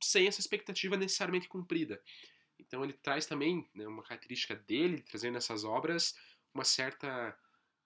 [0.00, 2.02] sem essa expectativa necessariamente cumprida.
[2.58, 6.14] Então ele traz também né, uma característica dele, trazendo nessas obras
[6.54, 7.36] uma certa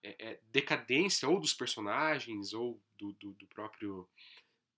[0.02, 4.08] é, é, decadência ou dos personagens ou do, do, do, próprio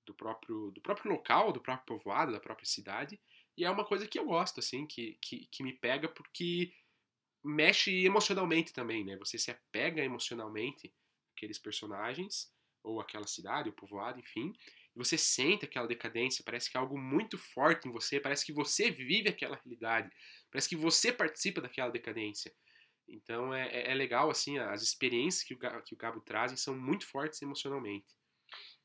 [0.04, 3.20] do próprio do próprio local, do próprio povoado, da própria cidade.
[3.56, 6.72] E é uma coisa que eu gosto, assim, que, que, que me pega porque
[7.42, 9.16] mexe emocionalmente também, né?
[9.16, 10.92] Você se apega emocionalmente
[11.34, 14.54] àqueles personagens ou aquela cidade, o povoado, enfim,
[14.96, 18.52] e você sente aquela decadência, parece que é algo muito forte em você, parece que
[18.52, 20.10] você vive aquela realidade,
[20.50, 22.50] parece que você participa daquela decadência.
[23.06, 26.74] Então é, é, é legal, assim, as experiências que o, que o Gabo trazem são
[26.74, 28.06] muito fortes emocionalmente.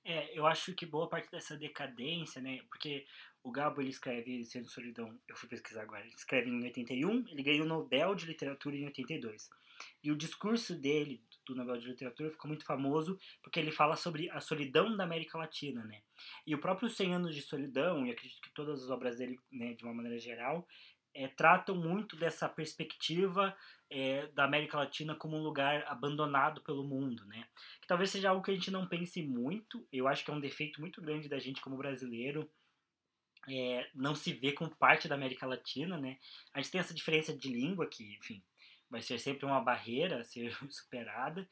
[0.04, 3.06] É, eu acho que boa parte dessa decadência, né, porque
[3.44, 7.44] o Gabo ele escreve Sendo Solidão, eu fui pesquisar agora, ele escreve em 81, ele
[7.44, 9.50] ganhou o Nobel de Literatura em 82.
[10.04, 14.30] E o discurso dele, do Nobel de Literatura, ficou muito famoso porque ele fala sobre
[14.30, 16.02] a solidão da América Latina, né?
[16.46, 19.74] E o próprio 100 Anos de Solidão, e acredito que todas as obras dele, né,
[19.74, 20.68] de uma maneira geral,
[21.14, 23.56] é, tratam muito dessa perspectiva
[23.90, 27.46] é, da América Latina como um lugar abandonado pelo mundo, né?
[27.82, 29.86] Que talvez seja algo que a gente não pense muito.
[29.92, 32.50] Eu acho que é um defeito muito grande da gente como brasileiro.
[33.50, 36.18] É, não se vê como parte da América Latina, né?
[36.54, 38.42] A gente tem essa diferença de língua que, enfim,
[38.92, 41.48] vai ser sempre uma barreira a ser superada.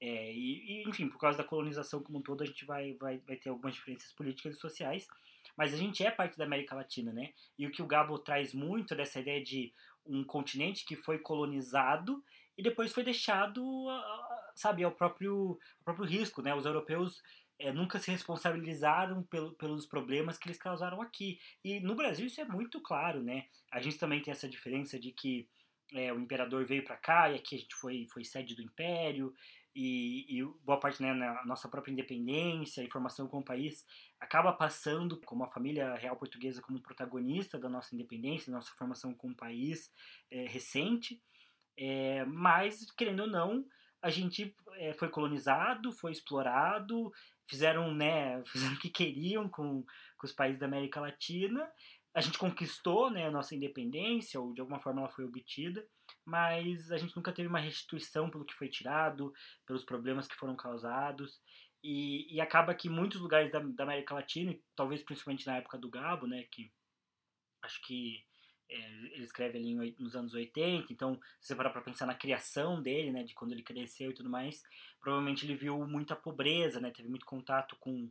[0.00, 3.18] É, e, e, enfim, por causa da colonização como um todo, a gente vai, vai,
[3.18, 5.06] vai ter algumas diferenças políticas e sociais.
[5.56, 7.32] Mas a gente é parte da América Latina, né?
[7.56, 9.72] E o que o Gabo traz muito dessa ideia de
[10.04, 12.22] um continente que foi colonizado
[12.58, 13.62] e depois foi deixado,
[14.56, 16.54] sabe, ao próprio, ao próprio risco, né?
[16.54, 17.22] Os europeus
[17.58, 21.38] é, nunca se responsabilizaram pelo, pelos problemas que eles causaram aqui.
[21.64, 23.46] E no Brasil isso é muito claro, né?
[23.70, 25.48] A gente também tem essa diferença de que
[25.94, 29.34] é, o imperador veio para cá e aqui a gente foi, foi sede do império
[29.74, 33.86] e, e boa parte né, na nossa própria independência e formação como país
[34.20, 39.14] acaba passando como a família real portuguesa como protagonista da nossa independência, da nossa formação
[39.14, 39.90] como país
[40.30, 41.22] é, recente,
[41.76, 43.64] é, mas querendo ou não
[44.02, 47.12] a gente é, foi colonizado, foi explorado,
[47.46, 49.84] fizeram, né, fizeram o que queriam com,
[50.18, 51.70] com os países da América Latina
[52.14, 55.86] a gente conquistou né, a nossa independência, ou de alguma forma ela foi obtida,
[56.24, 59.32] mas a gente nunca teve uma restituição pelo que foi tirado,
[59.66, 61.40] pelos problemas que foram causados.
[61.82, 65.90] E, e acaba que muitos lugares da, da, América Latina, talvez principalmente na época do
[65.90, 66.70] Gabo, né, que
[67.62, 68.22] acho que
[68.68, 72.14] é, ele escreve ali em, nos anos 80, então se você parar para pensar na
[72.14, 74.62] criação dele, né, de quando ele cresceu e tudo mais,
[75.00, 78.08] provavelmente ele viu muita pobreza, né, teve muito contato com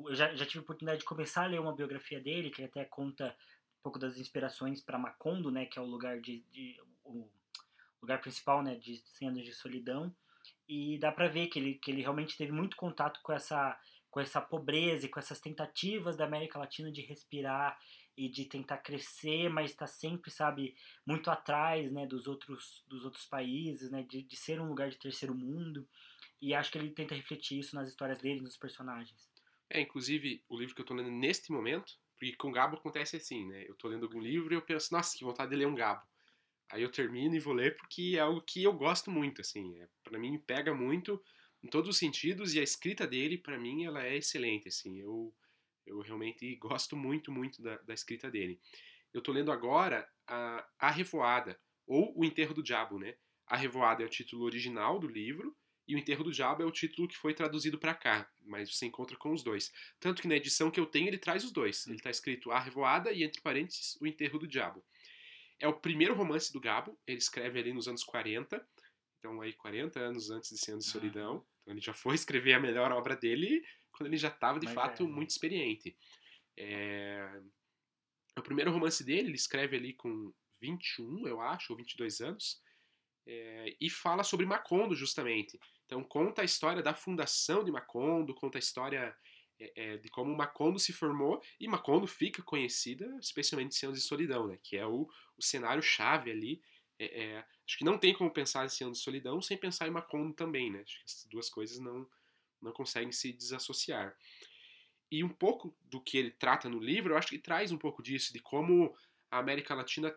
[0.00, 2.84] eu já, já tive a oportunidade de começar a ler uma biografia dele, que até
[2.84, 3.36] conta
[3.78, 7.28] um pouco das inspirações para Macondo, né, que é o lugar de, de o
[8.02, 10.14] lugar principal, né, de 100 anos de solidão,
[10.68, 13.78] e dá para ver que ele, que ele realmente teve muito contato com essa
[14.16, 17.78] com essa pobreza e com essas tentativas da América Latina de respirar
[18.16, 20.74] e de tentar crescer, mas está sempre, sabe,
[21.04, 24.96] muito atrás, né, dos outros, dos outros países, né, de, de ser um lugar de
[24.96, 25.86] terceiro mundo.
[26.40, 29.28] E acho que ele tenta refletir isso nas histórias dele, nos personagens.
[29.70, 33.46] É, inclusive, o livro que eu estou lendo neste momento, porque com Gabo acontece assim,
[33.46, 33.64] né?
[33.66, 36.06] Eu estou lendo algum livro e eu penso, nossa, que vontade de ler um Gabo.
[36.70, 39.78] Aí eu termino e vou ler porque é algo que eu gosto muito, assim.
[39.78, 41.22] É, para mim, pega muito
[41.62, 45.00] em todos os sentidos e a escrita dele, para mim, ela é excelente, assim.
[45.00, 45.34] Eu
[45.86, 48.60] eu realmente gosto muito, muito da, da escrita dele.
[49.14, 53.14] Eu estou lendo agora a, a Revoada, ou O Enterro do Diabo, né?
[53.46, 55.56] A Revoada é o título original do livro,
[55.86, 58.86] e O Enterro do Diabo é o título que foi traduzido para cá, mas você
[58.86, 59.72] encontra com os dois.
[60.00, 61.86] Tanto que na edição que eu tenho ele traz os dois.
[61.86, 64.84] Ele está escrito A Revoada e, entre parênteses, O Enterro do Diabo.
[65.58, 68.62] É o primeiro romance do Gabo, ele escreve ali nos anos 40,
[69.18, 71.44] então aí 40 anos antes de Cem de Solidão.
[71.62, 74.74] Então ele já foi escrever a melhor obra dele quando ele já estava de Mas
[74.74, 75.06] fato é.
[75.06, 75.96] muito experiente.
[76.56, 77.40] É...
[78.38, 82.62] O primeiro romance dele, ele escreve ali com 21, eu acho, ou 22 anos,
[83.26, 83.74] é...
[83.80, 85.58] e fala sobre Macondo, justamente.
[85.86, 89.16] Então, conta a história da fundação de Macondo, conta a história
[89.58, 94.48] é, de como Macondo se formou, e Macondo fica conhecida, especialmente em Cenas de Solidão,
[94.48, 96.60] né, que é o, o cenário chave ali.
[96.98, 99.90] É, é, acho que não tem como pensar em Cenas de Solidão sem pensar em
[99.90, 100.80] Macondo também, né?
[100.80, 102.08] Acho que essas duas coisas não,
[102.60, 104.16] não conseguem se desassociar.
[105.10, 108.02] E um pouco do que ele trata no livro, eu acho que traz um pouco
[108.02, 108.96] disso, de como
[109.30, 110.14] a América Latina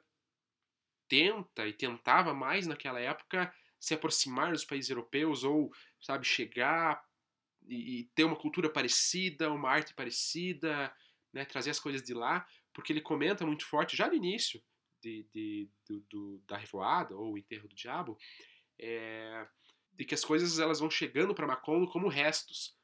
[1.08, 5.72] tenta e tentava mais naquela época se aproximar dos países europeus ou,
[6.02, 7.02] sabe, chegar
[7.68, 10.94] e, e ter uma cultura parecida, uma arte parecida,
[11.32, 14.62] né, trazer as coisas de lá, porque ele comenta muito forte, já no início
[15.02, 18.18] de, de do, do, da Revoada, ou o Enterro do Diabo,
[18.78, 19.48] é,
[19.94, 22.78] de que as coisas elas vão chegando para Macondo como restos.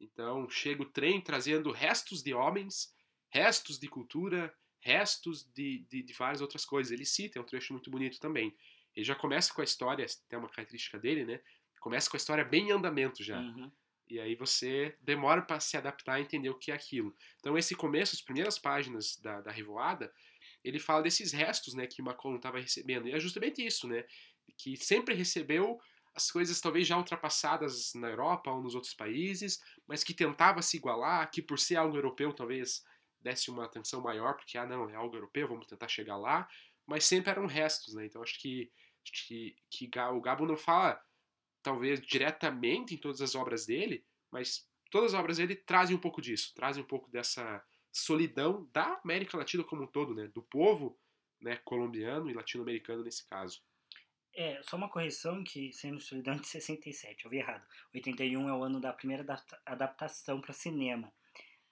[0.00, 2.94] Então chega o trem trazendo restos de homens,
[3.30, 6.92] restos de cultura, restos de, de, de várias outras coisas.
[6.92, 8.56] Ele cita, é um trecho muito bonito também.
[8.98, 11.40] Ele já começa com a história, tem uma característica dele, né?
[11.78, 13.38] Começa com a história bem em andamento já.
[13.38, 13.70] Uhum.
[14.10, 17.14] E aí você demora para se adaptar a entender o que é aquilo.
[17.38, 20.12] Então esse começo, as primeiras páginas da, da Revoada,
[20.64, 23.06] ele fala desses restos, né, que Macondo estava recebendo.
[23.06, 24.04] E é justamente isso, né?
[24.56, 25.78] Que sempre recebeu
[26.12, 30.76] as coisas talvez já ultrapassadas na Europa ou nos outros países, mas que tentava se
[30.76, 32.82] igualar, que por ser algo europeu talvez
[33.20, 36.48] desse uma atenção maior, porque, ah, não, é algo europeu, vamos tentar chegar lá,
[36.88, 38.06] mas sempre eram restos, né?
[38.06, 38.72] Então acho que,
[39.12, 41.02] que, que o Gabo não fala,
[41.62, 46.20] talvez, diretamente em todas as obras dele, mas todas as obras dele trazem um pouco
[46.20, 50.28] disso, trazem um pouco dessa solidão da América Latina como um todo, né?
[50.28, 50.98] Do povo
[51.40, 53.62] né, colombiano e latino-americano nesse caso.
[54.34, 57.66] É, só uma correção que sendo Solidão de 67, eu vi errado.
[57.92, 59.24] 81 é o ano da primeira
[59.66, 61.12] adaptação para cinema.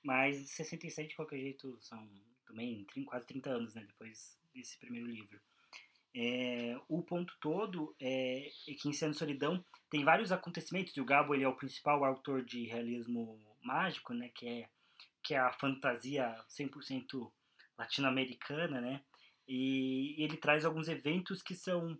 [0.02, 2.08] Mas 67, de qualquer jeito, são
[2.44, 5.40] também quase 30 anos, né, depois desse primeiro livro.
[6.16, 11.04] É, o ponto todo é, é que em Sendo Solidão tem vários acontecimentos, e o
[11.04, 14.68] Gabo ele é o principal autor de realismo mágico, né, que é,
[15.22, 17.30] que é a fantasia 100%
[17.78, 19.02] latino-americana, né,
[19.46, 21.96] e ele traz alguns eventos que são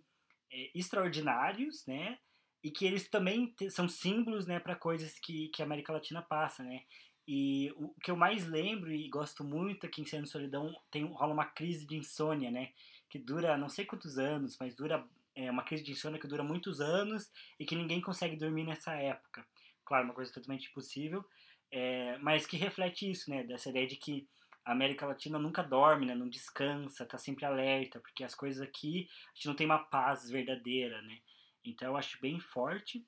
[0.51, 2.17] é, extraordinários, né?
[2.63, 6.63] E que eles também são símbolos, né, para coisas que, que a América Latina passa,
[6.63, 6.83] né?
[7.27, 11.33] E o que eu mais lembro e gosto muito aqui em Sendo Solidão tem rola
[11.33, 12.71] uma crise de insônia, né?
[13.09, 16.43] Que dura não sei quantos anos, mas dura é uma crise de insônia que dura
[16.43, 19.45] muitos anos e que ninguém consegue dormir nessa época.
[19.85, 21.23] Claro, uma coisa totalmente impossível,
[21.71, 23.43] é, mas que reflete isso, né?
[23.43, 24.27] Dessa ideia de que
[24.65, 26.15] a América Latina nunca dorme, né?
[26.15, 30.29] Não descansa, tá sempre alerta, porque as coisas aqui a gente não tem uma paz
[30.29, 31.19] verdadeira, né?
[31.63, 33.05] Então eu acho bem forte.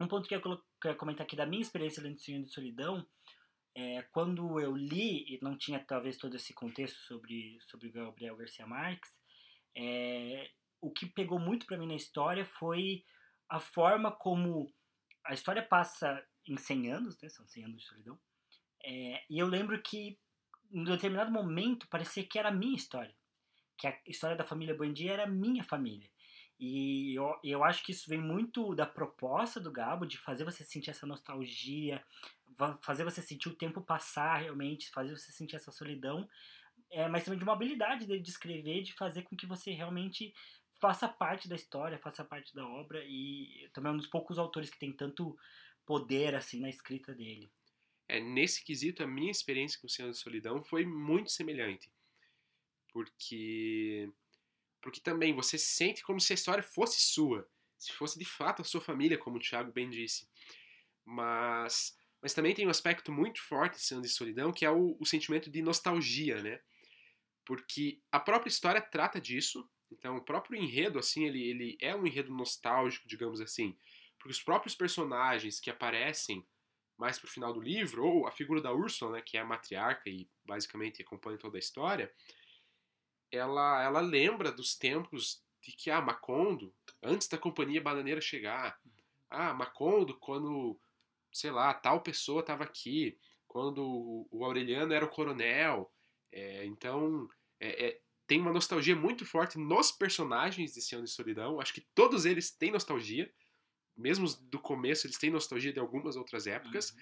[0.00, 3.06] Um ponto que eu quero comentar aqui da minha experiência lendo Senhor de Solidão,
[3.74, 8.66] é, quando eu li e não tinha talvez todo esse contexto sobre sobre Gabriel Garcia
[8.66, 9.20] Marques,
[9.76, 10.50] é,
[10.80, 13.04] o que pegou muito para mim na história foi
[13.48, 14.72] a forma como
[15.24, 17.28] a história passa em 100 anos, né?
[17.28, 18.18] São 100 anos de solidão.
[18.84, 20.18] É, e eu lembro que
[20.70, 23.14] em determinado momento parecia que era a minha história.
[23.78, 26.08] Que a história da família Bandia era a minha família.
[26.58, 30.62] E eu, eu acho que isso vem muito da proposta do Gabo de fazer você
[30.62, 32.04] sentir essa nostalgia,
[32.82, 36.28] fazer você sentir o tempo passar realmente, fazer você sentir essa solidão,
[36.90, 40.32] é, mas também de uma habilidade dele de escrever, de fazer com que você realmente
[40.80, 44.70] faça parte da história, faça parte da obra e também é um dos poucos autores
[44.70, 45.36] que tem tanto
[45.86, 47.50] poder assim na escrita dele.
[48.08, 51.90] É, nesse quesito, a minha experiência com o Senhor da Solidão foi muito semelhante.
[52.92, 54.12] Porque
[54.80, 58.64] porque também você sente como se a história fosse sua, se fosse de fato a
[58.64, 60.28] sua família, como o Thiago bem disse.
[61.02, 64.96] Mas mas também tem um aspecto muito forte de Senhor de Solidão, que é o,
[64.98, 66.58] o sentimento de nostalgia, né?
[67.44, 72.06] Porque a própria história trata disso, então, o próprio enredo, assim, ele, ele é um
[72.06, 73.76] enredo nostálgico, digamos assim.
[74.18, 76.42] Porque os próprios personagens que aparecem
[76.96, 80.08] mais pro final do livro, ou a figura da Ursula, né, que é a matriarca
[80.08, 82.10] e basicamente acompanha toda a história,
[83.30, 88.80] ela, ela lembra dos tempos de que, ah, Macondo, antes da companhia bananeira chegar,
[89.28, 90.80] ah, Macondo, quando,
[91.34, 95.92] sei lá, tal pessoa estava aqui, quando o Aureliano era o coronel,
[96.32, 97.28] é, então,
[97.60, 101.60] é, é, tem uma nostalgia muito forte nos personagens de Senhor de Solidão.
[101.60, 103.30] Acho que todos eles têm nostalgia.
[103.96, 106.90] Mesmo do começo, eles têm nostalgia de algumas outras épocas.
[106.90, 106.96] Uhum.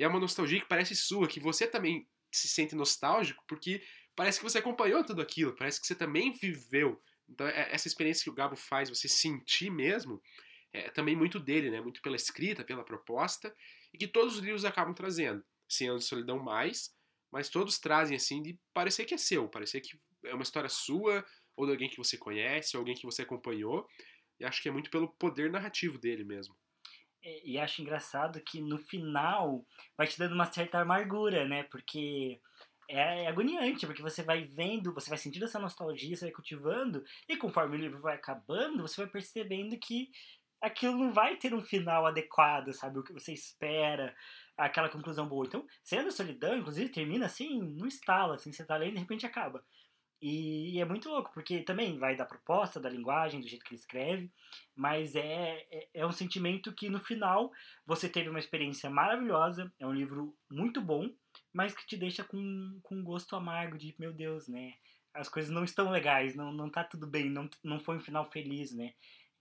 [0.00, 3.82] E é uma nostalgia que parece sua, que você também se sente nostálgico, porque
[4.14, 7.00] parece que você acompanhou tudo aquilo, parece que você também viveu.
[7.28, 10.20] Então, é, essa experiência que o Gabo faz, você sentir mesmo,
[10.74, 11.80] é também muito dele, né?
[11.80, 13.54] Muito pela escrita, pela proposta,
[13.92, 15.42] e que todos os livros acabam trazendo.
[15.68, 16.92] Senhor de Solidão mais,
[17.32, 21.24] mas todos trazem assim de parecer que é seu, parecer que é uma história sua,
[21.56, 23.88] ou de alguém que você conhece, ou alguém que você acompanhou.
[24.40, 26.56] E acho que é muito pelo poder narrativo dele mesmo.
[27.22, 29.64] É, e acho engraçado que no final
[29.96, 31.62] vai te dando uma certa amargura, né?
[31.64, 32.40] Porque
[32.90, 37.36] é agoniante, porque você vai vendo, você vai sentindo essa nostalgia, você vai cultivando, e
[37.36, 40.10] conforme o livro vai acabando, você vai percebendo que
[40.64, 42.98] aquilo não vai ter um final adequado, sabe?
[42.98, 44.14] O que você espera,
[44.56, 45.46] aquela conclusão boa.
[45.46, 49.26] Então, sendo solidão, inclusive, termina assim, no estalo, assim, você tá lendo e de repente
[49.26, 49.64] acaba.
[50.22, 53.80] E, é muito louco, porque também vai da proposta, da linguagem, do jeito que ele
[53.80, 54.32] escreve,
[54.74, 57.52] mas é, é, é, um sentimento que no final
[57.84, 61.10] você teve uma experiência maravilhosa, é um livro muito bom,
[61.52, 64.72] mas que te deixa com, com um gosto amargo de, meu Deus, né?
[65.12, 68.24] As coisas não estão legais, não, não tá tudo bem, não, não foi um final
[68.30, 68.94] feliz, né?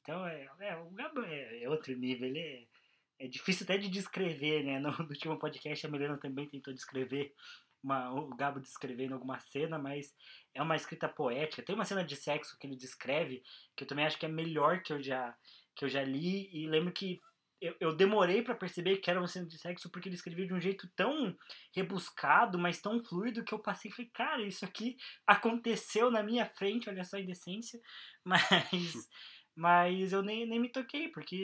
[0.04, 3.88] Então, é, é o Gabo é, é outro nível, ele é, é difícil até de
[3.90, 4.80] descrever, né?
[4.80, 7.34] No, no último podcast a Milena também tentou descrever
[7.82, 10.14] uma, o Gabo descrevendo alguma cena, mas
[10.54, 11.64] é uma escrita poética.
[11.64, 13.44] Tem uma cena de sexo que ele descreve
[13.76, 15.36] que eu também acho que é melhor que eu já
[15.76, 17.20] que eu já li e lembro que
[17.60, 20.54] eu, eu demorei para perceber que era uma cena de sexo porque ele escrevia de
[20.54, 21.36] um jeito tão
[21.74, 26.46] rebuscado, mas tão fluido que eu passei e falei, cara, isso aqui aconteceu na minha
[26.46, 27.80] frente, olha só a indecência,
[28.24, 29.10] mas
[29.56, 31.36] mas eu nem, nem me toquei porque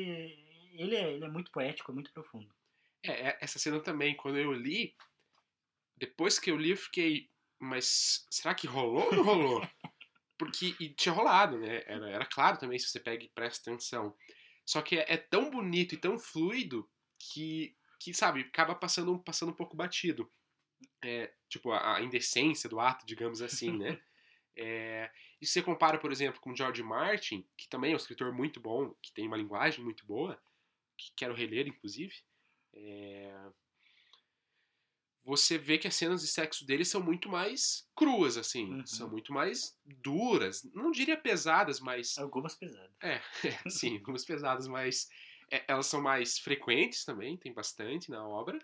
[0.73, 2.53] ele é, ele é muito poético, muito profundo.
[3.03, 4.95] É, essa cena também, quando eu li,
[5.97, 7.29] depois que eu li, eu fiquei,
[7.59, 9.61] mas será que rolou ou não rolou?
[10.37, 11.83] Porque e tinha rolado, né?
[11.85, 14.15] Era, era claro também, se você pega e presta atenção.
[14.65, 19.49] Só que é, é, tão bonito e tão fluido que, que sabe, acaba passando, passando
[19.49, 20.31] um pouco batido.
[21.03, 24.01] É, tipo, a, a, indecência do ato, digamos assim, né?
[24.61, 25.09] É,
[25.41, 28.59] e se você compara, por exemplo, com George Martin, que também é um escritor muito
[28.59, 30.37] bom, que tem uma linguagem muito boa,
[30.97, 32.13] que quero reler, inclusive,
[32.73, 33.33] é,
[35.23, 38.73] você vê que as cenas de sexo dele são muito mais cruas, assim.
[38.73, 38.85] Uhum.
[38.85, 40.63] São muito mais duras.
[40.73, 42.17] Não diria pesadas, mas.
[42.17, 42.91] Algumas pesadas.
[43.01, 45.07] É, é sim, algumas pesadas, mas
[45.49, 48.59] é, elas são mais frequentes também, tem bastante na obra.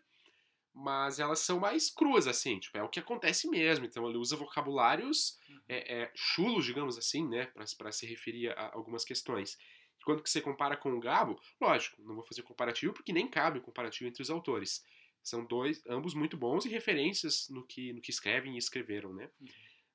[0.78, 3.86] Mas elas são mais cruas, assim, tipo, é o que acontece mesmo.
[3.86, 5.59] Então ele usa vocabulários uhum.
[5.69, 9.57] é, é, chulos, digamos assim, né, para se referir a algumas questões.
[10.03, 13.57] Quando que você compara com o Gabo, lógico, não vou fazer comparativo porque nem cabe
[13.57, 14.84] o comparativo entre os autores.
[15.23, 19.28] São dois, ambos muito bons e referências no que, no que escrevem e escreveram, né?
[19.41, 19.47] Uhum.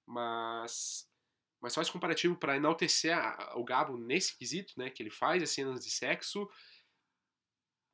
[0.06, 1.08] Mas,
[1.60, 4.90] mas só esse comparativo para enaltecer a, o Gabo nesse quesito, né?
[4.90, 6.50] Que ele faz as cenas de sexo.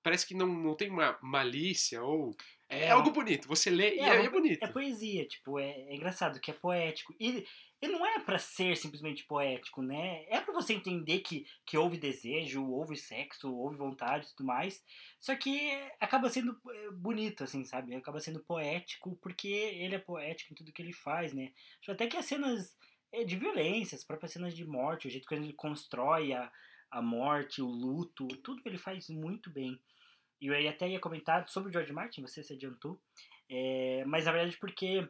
[0.03, 2.35] Parece que não, não tem uma malícia ou.
[2.69, 3.47] É, é algo bonito.
[3.49, 4.63] Você lê é, e é, é, bonito.
[4.63, 7.15] É poesia, tipo, é, é engraçado, que é poético.
[7.21, 7.47] E
[7.81, 10.25] ele não é para ser simplesmente poético, né?
[10.29, 14.83] É para você entender que, que houve desejo, houve sexo, houve vontade e tudo mais.
[15.21, 17.95] Só que acaba sendo eh, bonito, assim, sabe?
[17.95, 21.53] Acaba sendo poético porque ele é poético em tudo que ele faz, né?
[21.81, 22.77] Acho até que as cenas
[23.13, 26.51] eh, de violência, as próprias cenas de morte, o jeito que ele constrói a,
[26.91, 29.79] a morte, o luto, tudo ele faz muito bem.
[30.41, 33.01] E eu até ia comentar sobre o George Martin, você se adiantou.
[33.49, 35.09] É, mas na verdade porque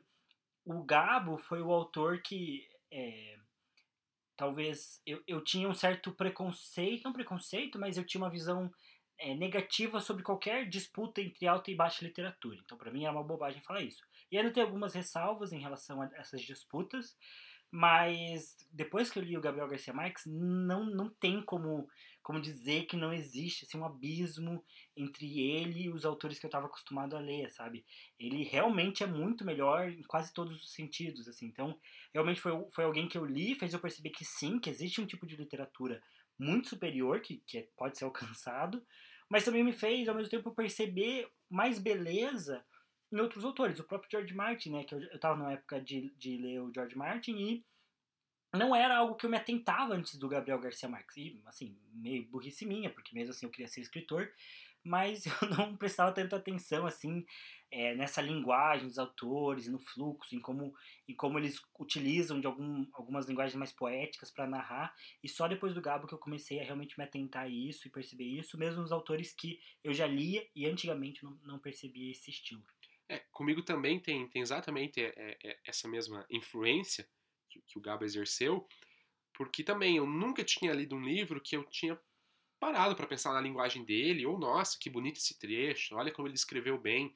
[0.64, 3.36] o Gabo foi o autor que é,
[4.36, 8.70] talvez eu, eu tinha um certo preconceito, não preconceito, mas eu tinha uma visão
[9.18, 12.58] é, negativa sobre qualquer disputa entre alta e baixa literatura.
[12.64, 14.02] Então, para mim, era uma bobagem falar isso.
[14.30, 17.16] E ainda tem algumas ressalvas em relação a essas disputas,
[17.70, 21.88] mas depois que eu li o Gabriel Garcia Marques, não, não tem como,
[22.26, 24.60] como dizer que não existe assim, um abismo
[24.96, 27.86] entre ele e os autores que eu estava acostumado a ler, sabe?
[28.18, 31.46] Ele realmente é muito melhor em quase todos os sentidos, assim.
[31.46, 31.78] Então,
[32.12, 35.06] realmente foi, foi alguém que eu li, fez eu perceber que sim, que existe um
[35.06, 36.02] tipo de literatura
[36.36, 38.84] muito superior, que, que é, pode ser alcançado,
[39.30, 42.66] mas também me fez, ao mesmo tempo, perceber mais beleza
[43.12, 43.78] em outros autores.
[43.78, 44.82] O próprio George Martin, né?
[44.82, 47.64] Que eu, eu tava na época de, de ler o George Martin e
[48.52, 51.16] não era algo que eu me atentava antes do Gabriel Garcia Marques.
[51.16, 54.32] E, assim, meio burrice minha, porque mesmo assim eu queria ser escritor,
[54.82, 57.26] mas eu não prestava tanta atenção, assim,
[57.70, 60.72] é, nessa linguagem dos autores, no fluxo, em como,
[61.08, 64.94] em como eles utilizam de algum, algumas linguagens mais poéticas para narrar.
[65.22, 67.90] E só depois do Gabo que eu comecei a realmente me atentar a isso e
[67.90, 72.30] perceber isso, mesmo nos autores que eu já lia e antigamente não, não percebia esse
[72.30, 72.62] estilo.
[73.08, 77.08] É, comigo também tem, tem exatamente é, é, é, essa mesma influência
[77.56, 78.66] que, que o Gabo exerceu,
[79.32, 81.98] porque também eu nunca tinha lido um livro que eu tinha
[82.58, 86.34] parado para pensar na linguagem dele, ou nossa, que bonito esse trecho, olha como ele
[86.34, 87.14] escreveu bem.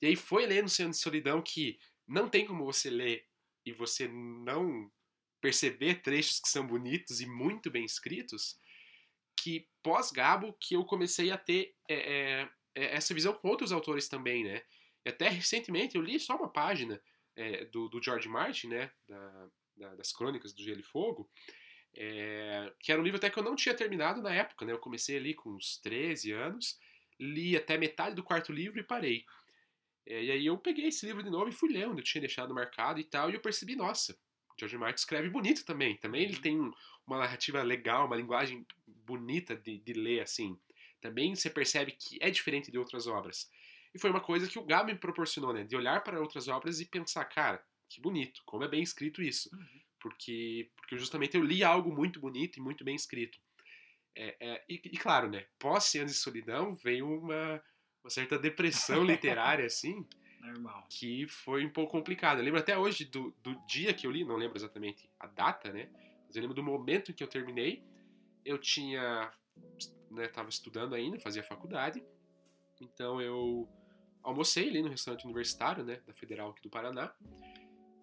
[0.00, 3.26] E aí foi lendo Oceano de Solidão que não tem como você ler
[3.64, 4.90] e você não
[5.40, 8.58] perceber trechos que são bonitos e muito bem escritos,
[9.36, 14.08] que pós-Gabo que eu comecei a ter é, é, é essa visão com outros autores
[14.08, 14.62] também, né?
[15.04, 17.00] E até recentemente eu li só uma página
[17.36, 19.50] é, do, do, George Martin, né, da,
[19.82, 21.28] da, das Crônicas do Gelo e Fogo,
[21.94, 24.72] é, que era um livro até que eu não tinha terminado na época, né?
[24.72, 26.78] Eu comecei ali com uns 13 anos,
[27.20, 29.26] li até metade do quarto livro e parei.
[30.06, 32.20] É, e aí eu peguei esse livro de novo e fui ler onde eu tinha
[32.20, 34.18] deixado marcado e tal, e eu percebi, nossa,
[34.58, 35.96] George Martin escreve bonito também.
[35.96, 36.58] Também ele tem
[37.06, 40.58] uma narrativa legal, uma linguagem bonita de, de ler, assim.
[41.00, 43.50] Também você percebe que é diferente de outras obras.
[43.94, 45.64] E foi uma coisa que o Gabi me proporcionou, né?
[45.64, 47.62] De olhar para outras obras e pensar, cara,
[47.92, 49.54] que bonito, como é bem escrito isso.
[49.54, 49.80] Uhum.
[50.00, 53.38] Porque, porque justamente eu li algo muito bonito e muito bem escrito.
[54.16, 55.46] É, é, e, e, claro, né?
[55.58, 57.62] Pós Anos de Solidão veio uma,
[58.02, 60.06] uma certa depressão literária, assim.
[60.40, 60.86] Normal.
[60.90, 62.40] Que foi um pouco complicada.
[62.40, 65.72] Eu lembro até hoje do, do dia que eu li, não lembro exatamente a data,
[65.72, 65.88] né?
[66.26, 67.84] Mas eu lembro do momento em que eu terminei.
[68.44, 69.30] Eu tinha.
[70.10, 72.02] Né, tava estudando ainda, fazia faculdade.
[72.80, 73.68] Então eu
[74.22, 77.14] almocei ali no restaurante universitário, né, da Federal aqui do Paraná.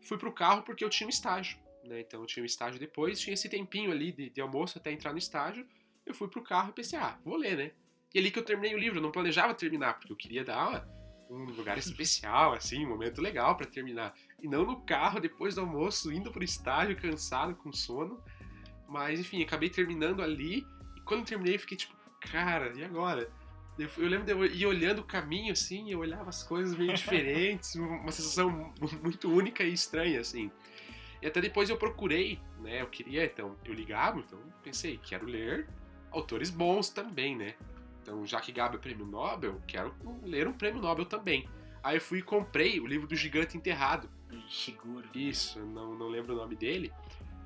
[0.02, 3.20] Fui pro carro porque eu tinha um estágio, né, então eu tinha um estágio depois,
[3.20, 5.66] tinha esse tempinho ali de, de almoço até entrar no estágio.
[6.06, 7.72] Eu fui pro carro e pensei, ah, vou ler, né.
[8.14, 10.88] E ali que eu terminei o livro, eu não planejava terminar, porque eu queria dar
[11.30, 14.16] um lugar especial, assim, um momento legal para terminar.
[14.42, 18.24] E não no carro, depois do almoço, indo pro estágio, cansado, com sono.
[18.88, 20.66] Mas, enfim, acabei terminando ali.
[20.98, 23.32] E quando terminei, eu fiquei tipo, cara, e agora?
[23.98, 27.76] Eu lembro de eu ir olhando o caminho, assim, eu olhava as coisas meio diferentes,
[27.76, 30.52] uma sensação muito única e estranha, assim.
[31.22, 32.82] E até depois eu procurei, né?
[32.82, 35.68] Eu queria, então, eu ligava, então pensei, quero ler
[36.12, 37.56] autores bons também, né?
[38.02, 41.48] Então, já que Gabi é prêmio Nobel, quero ler um prêmio Nobel também.
[41.84, 44.10] Aí eu fui e comprei o livro do Gigante Enterrado.
[44.50, 45.08] Seguro.
[45.14, 46.92] Isso, não, não lembro o nome dele.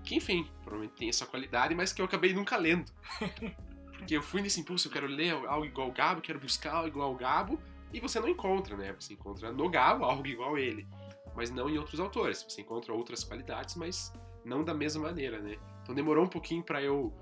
[0.03, 2.91] Que, enfim, provavelmente tem essa qualidade, mas que eu acabei nunca lendo.
[4.03, 6.89] Porque eu fui nesse impulso, eu quero ler algo igual ao Gabo, quero buscar algo
[6.89, 7.57] igual ao Gabo,
[7.93, 8.93] e você não encontra, né?
[8.99, 10.85] Você encontra no Gabo algo igual a ele,
[11.33, 12.43] mas não em outros autores.
[12.43, 14.11] Você encontra outras qualidades, mas
[14.43, 15.55] não da mesma maneira, né?
[15.81, 17.13] Então demorou um pouquinho para eu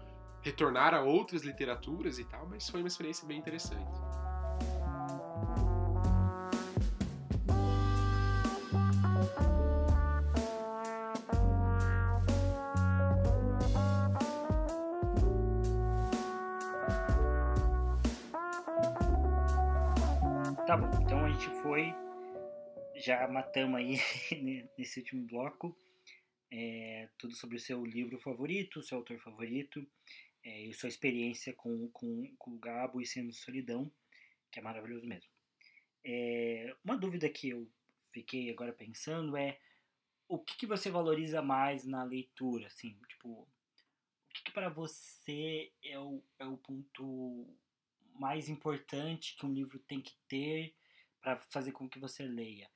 [0.41, 3.85] retornar a outras literaturas e tal, mas foi uma experiência bem interessante.
[20.71, 21.93] Tá bom, então a gente foi,
[22.95, 23.97] já matamos aí
[24.77, 25.77] nesse último bloco
[26.49, 29.85] é, tudo sobre o seu livro favorito, o seu autor favorito,
[30.41, 33.91] é, e sua experiência com, com, com o Gabo e Sendo Solidão,
[34.49, 35.29] que é maravilhoso mesmo.
[36.05, 37.69] É, uma dúvida que eu
[38.13, 39.59] fiquei agora pensando é
[40.25, 43.47] o que, que você valoriza mais na leitura, assim, tipo, o
[44.33, 47.53] que, que para você é o, é o ponto
[48.21, 50.75] mais importante que um livro tem que ter
[51.19, 52.69] para fazer com que você leia.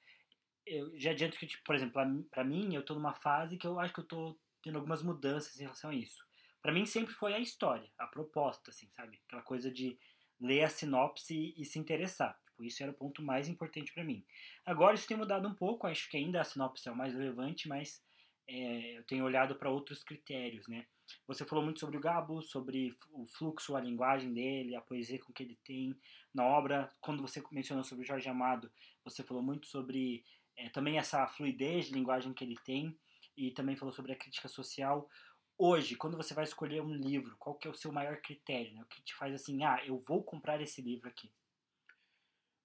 [0.65, 3.79] Eu já adianto que, tipo, por exemplo, para mim, eu estou numa fase que eu
[3.79, 6.25] acho que eu estou tendo algumas mudanças em relação a isso.
[6.63, 9.21] Para mim sempre foi a história, a proposta, assim, sabe?
[9.27, 9.99] Aquela coisa de
[10.41, 12.35] ler a sinopse e, se interessar.
[12.47, 14.25] Tipo, isso era o ponto mais importante para mim.
[14.65, 17.67] Agora isso tem mudado um pouco, acho que ainda a sinopse é o mais relevante,
[17.67, 18.03] mas
[18.47, 20.87] é, eu tenho olhado para outros critérios, né?
[21.27, 25.33] Você falou muito sobre o Gabo, sobre o fluxo, a linguagem dele, a poesia com
[25.33, 25.95] que ele tem
[26.33, 26.91] na obra.
[27.01, 28.71] Quando você mencionou sobre o Jorge Amado,
[29.03, 30.23] você falou muito sobre
[30.55, 32.97] é, também essa fluidez de linguagem que ele tem
[33.35, 35.09] e também falou sobre a crítica social.
[35.57, 38.73] Hoje, quando você vai escolher um livro, qual que é o seu maior critério?
[38.73, 38.81] Né?
[38.81, 41.31] O que te faz assim, ah, eu vou comprar esse livro aqui?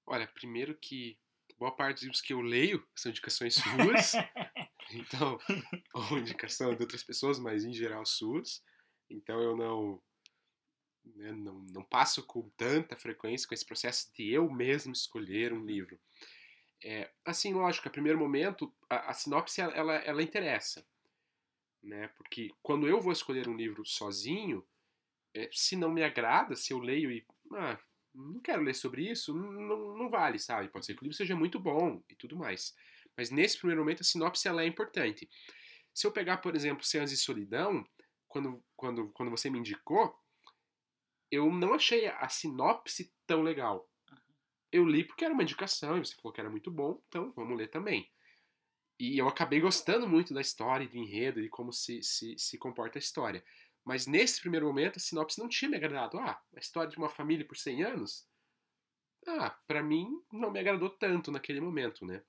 [0.07, 1.19] Olha, primeiro que
[1.57, 4.13] boa parte dos livros que eu leio são indicações suas.
[4.93, 5.39] então,
[5.95, 8.63] ou indicação de outras pessoas, mas em geral suas.
[9.09, 10.03] Então eu não,
[11.17, 15.65] né, não, não passo com tanta frequência com esse processo de eu mesmo escolher um
[15.65, 15.99] livro.
[16.83, 20.87] É, assim, lógico, a primeiro momento, a, a sinopse ela, ela interessa,
[21.83, 22.09] né?
[22.17, 24.67] Porque quando eu vou escolher um livro sozinho,
[25.35, 27.79] é, se não me agrada, se eu leio e ah,
[28.15, 30.69] não quero ler sobre isso, não, não vale, sabe?
[30.69, 32.75] Pode ser que o livro seja muito bom e tudo mais.
[33.17, 35.29] Mas nesse primeiro momento, a sinopse ela é importante.
[35.95, 37.85] Se eu pegar, por exemplo, Seans e Solidão,
[38.29, 40.17] quando, quando, quando você me indicou,
[41.31, 43.89] eu não achei a sinopse tão legal.
[44.73, 47.57] Eu li porque era uma indicação e você falou que era muito bom, então vamos
[47.57, 48.11] ler também.
[48.99, 52.99] E eu acabei gostando muito da história, do enredo, de como se, se, se comporta
[52.99, 53.43] a história.
[53.85, 56.19] Mas nesse primeiro momento, a sinopse não tinha me agradado.
[56.19, 58.29] Ah, a história de uma família por 100 anos?
[59.27, 62.23] Ah, para mim não me agradou tanto naquele momento, né?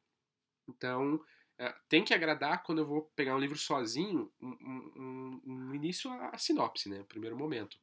[0.75, 1.23] Então,
[1.57, 4.57] é, tem que agradar quando eu vou pegar um livro sozinho, um,
[4.95, 7.03] um, um início a, a sinopse, né?
[7.07, 7.77] Primeiro momento.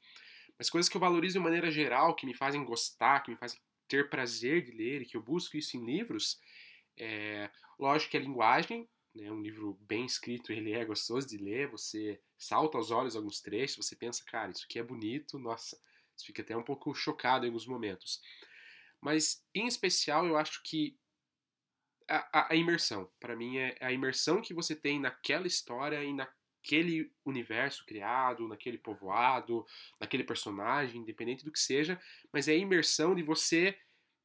[0.59, 3.61] Mas coisas que eu valorizo de maneira geral, que me fazem gostar, que me fazem
[3.87, 6.41] ter prazer de ler e que eu busco isso em livros,
[6.97, 11.69] é, lógico que a linguagem, né, um livro bem escrito, ele é gostoso de ler,
[11.69, 15.81] você salta aos olhos alguns trechos, você pensa, cara, isso aqui é bonito, nossa,
[16.17, 18.21] você fica até um pouco chocado em alguns momentos.
[19.01, 20.99] Mas, em especial, eu acho que
[22.09, 27.13] a, a, imersão, para mim, é a imersão que você tem naquela história e naquele
[27.25, 29.65] universo criado, naquele povoado,
[30.01, 32.01] naquele personagem, independente do que seja,
[32.33, 33.79] mas é a imersão de você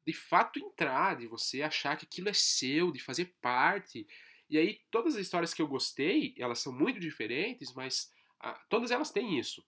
[0.05, 4.05] de fato entrar, de você achar que aquilo é seu, de fazer parte.
[4.49, 8.91] E aí, todas as histórias que eu gostei, elas são muito diferentes, mas ah, todas
[8.91, 9.65] elas têm isso.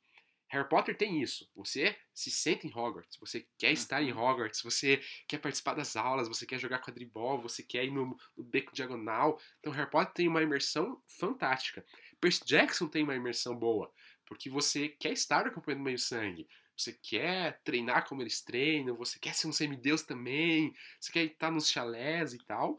[0.55, 1.49] Harry Potter tem isso.
[1.55, 4.19] Você se sente em Hogwarts, você quer estar em uhum.
[4.19, 8.43] Hogwarts, você quer participar das aulas, você quer jogar quadribol, você quer ir no, no
[8.43, 9.39] beco diagonal.
[9.59, 11.85] Então, Harry Potter tem uma imersão fantástica.
[12.21, 13.91] Percy Jackson tem uma imersão boa,
[14.25, 16.47] porque você quer estar no campeonato do meio sangue
[16.77, 21.49] você quer treinar como eles treinam, você quer ser um semideus também, você quer estar
[21.49, 22.77] nos chalés e tal.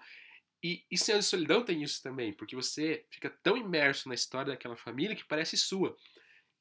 [0.63, 4.53] E, e Senhor de Solidão tem isso também, porque você fica tão imerso na história
[4.53, 5.97] daquela família que parece sua.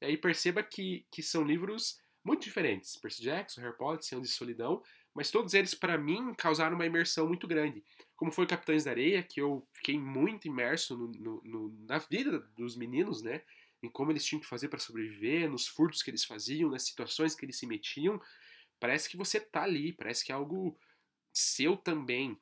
[0.06, 2.96] E aí perceba que, que são livros muito diferentes.
[2.96, 4.82] Percy Jackson, Harry Potter, Senhor de Solidão,
[5.12, 7.84] mas todos eles, para mim, causaram uma imersão muito grande.
[8.14, 12.38] Como foi Capitães da Areia, que eu fiquei muito imerso no, no, no, na vida
[12.56, 13.42] dos meninos, né?
[13.82, 17.34] em como eles tinham que fazer para sobreviver, nos furtos que eles faziam, nas situações
[17.34, 18.20] que eles se metiam.
[18.78, 20.78] Parece que você tá ali, parece que é algo
[21.32, 22.38] seu também.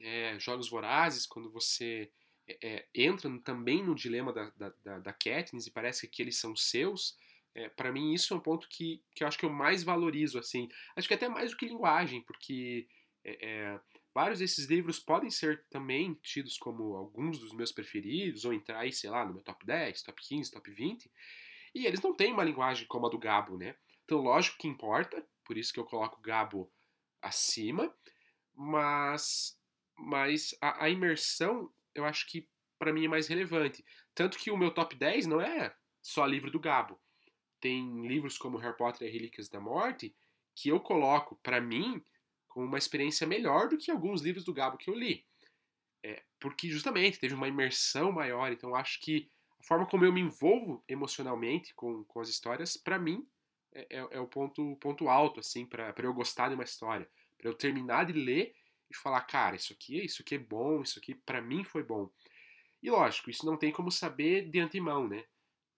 [0.00, 2.10] É, Jogos Vorazes, quando você
[2.48, 6.36] é, é, entra também no dilema da, da, da, da Katniss e parece que eles
[6.36, 7.16] são seus,
[7.54, 10.38] é, para mim isso é um ponto que, que eu acho que eu mais valorizo,
[10.38, 10.68] assim.
[10.96, 12.86] Acho que até mais do que linguagem, porque
[13.24, 13.80] é, é
[14.18, 18.92] Vários desses livros podem ser também tidos como alguns dos meus preferidos, ou entrar aí,
[18.92, 21.08] sei lá, no meu top 10, top 15, top 20.
[21.72, 23.76] E eles não têm uma linguagem como a do Gabo, né?
[24.04, 26.68] Então, lógico que importa, por isso que eu coloco o Gabo
[27.22, 27.94] acima,
[28.56, 29.56] mas,
[29.96, 32.48] mas a, a imersão eu acho que
[32.78, 33.84] para mim é mais relevante.
[34.14, 36.98] Tanto que o meu top 10 não é só livro do Gabo.
[37.60, 40.14] Tem livros como Harry Potter e Relíquias da Morte
[40.54, 42.02] que eu coloco, para mim,
[42.48, 45.24] com uma experiência melhor do que alguns livros do Gabo que eu li.
[46.02, 50.20] É, porque justamente teve uma imersão maior, então acho que a forma como eu me
[50.20, 53.26] envolvo emocionalmente com, com as histórias, para mim,
[53.72, 57.08] é, é, é, o ponto, ponto alto, assim, para eu gostar de uma história.
[57.36, 58.54] para eu terminar de ler
[58.90, 62.10] e falar, cara, isso aqui, isso aqui é bom, isso aqui para mim foi bom.
[62.82, 65.24] E lógico, isso não tem como saber de antemão, né?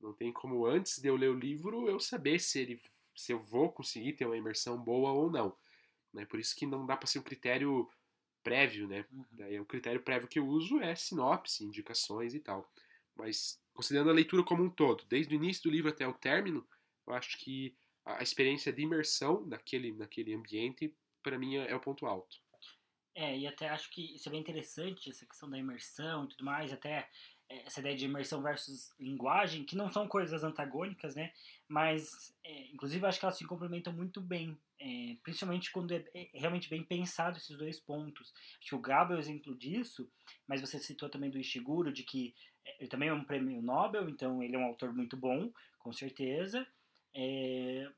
[0.01, 2.81] Não tem como antes de eu ler o livro eu saber se ele
[3.15, 5.55] se eu vou conseguir ter uma imersão boa ou não.
[6.12, 6.24] Né?
[6.24, 7.89] Por isso que não dá para ser um critério
[8.43, 9.05] prévio, né?
[9.12, 9.24] Uhum.
[9.32, 12.70] Daí o critério prévio que eu uso é sinopse, indicações e tal.
[13.15, 16.66] Mas considerando a leitura como um todo, desde o início do livro até o término,
[17.07, 21.81] eu acho que a experiência de imersão naquele, naquele ambiente, para mim, é, é o
[21.81, 22.39] ponto alto.
[23.15, 26.45] É, e até acho que isso é bem interessante, essa questão da imersão e tudo
[26.45, 27.09] mais, até
[27.49, 31.32] é, essa ideia de imersão versus linguagem, que não são coisas antagônicas, né?
[31.66, 32.07] Mas,
[32.45, 36.70] é, inclusive, acho que elas se complementam muito bem, é, principalmente quando é, é realmente
[36.70, 38.32] bem pensado esses dois pontos.
[38.59, 40.09] Acho que o Gabo é o exemplo disso,
[40.47, 42.32] mas você citou também do Ishiguro, de que
[42.65, 45.93] é, ele também é um prêmio Nobel, então ele é um autor muito bom, com
[45.93, 46.65] certeza.
[47.12, 47.91] É,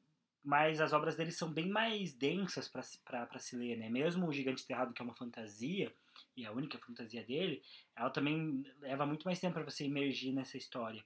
[0.44, 3.88] mas as obras dele são bem mais densas para se ler, né?
[3.88, 5.92] Mesmo o Gigante Enterrado, que é uma fantasia,
[6.36, 7.62] e a única fantasia dele,
[7.94, 11.04] ela também leva muito mais tempo para você emergir nessa história.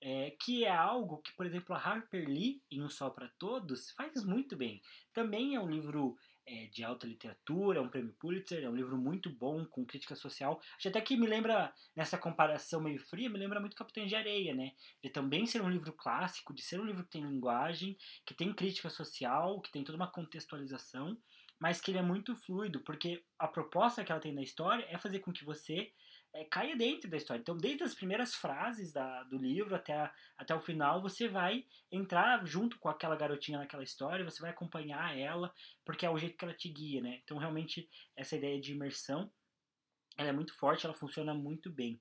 [0.00, 3.90] É, que é algo que, por exemplo, a Harper Lee, em Um Só para Todos,
[3.92, 4.82] faz muito bem.
[5.14, 8.96] Também é um livro é, de alta literatura, é um prêmio Pulitzer, é um livro
[8.96, 10.60] muito bom, com crítica social.
[10.76, 14.54] Acho até que me lembra, nessa comparação meio fria, me lembra muito Capitães de Areia,
[14.54, 14.72] né?
[15.02, 17.96] De também ser um livro clássico, de ser um livro que tem linguagem,
[18.26, 21.16] que tem crítica social, que tem toda uma contextualização,
[21.58, 24.98] mas que ele é muito fluido, porque a proposta que ela tem na história é
[24.98, 25.92] fazer com que você
[26.34, 27.40] é, caia dentro da história.
[27.40, 31.64] Então, desde as primeiras frases da, do livro até, a, até o final, você vai
[31.90, 35.54] entrar junto com aquela garotinha naquela história, você vai acompanhar ela,
[35.84, 37.20] porque é o jeito que ela te guia, né?
[37.22, 39.32] Então, realmente, essa ideia de imersão,
[40.18, 42.00] ela é muito forte, ela funciona muito bem.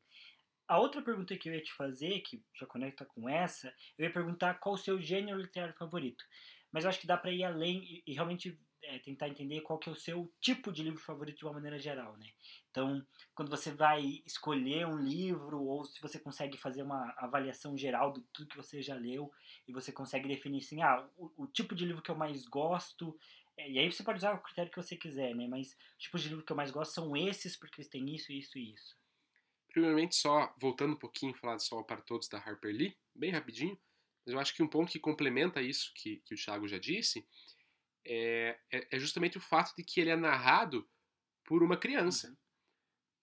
[0.68, 4.14] A outra pergunta que eu ia te fazer, que já conecta com essa, eu ia
[4.14, 6.24] perguntar qual o seu gênero literário favorito.
[6.72, 9.80] Mas eu acho que dá para ir além e, e realmente é, tentar entender qual
[9.80, 12.28] que é o seu tipo de livro favorito de uma maneira geral, né?
[12.70, 18.12] Então, quando você vai escolher um livro ou se você consegue fazer uma avaliação geral
[18.12, 19.32] do tudo que você já leu
[19.68, 23.18] e você consegue definir assim, ah, o, o tipo de livro que eu mais gosto,
[23.58, 25.48] é, e aí você pode usar o critério que você quiser, né?
[25.48, 28.32] Mas os tipos de livro que eu mais gosto são esses porque eles têm isso,
[28.32, 28.98] isso e isso.
[29.72, 33.80] Primeiramente, só voltando um pouquinho, falar de Sol para Todos da Harper Lee, bem rapidinho,
[34.26, 37.26] mas eu acho que um ponto que complementa isso que, que o Thiago já disse
[38.06, 40.88] é, é, é, justamente o fato de que ele é narrado
[41.46, 42.30] por uma criança.
[42.30, 42.36] Uhum.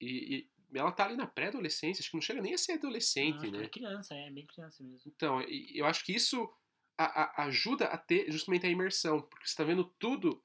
[0.00, 3.50] E, e, ela tá ali na pré-adolescência, acho que não chega nem a ser adolescente,
[3.50, 3.64] não, né?
[3.64, 5.10] É criança, é bem criança mesmo.
[5.14, 6.48] Então, eu acho que isso
[6.96, 10.42] a, a, ajuda a ter justamente a imersão, porque você está vendo tudo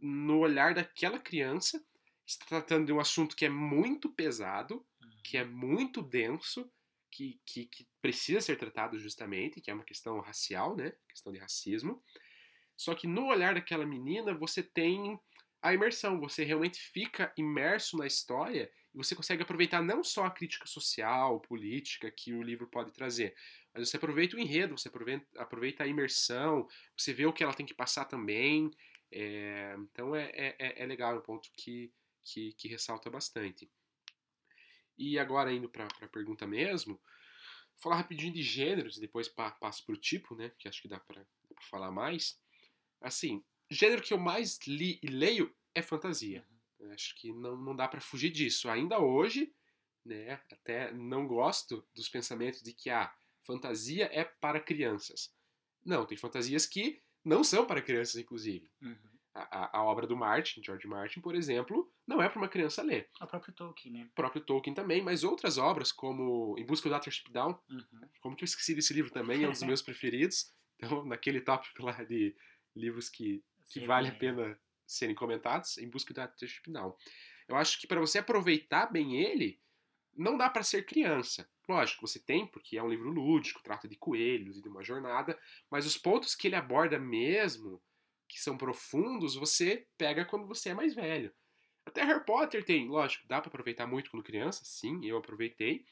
[0.00, 1.84] no olhar daquela criança,
[2.26, 5.10] está tratando de um assunto que é muito pesado, uhum.
[5.22, 6.70] que é muito denso,
[7.10, 10.92] que, que, que, precisa ser tratado justamente, que é uma questão racial, né?
[11.08, 12.02] Questão de racismo.
[12.78, 15.18] Só que no olhar daquela menina você tem
[15.60, 20.30] a imersão, você realmente fica imerso na história e você consegue aproveitar não só a
[20.30, 23.34] crítica social, política que o livro pode trazer,
[23.74, 24.88] mas você aproveita o enredo, você
[25.36, 28.70] aproveita, a imersão, você vê o que ela tem que passar também.
[29.10, 31.92] É, então é, é, é legal, é um ponto que,
[32.22, 33.68] que, que ressalta bastante.
[34.96, 39.84] E agora indo para a pergunta mesmo, vou falar rapidinho de gêneros e depois passo
[39.84, 40.52] para o tipo, né?
[40.58, 41.26] Que acho que dá para
[41.70, 42.38] falar mais.
[43.00, 46.44] Assim, gênero que eu mais li e leio é fantasia.
[46.80, 46.92] Uhum.
[46.92, 48.68] Acho que não, não dá para fugir disso.
[48.68, 49.52] Ainda hoje,
[50.04, 53.14] né, até não gosto dos pensamentos de que a ah,
[53.44, 55.32] fantasia é para crianças.
[55.84, 58.70] Não, tem fantasias que não são para crianças, inclusive.
[58.80, 58.96] Uhum.
[59.34, 63.08] A, a, obra do Martin, George Martin, por exemplo, não é para uma criança ler.
[63.20, 64.04] O próprio Tolkien, né?
[64.10, 67.30] O próprio Tolkien também, mas outras obras, como Em Busca do Dr.
[67.30, 68.08] Down, uhum.
[68.20, 70.52] como que eu esqueci desse livro também, é um dos meus preferidos.
[70.76, 72.34] Então, naquele tópico lá de
[72.78, 76.96] livros que, que vale a pena serem comentados em busca da texto final.
[77.46, 79.60] Eu acho que para você aproveitar bem ele,
[80.16, 81.48] não dá para ser criança.
[81.68, 85.38] Lógico, você tem, porque é um livro lúdico, trata de coelhos e de uma jornada,
[85.70, 87.82] mas os pontos que ele aborda mesmo,
[88.26, 91.32] que são profundos, você pega quando você é mais velho.
[91.84, 95.84] Até Harry Potter tem, lógico, dá para aproveitar muito quando criança, sim, eu aproveitei,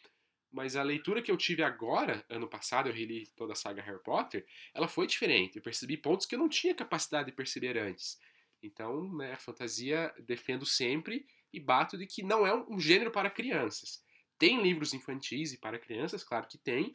[0.56, 4.02] mas a leitura que eu tive agora, ano passado, eu reli toda a saga Harry
[4.02, 5.56] Potter, ela foi diferente.
[5.56, 8.18] Eu percebi pontos que eu não tinha capacidade de perceber antes.
[8.62, 13.28] Então, né, a fantasia defendo sempre e bato de que não é um gênero para
[13.28, 14.02] crianças.
[14.38, 16.90] Tem livros infantis e para crianças, claro que tem,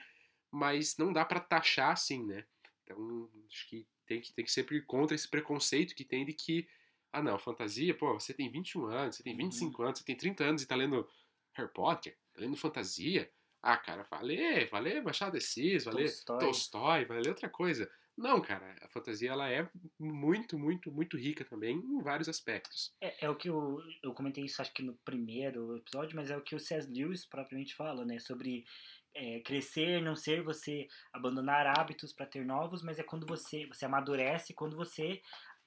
[0.50, 2.44] mas não dá para taxar assim, né?
[2.84, 6.34] Então, acho que tem que, tem que sempre ir contra esse preconceito que tem de
[6.34, 6.68] que,
[7.14, 9.88] ah não, fantasia, pô, você tem 21 anos, você tem 25 uhum.
[9.88, 11.08] anos, você tem 30 anos e tá lendo
[11.54, 13.32] Harry Potter, tá lendo fantasia,
[13.62, 17.06] ah, cara, vai ler Machado de Assis, vai ler Tolstói.
[17.06, 17.90] Tolstói, outra coisa.
[18.18, 19.68] Não, cara, a fantasia ela é
[20.00, 22.94] muito, muito, muito rica também em vários aspectos.
[23.02, 26.38] É, é o que eu, eu comentei isso acho que no primeiro episódio, mas é
[26.38, 26.92] o que o C.S.
[26.92, 28.20] Lewis propriamente fala, né?
[28.20, 28.66] Sobre
[29.16, 33.86] é, crescer, não ser você abandonar hábitos para ter novos, mas é quando você você
[33.86, 35.22] amadurece, quando você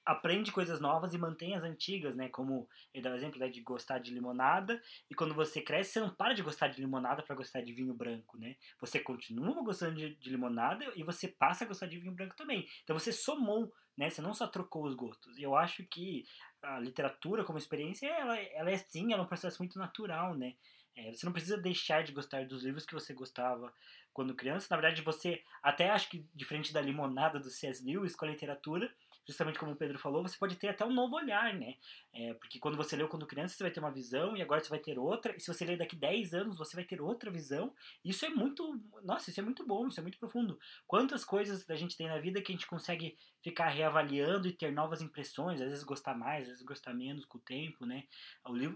[0.05, 2.29] aprende coisas novas e mantém as antigas, né?
[2.29, 6.01] Como ele dá o exemplo né, de gostar de limonada, e quando você cresce, você
[6.01, 8.57] não para de gostar de limonada para gostar de vinho branco, né?
[8.81, 12.69] Você continua gostando de, de, limonada e você passa a gostar de vinho branco também.
[12.83, 14.11] Então você somou, né?
[14.11, 15.39] Você não só trocou os gostos.
[15.39, 16.25] E eu acho que
[16.63, 20.55] a literatura como experiência, ela, ela é sim, ela é um processo muito natural, né?
[20.97, 23.73] É, você não precisa deixar de gostar dos livros que você gostava
[24.13, 24.69] quando criança.
[24.71, 27.85] Na verdade, você, até acho que diferente da limonada do C.S.
[27.85, 28.95] Lewis com a literatura,
[29.27, 31.77] justamente como o Pedro falou, você pode ter até um novo olhar, né?
[32.13, 34.69] É, porque quando você leu quando criança, você vai ter uma visão e agora você
[34.69, 35.35] vai ter outra.
[35.37, 37.75] E se você ler daqui 10 anos, você vai ter outra visão.
[38.05, 38.81] Isso é muito.
[39.03, 40.59] Nossa, isso é muito bom, isso é muito profundo.
[40.87, 44.73] Quantas coisas a gente tem na vida que a gente consegue ficar reavaliando e ter
[44.73, 48.05] novas impressões, às vezes gostar mais, às vezes gostar menos com o tempo, né?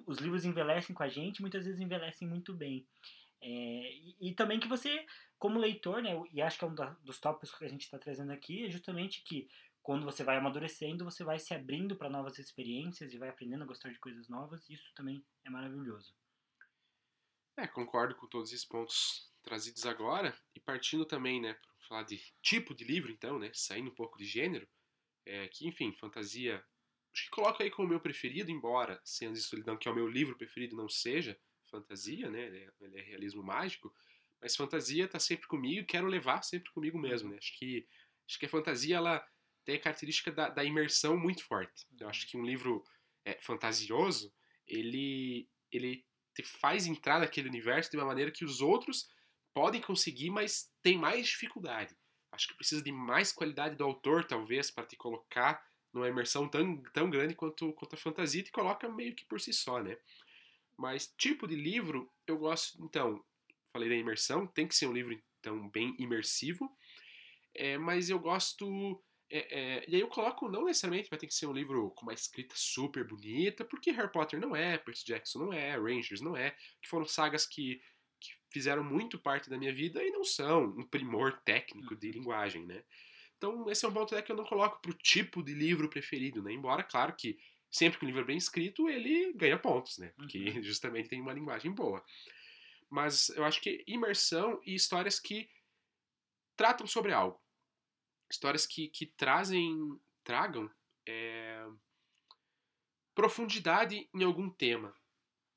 [0.06, 2.86] Os livros envelhecem com a gente, muitas vezes envelhecem muito bem.
[3.40, 5.06] É, e, e, também que você,
[5.38, 8.32] como leitor, né, e acho que é um dos tópicos que a gente está trazendo
[8.32, 9.48] aqui, é justamente que
[9.88, 13.66] quando você vai amadurecendo, você vai se abrindo para novas experiências e vai aprendendo a
[13.66, 14.68] gostar de coisas novas.
[14.68, 16.14] Isso também é maravilhoso.
[17.56, 22.22] É, concordo com todos esses pontos trazidos agora e partindo também, né, para falar de
[22.42, 24.68] tipo de livro, então, né, saindo um pouco de gênero,
[25.24, 26.62] é, que enfim, fantasia,
[27.14, 30.06] acho que coloco aí como meu preferido, embora Cenas de Solidão, que é o meu
[30.06, 31.40] livro preferido, não seja
[31.70, 33.90] fantasia, né, ele é, ele é realismo mágico,
[34.38, 37.88] mas fantasia está sempre comigo quero levar sempre comigo mesmo, né, acho que
[38.28, 39.26] acho que a fantasia ela
[39.68, 41.86] tem a característica da, da imersão muito forte.
[42.00, 42.82] Eu acho que um livro
[43.22, 44.32] é, fantasioso,
[44.66, 49.10] ele, ele te faz entrar naquele universo de uma maneira que os outros
[49.52, 51.94] podem conseguir, mas tem mais dificuldade.
[52.32, 55.62] Acho que precisa de mais qualidade do autor, talvez, para te colocar
[55.92, 59.52] numa imersão tão, tão grande quanto, quanto a fantasia, te coloca meio que por si
[59.52, 59.98] só, né?
[60.78, 63.22] Mas tipo de livro, eu gosto, então,
[63.70, 66.74] falei da imersão, tem que ser um livro, então, bem imersivo,
[67.54, 68.98] é, mas eu gosto
[69.30, 72.02] é, é, e aí eu coloco, não necessariamente vai ter que ser um livro com
[72.02, 76.36] uma escrita super bonita, porque Harry Potter não é, Percy Jackson não é, Rangers não
[76.36, 77.82] é, que foram sagas que,
[78.18, 82.12] que fizeram muito parte da minha vida e não são um primor técnico de uhum.
[82.14, 82.82] linguagem, né?
[83.36, 86.42] Então esse é um ponto é que eu não coloco pro tipo de livro preferido,
[86.42, 86.52] né?
[86.52, 87.38] Embora, claro que
[87.70, 90.12] sempre que um livro é bem escrito, ele ganha pontos, né?
[90.16, 90.62] Porque uhum.
[90.64, 92.02] justamente tem uma linguagem boa.
[92.88, 95.50] Mas eu acho que imersão e histórias que
[96.56, 97.38] tratam sobre algo
[98.30, 100.70] histórias que, que trazem, tragam
[101.06, 101.66] é,
[103.14, 104.94] profundidade em algum tema.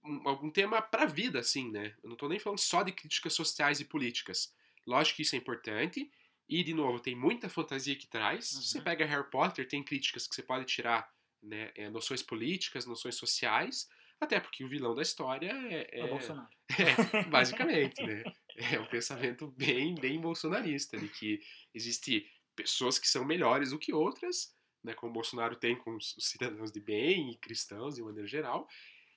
[0.04, 1.96] Um, algum tema para a vida, assim, né?
[2.02, 4.56] Eu não estou nem falando só de críticas sociais e políticas.
[4.88, 6.12] Lógico que isso é importante.
[6.50, 8.54] E, de novo, tem muita fantasia que traz.
[8.54, 8.62] Uhum.
[8.62, 11.72] Você pega Harry Potter, tem críticas que você pode tirar, né?
[11.76, 13.88] É, noções políticas, noções sociais.
[14.20, 15.88] Até porque o vilão da história é.
[15.92, 16.50] É, é Bolsonaro.
[16.72, 18.24] É, basicamente, né?
[18.56, 21.42] É um pensamento bem, bem bolsonarista, de que
[21.74, 22.26] existe
[22.62, 26.72] pessoas que são melhores do que outras, né, como o Bolsonaro tem com os cidadãos
[26.72, 28.68] de bem e cristãos de maneira geral.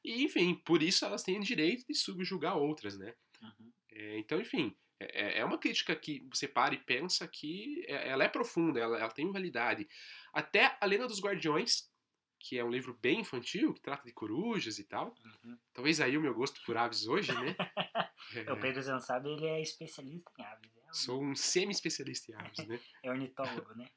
[0.04, 3.14] E, enfim, por isso elas têm direito de subjugar outras, né?
[3.40, 3.72] Uhum.
[3.90, 8.08] É, então, enfim, é, é, é uma crítica que você para e pensa que é,
[8.08, 9.88] ela é profunda, ela, ela tem validade.
[10.32, 11.88] Até a Lenda dos Guardiões,
[12.38, 15.14] que é um livro bem infantil, que trata de corujas e tal.
[15.44, 15.58] Uhum.
[15.72, 17.56] Talvez aí o meu gosto por aves hoje, né?
[18.36, 18.52] é.
[18.52, 20.74] O Pedro, você não sabe, ele é especialista em aves.
[20.74, 20.84] Né?
[20.94, 22.80] Sou um semi-especialista em aves, né?
[23.02, 23.88] é ornitólogo, né?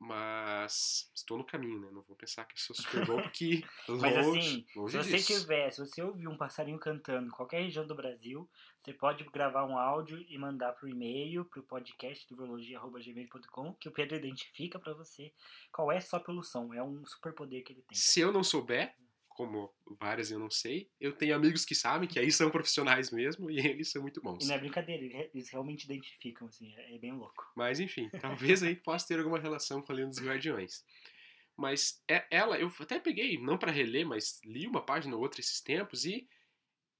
[0.00, 1.88] Mas estou no caminho, né?
[1.90, 5.40] Não vou pensar que sou super bom, porque longe, Mas assim, longe se você disso.
[5.40, 8.48] tiver, se você ouvir um passarinho cantando em qualquer região do Brasil,
[8.80, 13.92] você pode gravar um áudio e mandar pro e-mail, pro podcast do virologia.gmail.com, que o
[13.92, 15.32] Pedro identifica para você
[15.72, 16.72] qual é só pelo som.
[16.72, 17.98] É um superpoder que ele tem.
[17.98, 18.94] Se eu não souber,
[19.38, 20.90] como várias eu não sei.
[21.00, 24.44] Eu tenho amigos que sabem, que aí são profissionais mesmo, e eles são muito bons.
[24.44, 27.48] E não é brincadeira, eles realmente identificam, assim, é, é bem louco.
[27.54, 30.84] Mas enfim, talvez aí possa ter alguma relação com a Lenda dos Guardiões.
[31.56, 35.40] Mas é, ela, eu até peguei, não para reler, mas li uma página ou outra
[35.40, 36.28] esses tempos e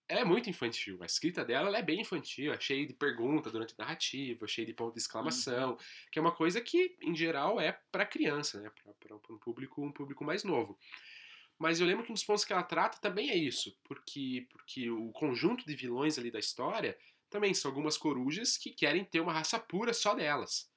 [0.09, 1.03] ela é muito infantil.
[1.03, 4.73] A escrita dela é bem infantil, é cheia de pergunta durante a narrativa, cheia de
[4.75, 5.77] ponto de exclamação, uhum.
[6.13, 8.71] que é uma coisa que, em geral, é para criança, né?
[9.01, 10.79] para um público, um público mais novo.
[11.59, 14.89] Mas eu lembro que um dos pontos que ela trata também é isso, porque, porque
[14.91, 16.97] o conjunto de vilões ali da história
[17.29, 20.71] também são algumas corujas que querem ter uma raça pura só delas.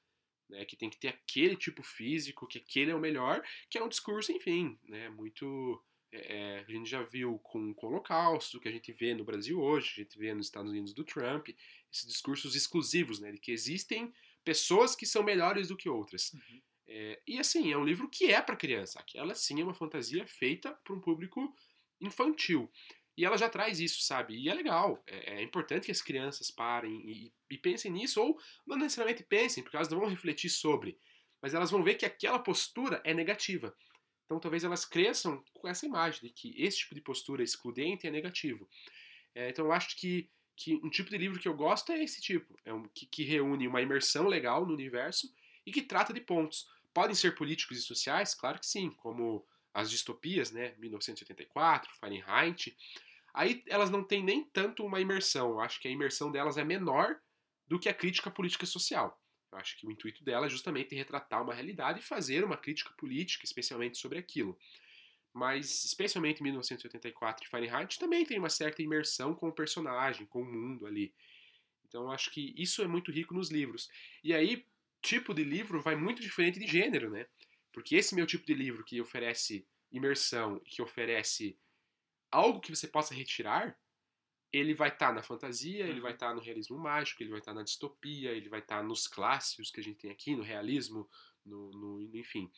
[0.49, 3.83] Né, que tem que ter aquele tipo físico, que aquele é o melhor, que é
[3.83, 5.81] um discurso, enfim, né, muito.
[6.11, 9.23] É, é a gente já viu com, com o Holocausto, que a gente vê no
[9.23, 11.47] Brasil hoje, a gente vê nos Estados Unidos do Trump,
[11.89, 14.13] esses discursos exclusivos, né, de que existem
[14.43, 16.33] pessoas que são melhores do que outras.
[16.33, 16.61] Uhum.
[16.93, 18.99] É, e assim, é um livro que é para criança.
[18.99, 21.55] Aquela sim é uma fantasia feita para um público
[22.01, 22.69] infantil.
[23.17, 24.35] E ela já traz isso, sabe?
[24.35, 25.01] E é legal.
[25.07, 28.37] É, é importante que as crianças parem e, e, pensem nisso, ou
[28.67, 30.97] não necessariamente pensem, porque elas não vão refletir sobre.
[31.41, 33.73] Mas elas vão ver que aquela postura é negativa.
[34.25, 38.11] Então talvez elas cresçam com essa imagem de que esse tipo de postura excludente é
[38.11, 38.67] negativo.
[39.33, 42.19] É, então eu acho que, que um tipo de livro que eu gosto é esse
[42.19, 42.53] tipo.
[42.65, 45.33] É um que, que reúne uma imersão legal no universo
[45.65, 46.67] e que trata de pontos.
[46.93, 48.33] Podem ser políticos e sociais?
[48.33, 50.75] Claro que sim, como as distopias, né?
[50.77, 52.75] 1984, Fahrenheit.
[53.33, 55.51] Aí elas não têm nem tanto uma imersão.
[55.51, 57.19] Eu acho que a imersão delas é menor
[57.67, 59.17] do que a crítica política social.
[59.51, 62.93] Eu acho que o intuito dela é justamente retratar uma realidade e fazer uma crítica
[62.97, 64.57] política, especialmente sobre aquilo.
[65.33, 70.41] Mas, especialmente em 1984 de Fahrenheit, também tem uma certa imersão com o personagem, com
[70.41, 71.13] o mundo ali.
[71.87, 73.89] Então, eu acho que isso é muito rico nos livros.
[74.23, 74.65] E aí,
[75.01, 77.27] tipo de livro vai muito diferente de gênero, né?
[77.71, 81.57] Porque esse meu tipo de livro que oferece imersão, que oferece
[82.31, 83.77] algo que você possa retirar,
[84.51, 87.39] ele vai estar tá na fantasia, ele vai estar tá no realismo mágico, ele vai
[87.39, 90.35] estar tá na distopia, ele vai estar tá nos clássicos que a gente tem aqui,
[90.35, 91.09] no realismo,
[91.45, 92.51] no, no enfim,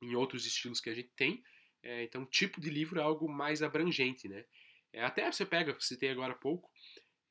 [0.00, 1.42] em outros estilos que a gente tem.
[1.82, 4.44] É, então, tipo de livro é algo mais abrangente, né?
[4.92, 6.70] É, até você pega, citei agora há pouco,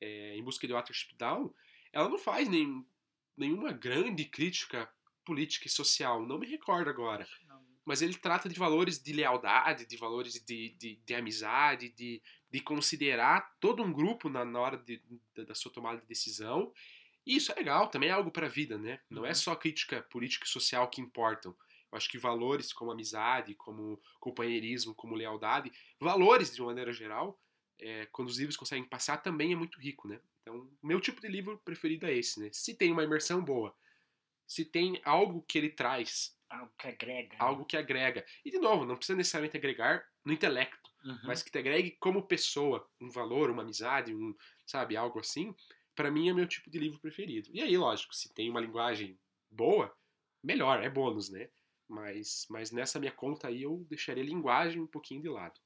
[0.00, 1.52] é, Em Busca de Watership Down,
[1.92, 2.86] ela não faz nem,
[3.36, 4.88] nenhuma grande crítica
[5.24, 7.26] política e social, não me recordo agora.
[7.84, 12.60] Mas ele trata de valores de lealdade, de valores de, de, de amizade, de, de
[12.60, 15.02] considerar todo um grupo na, na hora de,
[15.34, 16.72] da sua tomada de decisão.
[17.26, 19.00] E isso é legal, também é algo para a vida, né?
[19.10, 19.34] Não é uhum.
[19.34, 21.54] só crítica política e social que importam.
[21.90, 27.38] Eu acho que valores como amizade, como companheirismo, como lealdade, valores de uma maneira geral,
[27.78, 30.20] é, quando os livros conseguem passar, também é muito rico, né?
[30.46, 32.50] Então, o meu tipo de livro preferido é esse, né?
[32.52, 33.74] Se tem uma imersão boa,
[34.46, 36.36] se tem algo que ele traz.
[36.50, 37.30] Algo que agrega.
[37.30, 37.36] Né?
[37.38, 38.24] Algo que agrega.
[38.44, 41.18] E, de novo, não precisa necessariamente agregar no intelecto uhum.
[41.24, 44.34] mas que te agregue como pessoa um valor, uma amizade, um,
[44.66, 45.54] sabe, algo assim,
[45.94, 47.48] para mim é meu tipo de livro preferido.
[47.52, 49.18] E aí, lógico, se tem uma linguagem
[49.50, 49.94] boa,
[50.42, 51.48] melhor, é bônus, né?
[51.86, 55.60] Mas, mas nessa minha conta aí eu deixaria linguagem um pouquinho de lado.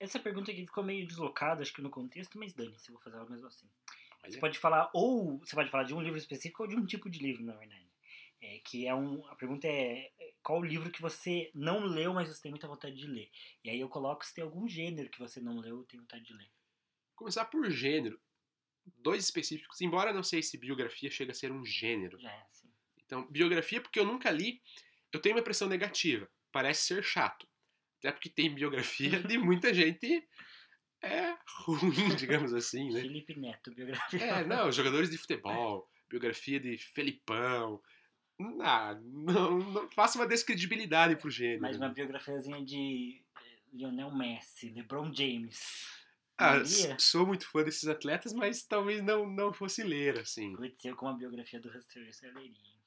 [0.00, 3.16] Essa pergunta aqui ficou meio deslocada, acho que no contexto, mas dane-se, eu vou fazer
[3.18, 3.68] ela mesmo assim.
[4.22, 4.32] Olha.
[4.32, 7.10] Você pode falar, ou você pode falar de um livro específico ou de um tipo
[7.10, 7.86] de livro, na verdade.
[8.40, 10.10] É, que é um, a pergunta é
[10.42, 13.30] qual o livro que você não leu, mas você tem muita vontade de ler.
[13.62, 16.24] E aí eu coloco se tem algum gênero que você não leu e tem vontade
[16.24, 16.50] de ler.
[17.14, 18.18] Começar por gênero.
[18.96, 22.18] Dois específicos, embora não sei se biografia chega a ser um gênero.
[22.26, 22.72] É, sim.
[23.04, 24.62] Então, biografia, porque eu nunca li,
[25.12, 26.26] eu tenho uma impressão negativa.
[26.50, 27.46] Parece ser chato.
[28.00, 30.26] Até porque tem biografia de muita gente
[31.02, 33.00] é ruim, digamos assim, né?
[33.00, 34.22] Felipe Neto, biografia.
[34.22, 37.80] É, não, jogadores de futebol, biografia de Felipão,
[38.62, 41.62] ah, não, não faça uma descredibilidade pro gênero.
[41.62, 45.86] Mas uma biografiazinha de eh, Lionel Messi, LeBron James.
[46.38, 46.64] Ah,
[46.98, 50.56] sou muito fã desses atletas, mas talvez não, não fosse ler, assim.
[50.56, 52.79] Putz, eu com a biografia do Russell Wilson tranquilo.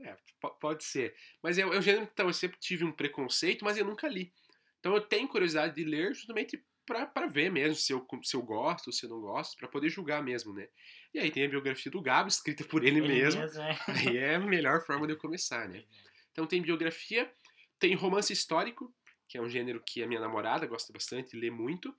[0.00, 0.16] É,
[0.60, 1.14] pode ser.
[1.42, 4.08] Mas é, é um gênero que então, eu sempre tive um preconceito, mas eu nunca
[4.08, 4.32] li.
[4.78, 8.92] Então eu tenho curiosidade de ler justamente para ver mesmo se eu, se eu gosto,
[8.92, 10.68] se eu não gosto, para poder julgar mesmo, né?
[11.12, 13.40] E aí tem a biografia do Gabo, escrita por ele, ele mesmo.
[13.40, 13.78] mesmo é.
[13.88, 15.84] Aí é a melhor forma de eu começar, né?
[16.32, 17.30] Então tem biografia,
[17.78, 18.94] tem romance histórico,
[19.28, 21.94] que é um gênero que a minha namorada gosta bastante, lê muito,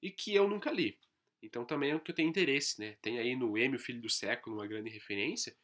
[0.00, 0.98] e que eu nunca li.
[1.42, 2.96] Então também é o que eu tenho interesse, né?
[3.02, 5.54] Tem aí no M, o Filho do Século, uma grande referência,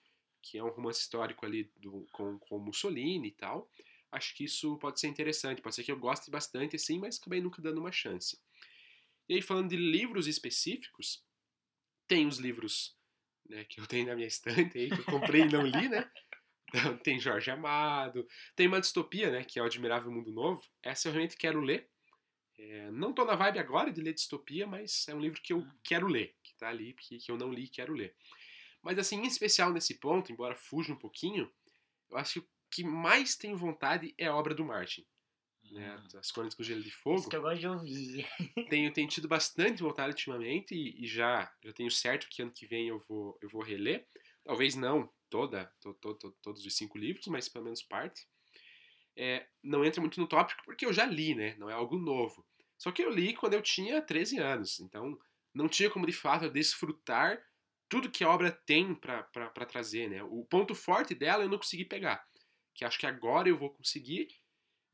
[0.46, 3.68] que é um romance histórico ali do, com, com Mussolini e tal.
[4.12, 7.40] Acho que isso pode ser interessante, pode ser que eu goste bastante assim, mas acabei
[7.40, 8.38] nunca dando uma chance.
[9.28, 11.24] E aí, falando de livros específicos,
[12.06, 12.96] tem os livros
[13.48, 16.08] né, que eu tenho na minha estante aí, que eu comprei e não li, né?
[16.68, 20.62] Então, tem Jorge Amado, tem uma distopia, né, que é o Admirável Mundo Novo.
[20.82, 21.88] Essa eu realmente quero ler.
[22.58, 25.66] É, não tô na vibe agora de ler distopia, mas é um livro que eu
[25.84, 28.16] quero ler, que tá ali, que, que eu não li e quero ler.
[28.86, 31.52] Mas assim, em especial nesse ponto, embora fuja um pouquinho,
[32.10, 35.06] eu acho que o que mais tenho vontade é a obra do Martin
[35.70, 36.18] né, hum.
[36.18, 37.20] as Crônicas com Gelo de Fogo.
[37.20, 38.28] Isso que eu gosto de ouvir.
[38.70, 42.66] tenho, tenho tido bastante vontade ultimamente e, e, já, já tenho certo que ano que
[42.66, 44.06] vem eu vou, eu vou reler.
[44.44, 48.26] Talvez não toda, to, to, to, todos os cinco livros, mas pelo menos parte.
[49.16, 51.56] É, não entra muito no tópico porque eu já li, né?
[51.58, 52.46] Não é algo novo.
[52.78, 55.18] Só que eu li quando eu tinha 13 anos, então
[55.54, 57.42] não tinha como de fato desfrutar
[57.88, 60.22] tudo que a obra tem para trazer, né?
[60.22, 62.26] O ponto forte dela eu não consegui pegar,
[62.74, 64.28] que acho que agora eu vou conseguir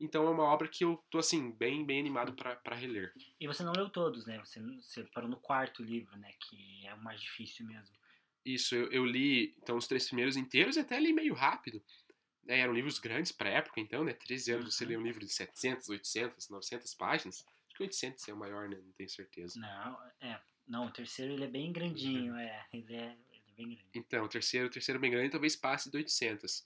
[0.03, 3.13] então é uma obra que eu tô assim, bem, bem animado para reler.
[3.39, 4.37] E você não leu todos, né?
[4.39, 6.29] Você, você parou no quarto livro, né?
[6.41, 7.95] Que é o mais difícil mesmo.
[8.45, 11.81] Isso, eu, eu li então os três primeiros inteiros e até li meio rápido.
[12.47, 14.13] É, eram livros grandes para época, então, né?
[14.13, 14.71] 13 anos uhum.
[14.71, 17.45] você lê um livro de 700, 800, 900 páginas.
[17.67, 18.75] Acho que 800 é o maior, né?
[18.83, 19.57] Não tenho certeza.
[19.57, 20.41] Não, é.
[20.67, 22.39] Não, o terceiro ele é bem grandinho, uhum.
[22.39, 22.67] é.
[22.71, 23.89] Ele é, ele é bem grande.
[23.93, 26.65] Então, o terceiro, o terceiro bem grande talvez passe de 800.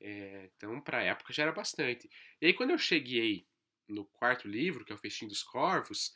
[0.00, 2.08] É, então, para a época já era bastante.
[2.40, 3.46] E aí, quando eu cheguei
[3.88, 6.14] no quarto livro, que é o Festim dos Corvos,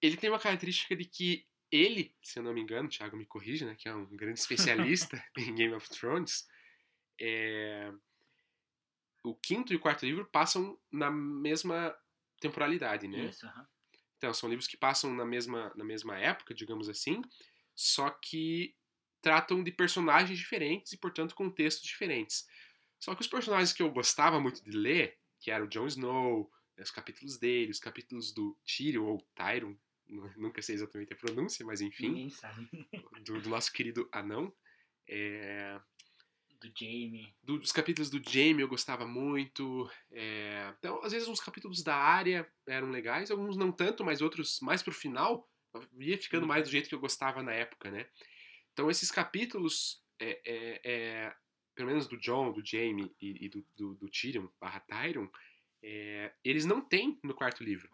[0.00, 3.26] ele tem uma característica de que ele, se eu não me engano, o Thiago me
[3.26, 6.46] corrige, né, que é um grande especialista em Game of Thrones,
[7.20, 7.92] é,
[9.24, 11.96] o quinto e o quarto livro passam na mesma
[12.40, 13.24] temporalidade, né?
[13.24, 13.66] Isso, uhum.
[14.24, 17.20] Então, são livros que passam na mesma, na mesma época, digamos assim,
[17.74, 18.74] só que
[19.20, 22.48] tratam de personagens diferentes e, portanto, contextos diferentes.
[22.98, 26.50] Só que os personagens que eu gostava muito de ler, que era o Jon Snow,
[26.78, 29.76] os capítulos dele, os capítulos do Tyrion ou Tyron,
[30.38, 32.14] nunca sei exatamente a pronúncia, mas enfim,
[33.20, 34.50] do, do nosso querido anão.
[35.06, 35.78] É,
[36.64, 37.34] Do Jamie.
[37.42, 39.90] do- dos capítulos do Jamie eu gostava muito.
[40.10, 44.60] é, então, às vezes, uns capítulos da área eram legais, alguns não tanto, mas outros
[44.60, 45.48] mais pro final
[45.98, 48.06] ia ficando mais do jeito que eu gostava na época, né?
[48.72, 51.36] Então, esses capítulos, é, é, é,
[51.74, 55.28] pelo menos do John, do Jamie e, e do, do, do Tyrion barra Tyron,
[55.82, 57.90] é, eles não têm no quarto livro.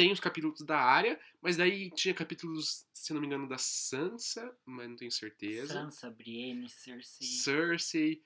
[0.00, 4.56] Tem os capítulos da área, mas daí tinha capítulos, se não me engano, da Sansa,
[4.64, 5.74] mas não tenho certeza.
[5.74, 7.26] Sansa, Brienne, Cersei.
[7.26, 8.24] Cersei,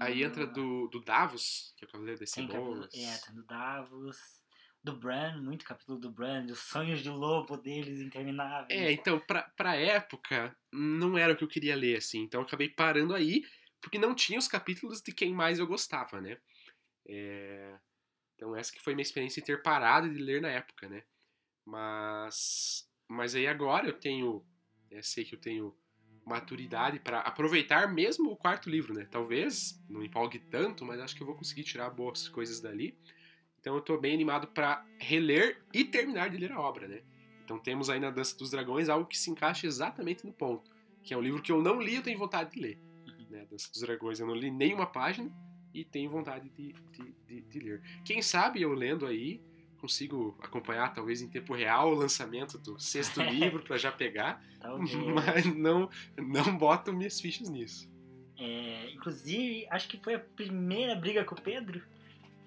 [0.00, 2.94] Aí entra ah, do, do Davos, que é o Cavaleiro das Cebolas.
[2.94, 4.18] é, tem do Davos.
[4.82, 8.78] Do Bran, muito capítulo do Bran, dos sonhos de lobo deles intermináveis.
[8.78, 12.20] É, então, pra, pra época, não era o que eu queria ler, assim.
[12.20, 13.42] Então eu acabei parando aí,
[13.80, 16.36] porque não tinha os capítulos de quem mais eu gostava, né?
[17.08, 17.78] É,
[18.34, 21.02] Então essa que foi minha experiência de ter parado de ler na época, né?
[21.64, 24.44] Mas, mas aí agora eu tenho,
[24.90, 25.74] é, sei que eu tenho
[26.24, 29.06] maturidade pra aproveitar mesmo o quarto livro, né?
[29.10, 32.98] Talvez não empolgue tanto, mas acho que eu vou conseguir tirar boas coisas dali.
[33.60, 37.02] Então eu tô bem animado pra reler e terminar de ler a obra, né?
[37.44, 40.70] Então temos aí na Dança dos Dragões algo que se encaixa exatamente no ponto,
[41.02, 42.78] que é um livro que eu não li e eu tenho vontade de ler.
[43.06, 43.26] Uhum.
[43.30, 43.46] Né?
[43.50, 45.30] Dança dos Dragões eu não li nenhuma página
[45.74, 47.82] e tenho vontade de, de, de, de ler.
[48.04, 49.42] Quem sabe eu lendo aí
[49.84, 54.94] consigo acompanhar talvez em tempo real o lançamento do sexto livro para já pegar, Talvez.
[54.94, 57.88] mas não não boto minhas fichas nisso.
[58.38, 61.82] É, inclusive, acho que foi a primeira briga com o Pedro.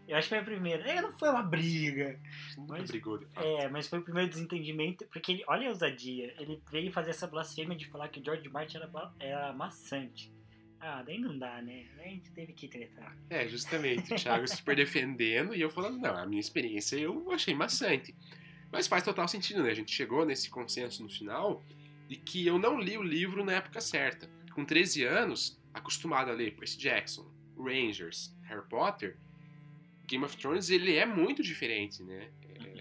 [0.08, 0.90] Eu acho que foi a primeira.
[0.90, 2.20] É, não foi uma briga.
[2.68, 3.46] Mas- brigou de fato.
[3.46, 5.06] É, mas foi o primeiro desentendimento.
[5.12, 6.34] Porque ele, olha a ousadia.
[6.40, 8.90] Ele veio fazer essa blasfêmia de falar que o George Martin era,
[9.20, 10.32] era maçante.
[10.80, 11.86] Ah, daí não dá, né?
[12.00, 13.16] A gente teve que tretar.
[13.30, 14.14] É, justamente.
[14.14, 18.16] O Thiago super defendendo e eu falando, não, a minha experiência eu achei maçante.
[18.72, 19.72] Mas faz total sentido, né?
[19.72, 21.64] A gente chegou nesse consenso no final
[22.08, 24.30] de que eu não li o livro na época certa.
[24.54, 29.18] Com 13 anos, acostumado a ler Percy Jackson, Rangers, Harry Potter,
[30.08, 32.30] Game of Thrones ele é muito diferente, né?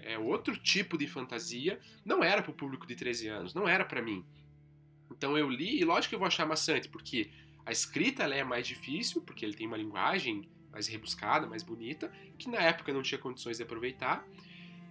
[0.03, 1.79] É, é outro tipo de fantasia.
[2.05, 4.25] Não era pro público de 13 anos, não era pra mim.
[5.11, 7.29] Então eu li e lógico que eu vou achar maçante, porque
[7.67, 12.49] a escrita é mais difícil, porque ele tem uma linguagem mais rebuscada, mais bonita, que
[12.49, 14.25] na época não tinha condições de aproveitar.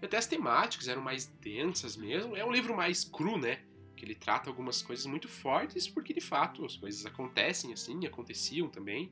[0.03, 2.37] E até as temáticas eram mais densas mesmo.
[2.37, 3.63] É um livro mais cru, né?
[3.97, 8.69] Que ele trata algumas coisas muito fortes, porque de fato as coisas acontecem assim, aconteciam
[8.69, 9.11] também.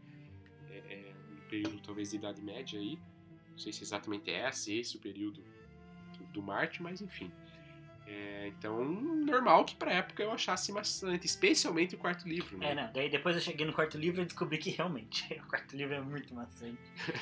[0.68, 2.98] É, é, no período talvez de Idade Média aí.
[3.50, 5.42] Não sei se exatamente é esse, esse o período
[6.18, 7.32] do, do Marte, mas enfim.
[8.06, 12.72] É, então, normal que pra época eu achasse maçante, especialmente o quarto livro, né?
[12.72, 12.92] É, não.
[12.92, 16.00] Daí depois eu cheguei no quarto livro e descobri que realmente o quarto livro é
[16.00, 16.78] muito maçante.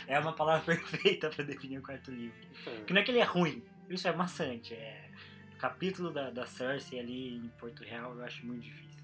[0.06, 2.36] É uma palavra perfeita pra definir o quarto livro.
[2.60, 4.74] Então, Porque não é que ele é ruim, isso é maçante.
[4.74, 5.10] É...
[5.54, 9.02] O capítulo da, da Cersei ali em Porto Real eu acho muito difícil.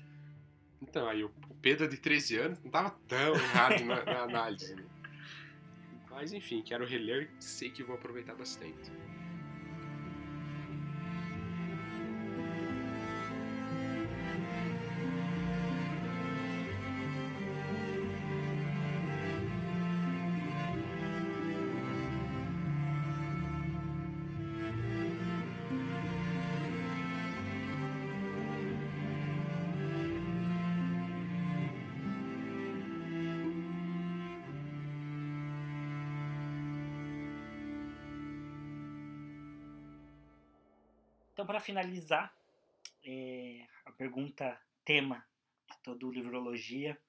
[0.83, 4.75] Então, aí o o Pedro de 13 anos não tava tão errado na, na análise,
[4.75, 4.85] né?
[6.11, 8.91] Mas enfim, quero reler, sei que vou aproveitar bastante.
[41.39, 42.37] Então, para finalizar,
[43.05, 45.25] é, a pergunta tema
[45.71, 47.01] de toda o livrologia,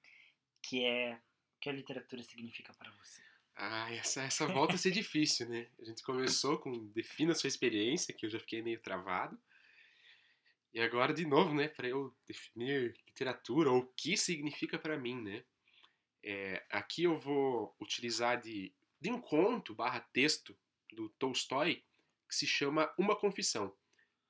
[0.62, 1.18] que é
[1.56, 3.20] o que a literatura significa para você?
[3.56, 5.66] Ah, essa, essa volta a ser difícil, né?
[5.80, 9.36] A gente começou com defina sua experiência, que eu já fiquei meio travado.
[10.72, 15.20] E agora, de novo, né, para eu definir literatura, ou o que significa para mim,
[15.20, 15.42] né?
[16.22, 20.56] É, aqui eu vou utilizar de, de um conto barra texto
[20.92, 21.82] do Tolstói
[22.28, 23.74] que se chama Uma Confissão.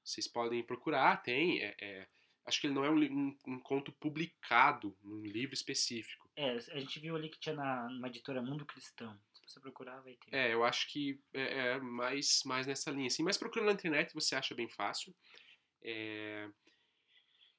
[0.05, 1.61] Vocês podem procurar, tem.
[1.63, 2.09] é- é,
[2.47, 6.29] acho que ele não é um, um- um conto publicado num livro específico.
[6.37, 9.19] É, a gente viu ali que tinha na, numa editora Mundo Cristão.
[9.33, 10.35] Se você procurar, vai ter.
[10.35, 13.23] É, eu acho que é, é mais, mais nessa linha, assim.
[13.23, 15.15] Mas procurando na internet você acha bem fácil.
[15.83, 16.49] É,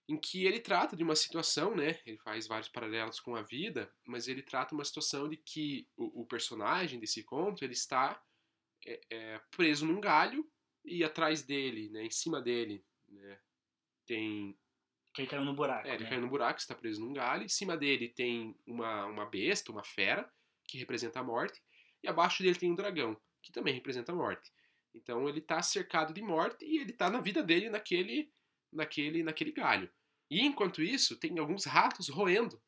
[0.07, 1.99] em que ele trata de uma situação, né?
[2.05, 6.21] Ele faz vários paralelos com a vida, mas ele trata uma situação de que o,
[6.21, 8.21] o personagem desse conto ele está
[8.85, 10.45] é, é, preso num galho
[10.85, 13.39] e atrás dele, né, em cima dele, né,
[14.05, 14.57] tem
[15.17, 15.87] ele caiu no buraco.
[15.87, 16.09] É, ele né?
[16.09, 17.43] caiu no buraco, está preso num galho.
[17.43, 20.31] Em cima dele tem uma, uma besta, uma fera,
[20.65, 21.61] que representa a morte.
[22.01, 24.51] E abaixo dele tem um dragão, que também representa a morte.
[24.93, 28.31] Então ele está cercado de morte e ele está na vida dele naquele,
[28.71, 29.91] naquele, naquele galho.
[30.29, 32.61] E enquanto isso, tem alguns ratos roendo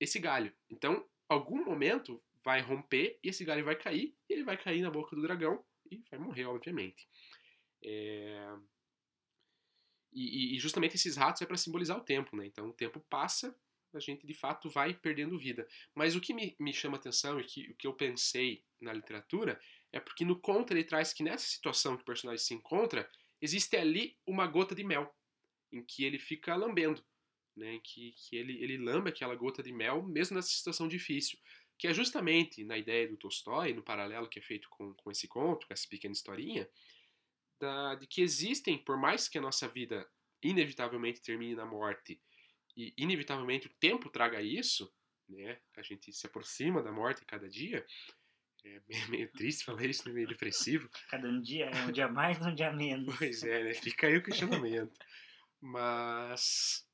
[0.00, 0.52] esse galho.
[0.68, 4.90] Então, algum momento vai romper e esse galho vai cair e ele vai cair na
[4.90, 7.08] boca do dragão e vai morrer, obviamente.
[7.84, 8.56] É...
[10.12, 12.46] E, e, justamente esses ratos é para simbolizar o tempo, né?
[12.46, 13.54] Então o tempo passa,
[13.94, 15.66] a gente de fato vai perdendo vida.
[15.94, 19.60] Mas o que me, me chama atenção e que, o que eu pensei na literatura
[19.92, 23.08] é porque no conto ele traz que nessa situação que o personagem se encontra,
[23.40, 25.14] existe ali uma gota de mel,
[25.72, 27.04] em que ele fica lambendo,
[27.56, 27.80] né?
[27.82, 31.38] que, que ele, ele lambe aquela gota de mel mesmo nessa situação difícil.
[31.78, 35.28] Que é justamente na ideia do Tolstói, no paralelo que é feito com, com esse
[35.28, 36.68] conto, com essa pequena historinha,
[37.60, 40.08] da, de que existem, por mais que a nossa vida
[40.42, 42.20] inevitavelmente termine na morte,
[42.76, 44.92] e inevitavelmente o tempo traga isso,
[45.28, 45.58] né?
[45.76, 47.84] A gente se aproxima da morte cada dia.
[48.64, 48.80] É
[49.10, 50.88] meio triste falar isso, meio depressivo.
[51.10, 53.14] Cada um dia é um dia mais, um dia menos.
[53.18, 53.74] Pois é, né?
[53.74, 54.96] Fica aí o questionamento.
[55.60, 56.86] Mas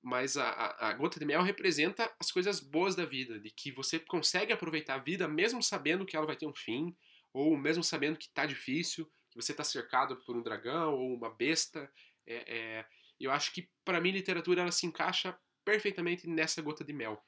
[0.00, 3.72] mas a, a, a, gota de mel representa as coisas boas da vida, de que
[3.72, 6.96] você consegue aproveitar a vida mesmo sabendo que ela vai ter um fim,
[7.32, 11.90] ou mesmo sabendo que está difícil, você está cercado por um dragão ou uma besta.
[12.26, 12.86] É, é,
[13.20, 17.22] eu acho que para mim literatura ela se encaixa perfeitamente nessa gota de mel.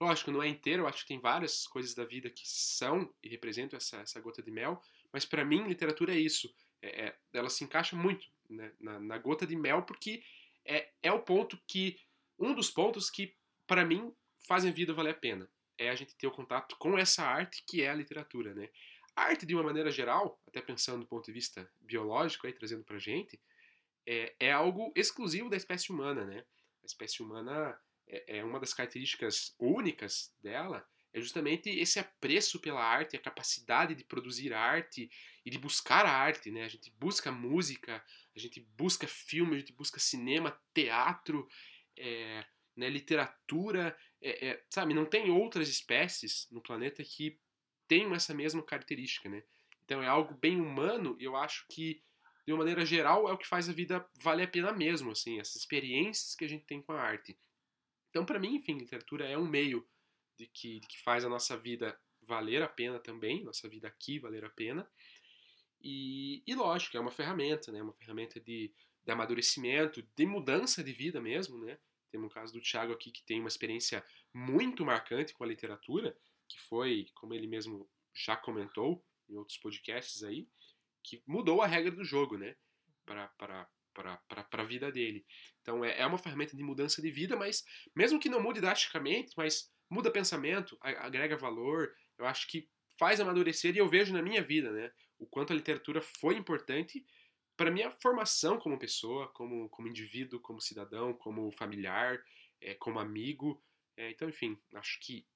[0.00, 3.28] Lógico, não é inteiro, eu acho que tem várias coisas da vida que são e
[3.28, 4.80] representam essa, essa gota de mel,
[5.12, 6.54] mas para mim literatura é isso.
[6.82, 10.22] É, é, ela se encaixa muito né, na, na gota de mel porque
[10.64, 11.98] é, é o ponto que
[12.38, 13.34] um dos pontos que,
[13.66, 14.14] para mim,
[14.46, 17.62] fazem a vida valer a pena é a gente ter o contato com essa arte
[17.66, 18.68] que é a literatura, né?
[19.16, 22.84] A arte, de uma maneira geral, até pensando do ponto de vista biológico, aí, trazendo
[22.84, 23.40] pra gente,
[24.06, 26.44] é, é algo exclusivo da espécie humana, né?
[26.82, 27.76] A espécie humana
[28.06, 30.86] é, é uma das características únicas dela,
[31.16, 35.10] é justamente esse apreço pela arte, a capacidade de produzir arte
[35.46, 36.64] e de buscar a arte, né?
[36.64, 41.48] A gente busca música, a gente busca filme, a gente busca cinema, teatro,
[41.96, 42.44] é,
[42.76, 44.92] né, literatura, é, é, sabe?
[44.92, 47.40] Não tem outras espécies no planeta que
[47.88, 49.42] tenham essa mesma característica, né?
[49.84, 52.02] Então é algo bem humano e eu acho que
[52.46, 55.40] de uma maneira geral é o que faz a vida valer a pena mesmo, assim,
[55.40, 57.38] essas experiências que a gente tem com a arte.
[58.10, 59.86] Então para mim, enfim, literatura é um meio
[60.36, 64.18] de que, de que faz a nossa vida valer a pena também, nossa vida aqui
[64.18, 64.88] valer a pena.
[65.80, 67.82] E, e lógico, é uma ferramenta, né?
[67.82, 68.72] Uma ferramenta de,
[69.04, 71.78] de amadurecimento, de mudança de vida mesmo, né?
[72.10, 76.16] Temos o caso do Thiago aqui que tem uma experiência muito marcante com a literatura,
[76.48, 80.48] que foi, como ele mesmo já comentou em outros podcasts aí,
[81.02, 82.56] que mudou a regra do jogo, né?
[83.04, 83.68] Para
[84.52, 85.24] a vida dele.
[85.62, 87.64] Então é, é uma ferramenta de mudança de vida, mas
[87.94, 92.68] mesmo que não mude drasticamente, mas muda pensamento, agrega valor, eu acho que
[92.98, 94.92] faz amadurecer e eu vejo na minha vida, né?
[95.18, 97.04] O quanto a literatura foi importante
[97.56, 102.22] para minha formação como pessoa, como, como indivíduo, como cidadão, como familiar,
[102.60, 103.62] é, como amigo.
[103.96, 105.26] É, então, enfim, acho que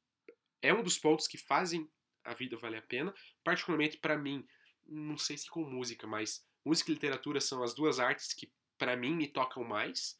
[0.63, 1.89] é um dos pontos que fazem
[2.25, 4.47] a vida valer a pena, particularmente para mim.
[4.87, 8.97] Não sei se com música, mas música e literatura são as duas artes que para
[8.97, 10.19] mim me tocam mais,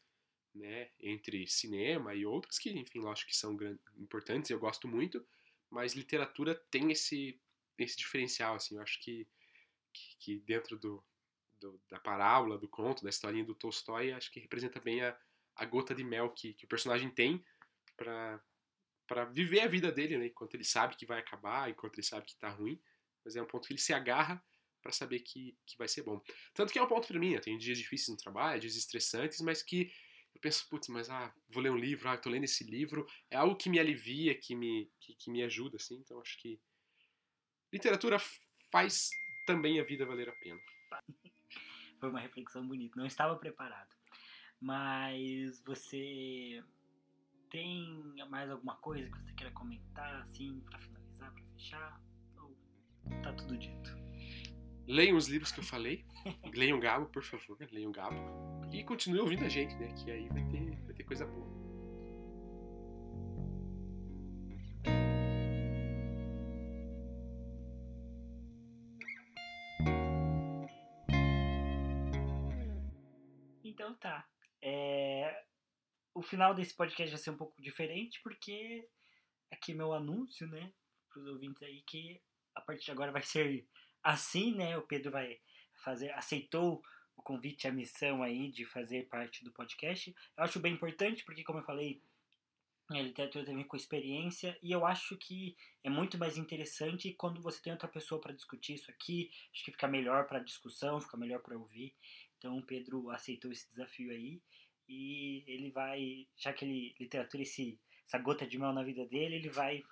[0.53, 3.57] né, entre cinema e outras que, enfim, lógico que são
[3.97, 5.25] importantes, eu gosto muito,
[5.69, 7.39] mas literatura tem esse
[7.77, 9.27] esse diferencial, assim, eu acho que,
[9.91, 11.03] que, que dentro do,
[11.59, 15.17] do, da parábola, do conto, da historinha do Tolstói, acho que representa bem a,
[15.55, 17.43] a gota de mel que, que o personagem tem
[17.97, 18.39] para
[19.11, 20.27] para viver a vida dele, né?
[20.27, 22.81] Enquanto ele sabe que vai acabar, enquanto ele sabe que tá ruim,
[23.25, 24.41] mas é um ponto que ele se agarra
[24.81, 26.23] para saber que, que vai ser bom.
[26.53, 29.41] Tanto que é um ponto para mim, eu tenho dias difíceis no trabalho, dias estressantes,
[29.41, 29.91] mas que
[30.33, 33.35] eu penso, putz, mas ah, vou ler um livro, ah, tô lendo esse livro, é
[33.35, 36.57] algo que me alivia, que me, que, que me ajuda, assim, então acho que
[37.69, 38.17] literatura
[38.71, 39.09] faz
[39.45, 40.61] também a vida valer a pena.
[41.99, 42.97] Foi uma reflexão bonita.
[42.97, 43.93] Não estava preparado.
[44.61, 46.63] Mas você
[47.51, 52.01] tem mais alguma coisa que você queira comentar, assim, para finalizar, para fechar?
[52.37, 52.55] Ou
[53.21, 53.95] tá tudo dito?
[54.87, 56.05] Leiam os livros que eu falei.
[56.55, 57.57] Leiam Gabo, por favor.
[57.71, 58.15] Leiam Gabo.
[58.71, 59.93] E continue ouvindo a gente, né?
[59.93, 61.61] Que aí vai ter, vai ter coisa boa.
[73.63, 74.25] Então tá.
[74.61, 75.50] É...
[76.13, 78.87] O final desse podcast vai ser um pouco diferente, porque
[79.51, 80.73] aqui é meu anúncio, né?
[81.09, 82.21] Para os ouvintes aí, que
[82.53, 83.65] a partir de agora vai ser
[84.03, 84.77] assim, né?
[84.77, 85.39] O Pedro vai
[85.83, 86.83] fazer, aceitou
[87.15, 90.13] o convite, a missão aí de fazer parte do podcast.
[90.37, 92.01] Eu acho bem importante, porque, como eu falei,
[92.89, 97.61] a literatura também com experiência, e eu acho que é muito mais interessante quando você
[97.61, 99.31] tem outra pessoa para discutir isso aqui.
[99.53, 101.95] Acho que fica melhor para discussão, fica melhor para ouvir.
[102.37, 104.41] Então, o Pedro aceitou esse desafio aí,
[104.91, 109.35] e ele vai, já que ele, literatura, esse, essa gota de mel na vida dele,
[109.35, 109.87] ele vai estar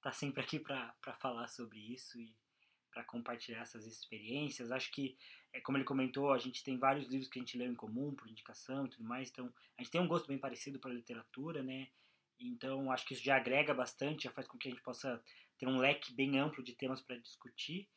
[0.00, 2.32] tá sempre aqui para falar sobre isso e
[2.92, 4.70] para compartilhar essas experiências.
[4.70, 5.18] Acho que,
[5.52, 8.14] é, como ele comentou, a gente tem vários livros que a gente leu em comum,
[8.14, 11.60] por indicação e tudo mais, então a gente tem um gosto bem parecido para literatura,
[11.64, 11.88] né?
[12.38, 15.20] Então acho que isso já agrega bastante, já faz com que a gente possa
[15.58, 17.88] ter um leque bem amplo de temas para discutir.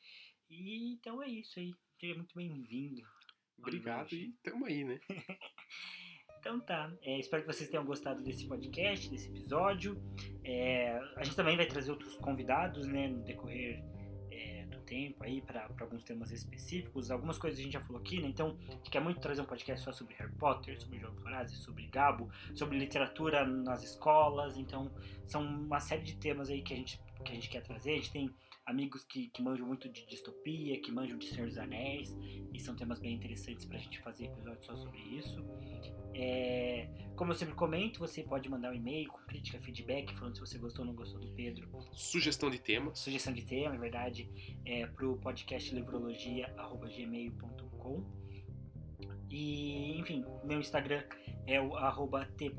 [0.49, 1.75] E então é isso aí.
[1.99, 3.07] Seja muito bem-vindo.
[3.55, 4.99] Obrigado e tamo aí, né?
[6.39, 10.01] Então tá, é, espero que vocês tenham gostado desse podcast, desse episódio.
[10.43, 13.83] É, a gente também vai trazer outros convidados, né, no decorrer
[14.89, 17.11] tempo aí para alguns temas específicos.
[17.11, 18.27] Algumas coisas a gente já falou aqui, né?
[18.27, 21.59] Então, a gente quer muito trazer um podcast só sobre Harry Potter, sobre Jogos Vorazes,
[21.59, 24.57] sobre Gabo, sobre literatura nas escolas.
[24.57, 24.91] Então,
[25.25, 27.91] são uma série de temas aí que a gente, que a gente quer trazer.
[27.91, 28.35] A gente tem
[28.69, 32.15] amigos que, que manjam muito de distopia, que manjam de Senhor dos Anéis,
[32.53, 35.43] e são temas bem interessantes para a gente fazer episódios só sobre isso.
[36.13, 40.41] É, como eu sempre comento, você pode mandar um e-mail com crítica, feedback, falando se
[40.41, 41.67] você gostou ou não gostou do Pedro.
[41.91, 42.93] Sugestão de tema.
[42.93, 44.29] Sugestão de tema, é verdade,
[44.65, 48.03] é, pro podcast livrologia.gmail.com
[49.29, 51.03] E, enfim, meu Instagram
[51.47, 52.51] é o arroba t.h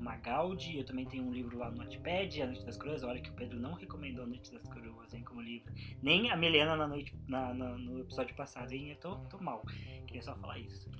[0.00, 0.78] Magaldi.
[0.78, 3.02] Eu também tenho um livro lá no Notepad, A Noite das Coroas.
[3.02, 5.72] Olha que o Pedro não recomendou A Noite das Coroas hein, como livro.
[6.02, 8.90] Nem a Milena na noite, na, na, no episódio passado, hein?
[8.90, 9.62] Eu tô, tô mal.
[10.06, 10.90] Queria só falar isso.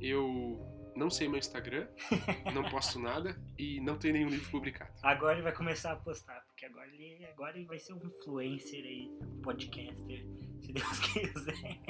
[0.00, 0.60] Eu
[0.96, 1.86] não sei meu Instagram,
[2.54, 4.90] não posto nada e não tenho nenhum livro publicado.
[5.02, 8.82] Agora ele vai começar a postar, porque agora ele, agora ele vai ser um influencer
[8.82, 10.26] aí, um podcaster,
[10.62, 11.80] se Deus quiser.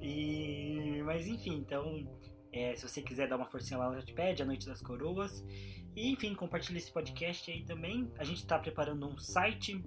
[0.00, 2.06] E, mas enfim, então
[2.52, 5.44] é, se você quiser dar uma forcinha lá no Notepad, A Noite das Coroas.
[5.94, 8.10] E, enfim, compartilhe esse podcast aí também.
[8.18, 9.82] A gente está preparando um site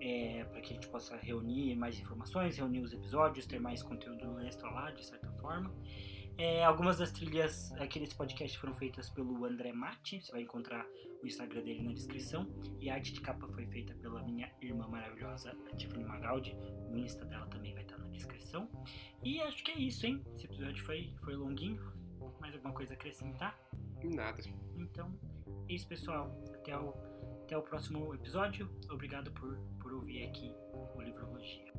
[0.00, 4.40] é, para que a gente possa reunir mais informações, reunir os episódios, ter mais conteúdo
[4.40, 5.72] extra lá, de certa forma.
[6.38, 10.86] É, algumas das trilhas aqui nesse podcast foram feitas pelo André Matti, você vai encontrar
[11.22, 12.48] o Instagram dele na descrição.
[12.80, 16.56] E a arte de capa foi feita pela minha irmã maravilhosa, a Tiffany Magaldi.
[16.90, 18.68] O Insta dela também vai estar na descrição.
[19.22, 20.24] E acho que é isso, hein?
[20.34, 21.80] Esse episódio foi, foi longuinho,
[22.40, 23.58] mais alguma coisa a acrescentar?
[24.02, 24.42] Nada.
[24.76, 25.12] Então,
[25.68, 26.36] é isso, pessoal.
[26.54, 26.94] Até o,
[27.44, 28.68] até o próximo episódio.
[28.90, 30.54] Obrigado por, por ouvir aqui
[30.94, 31.72] o Livrologia.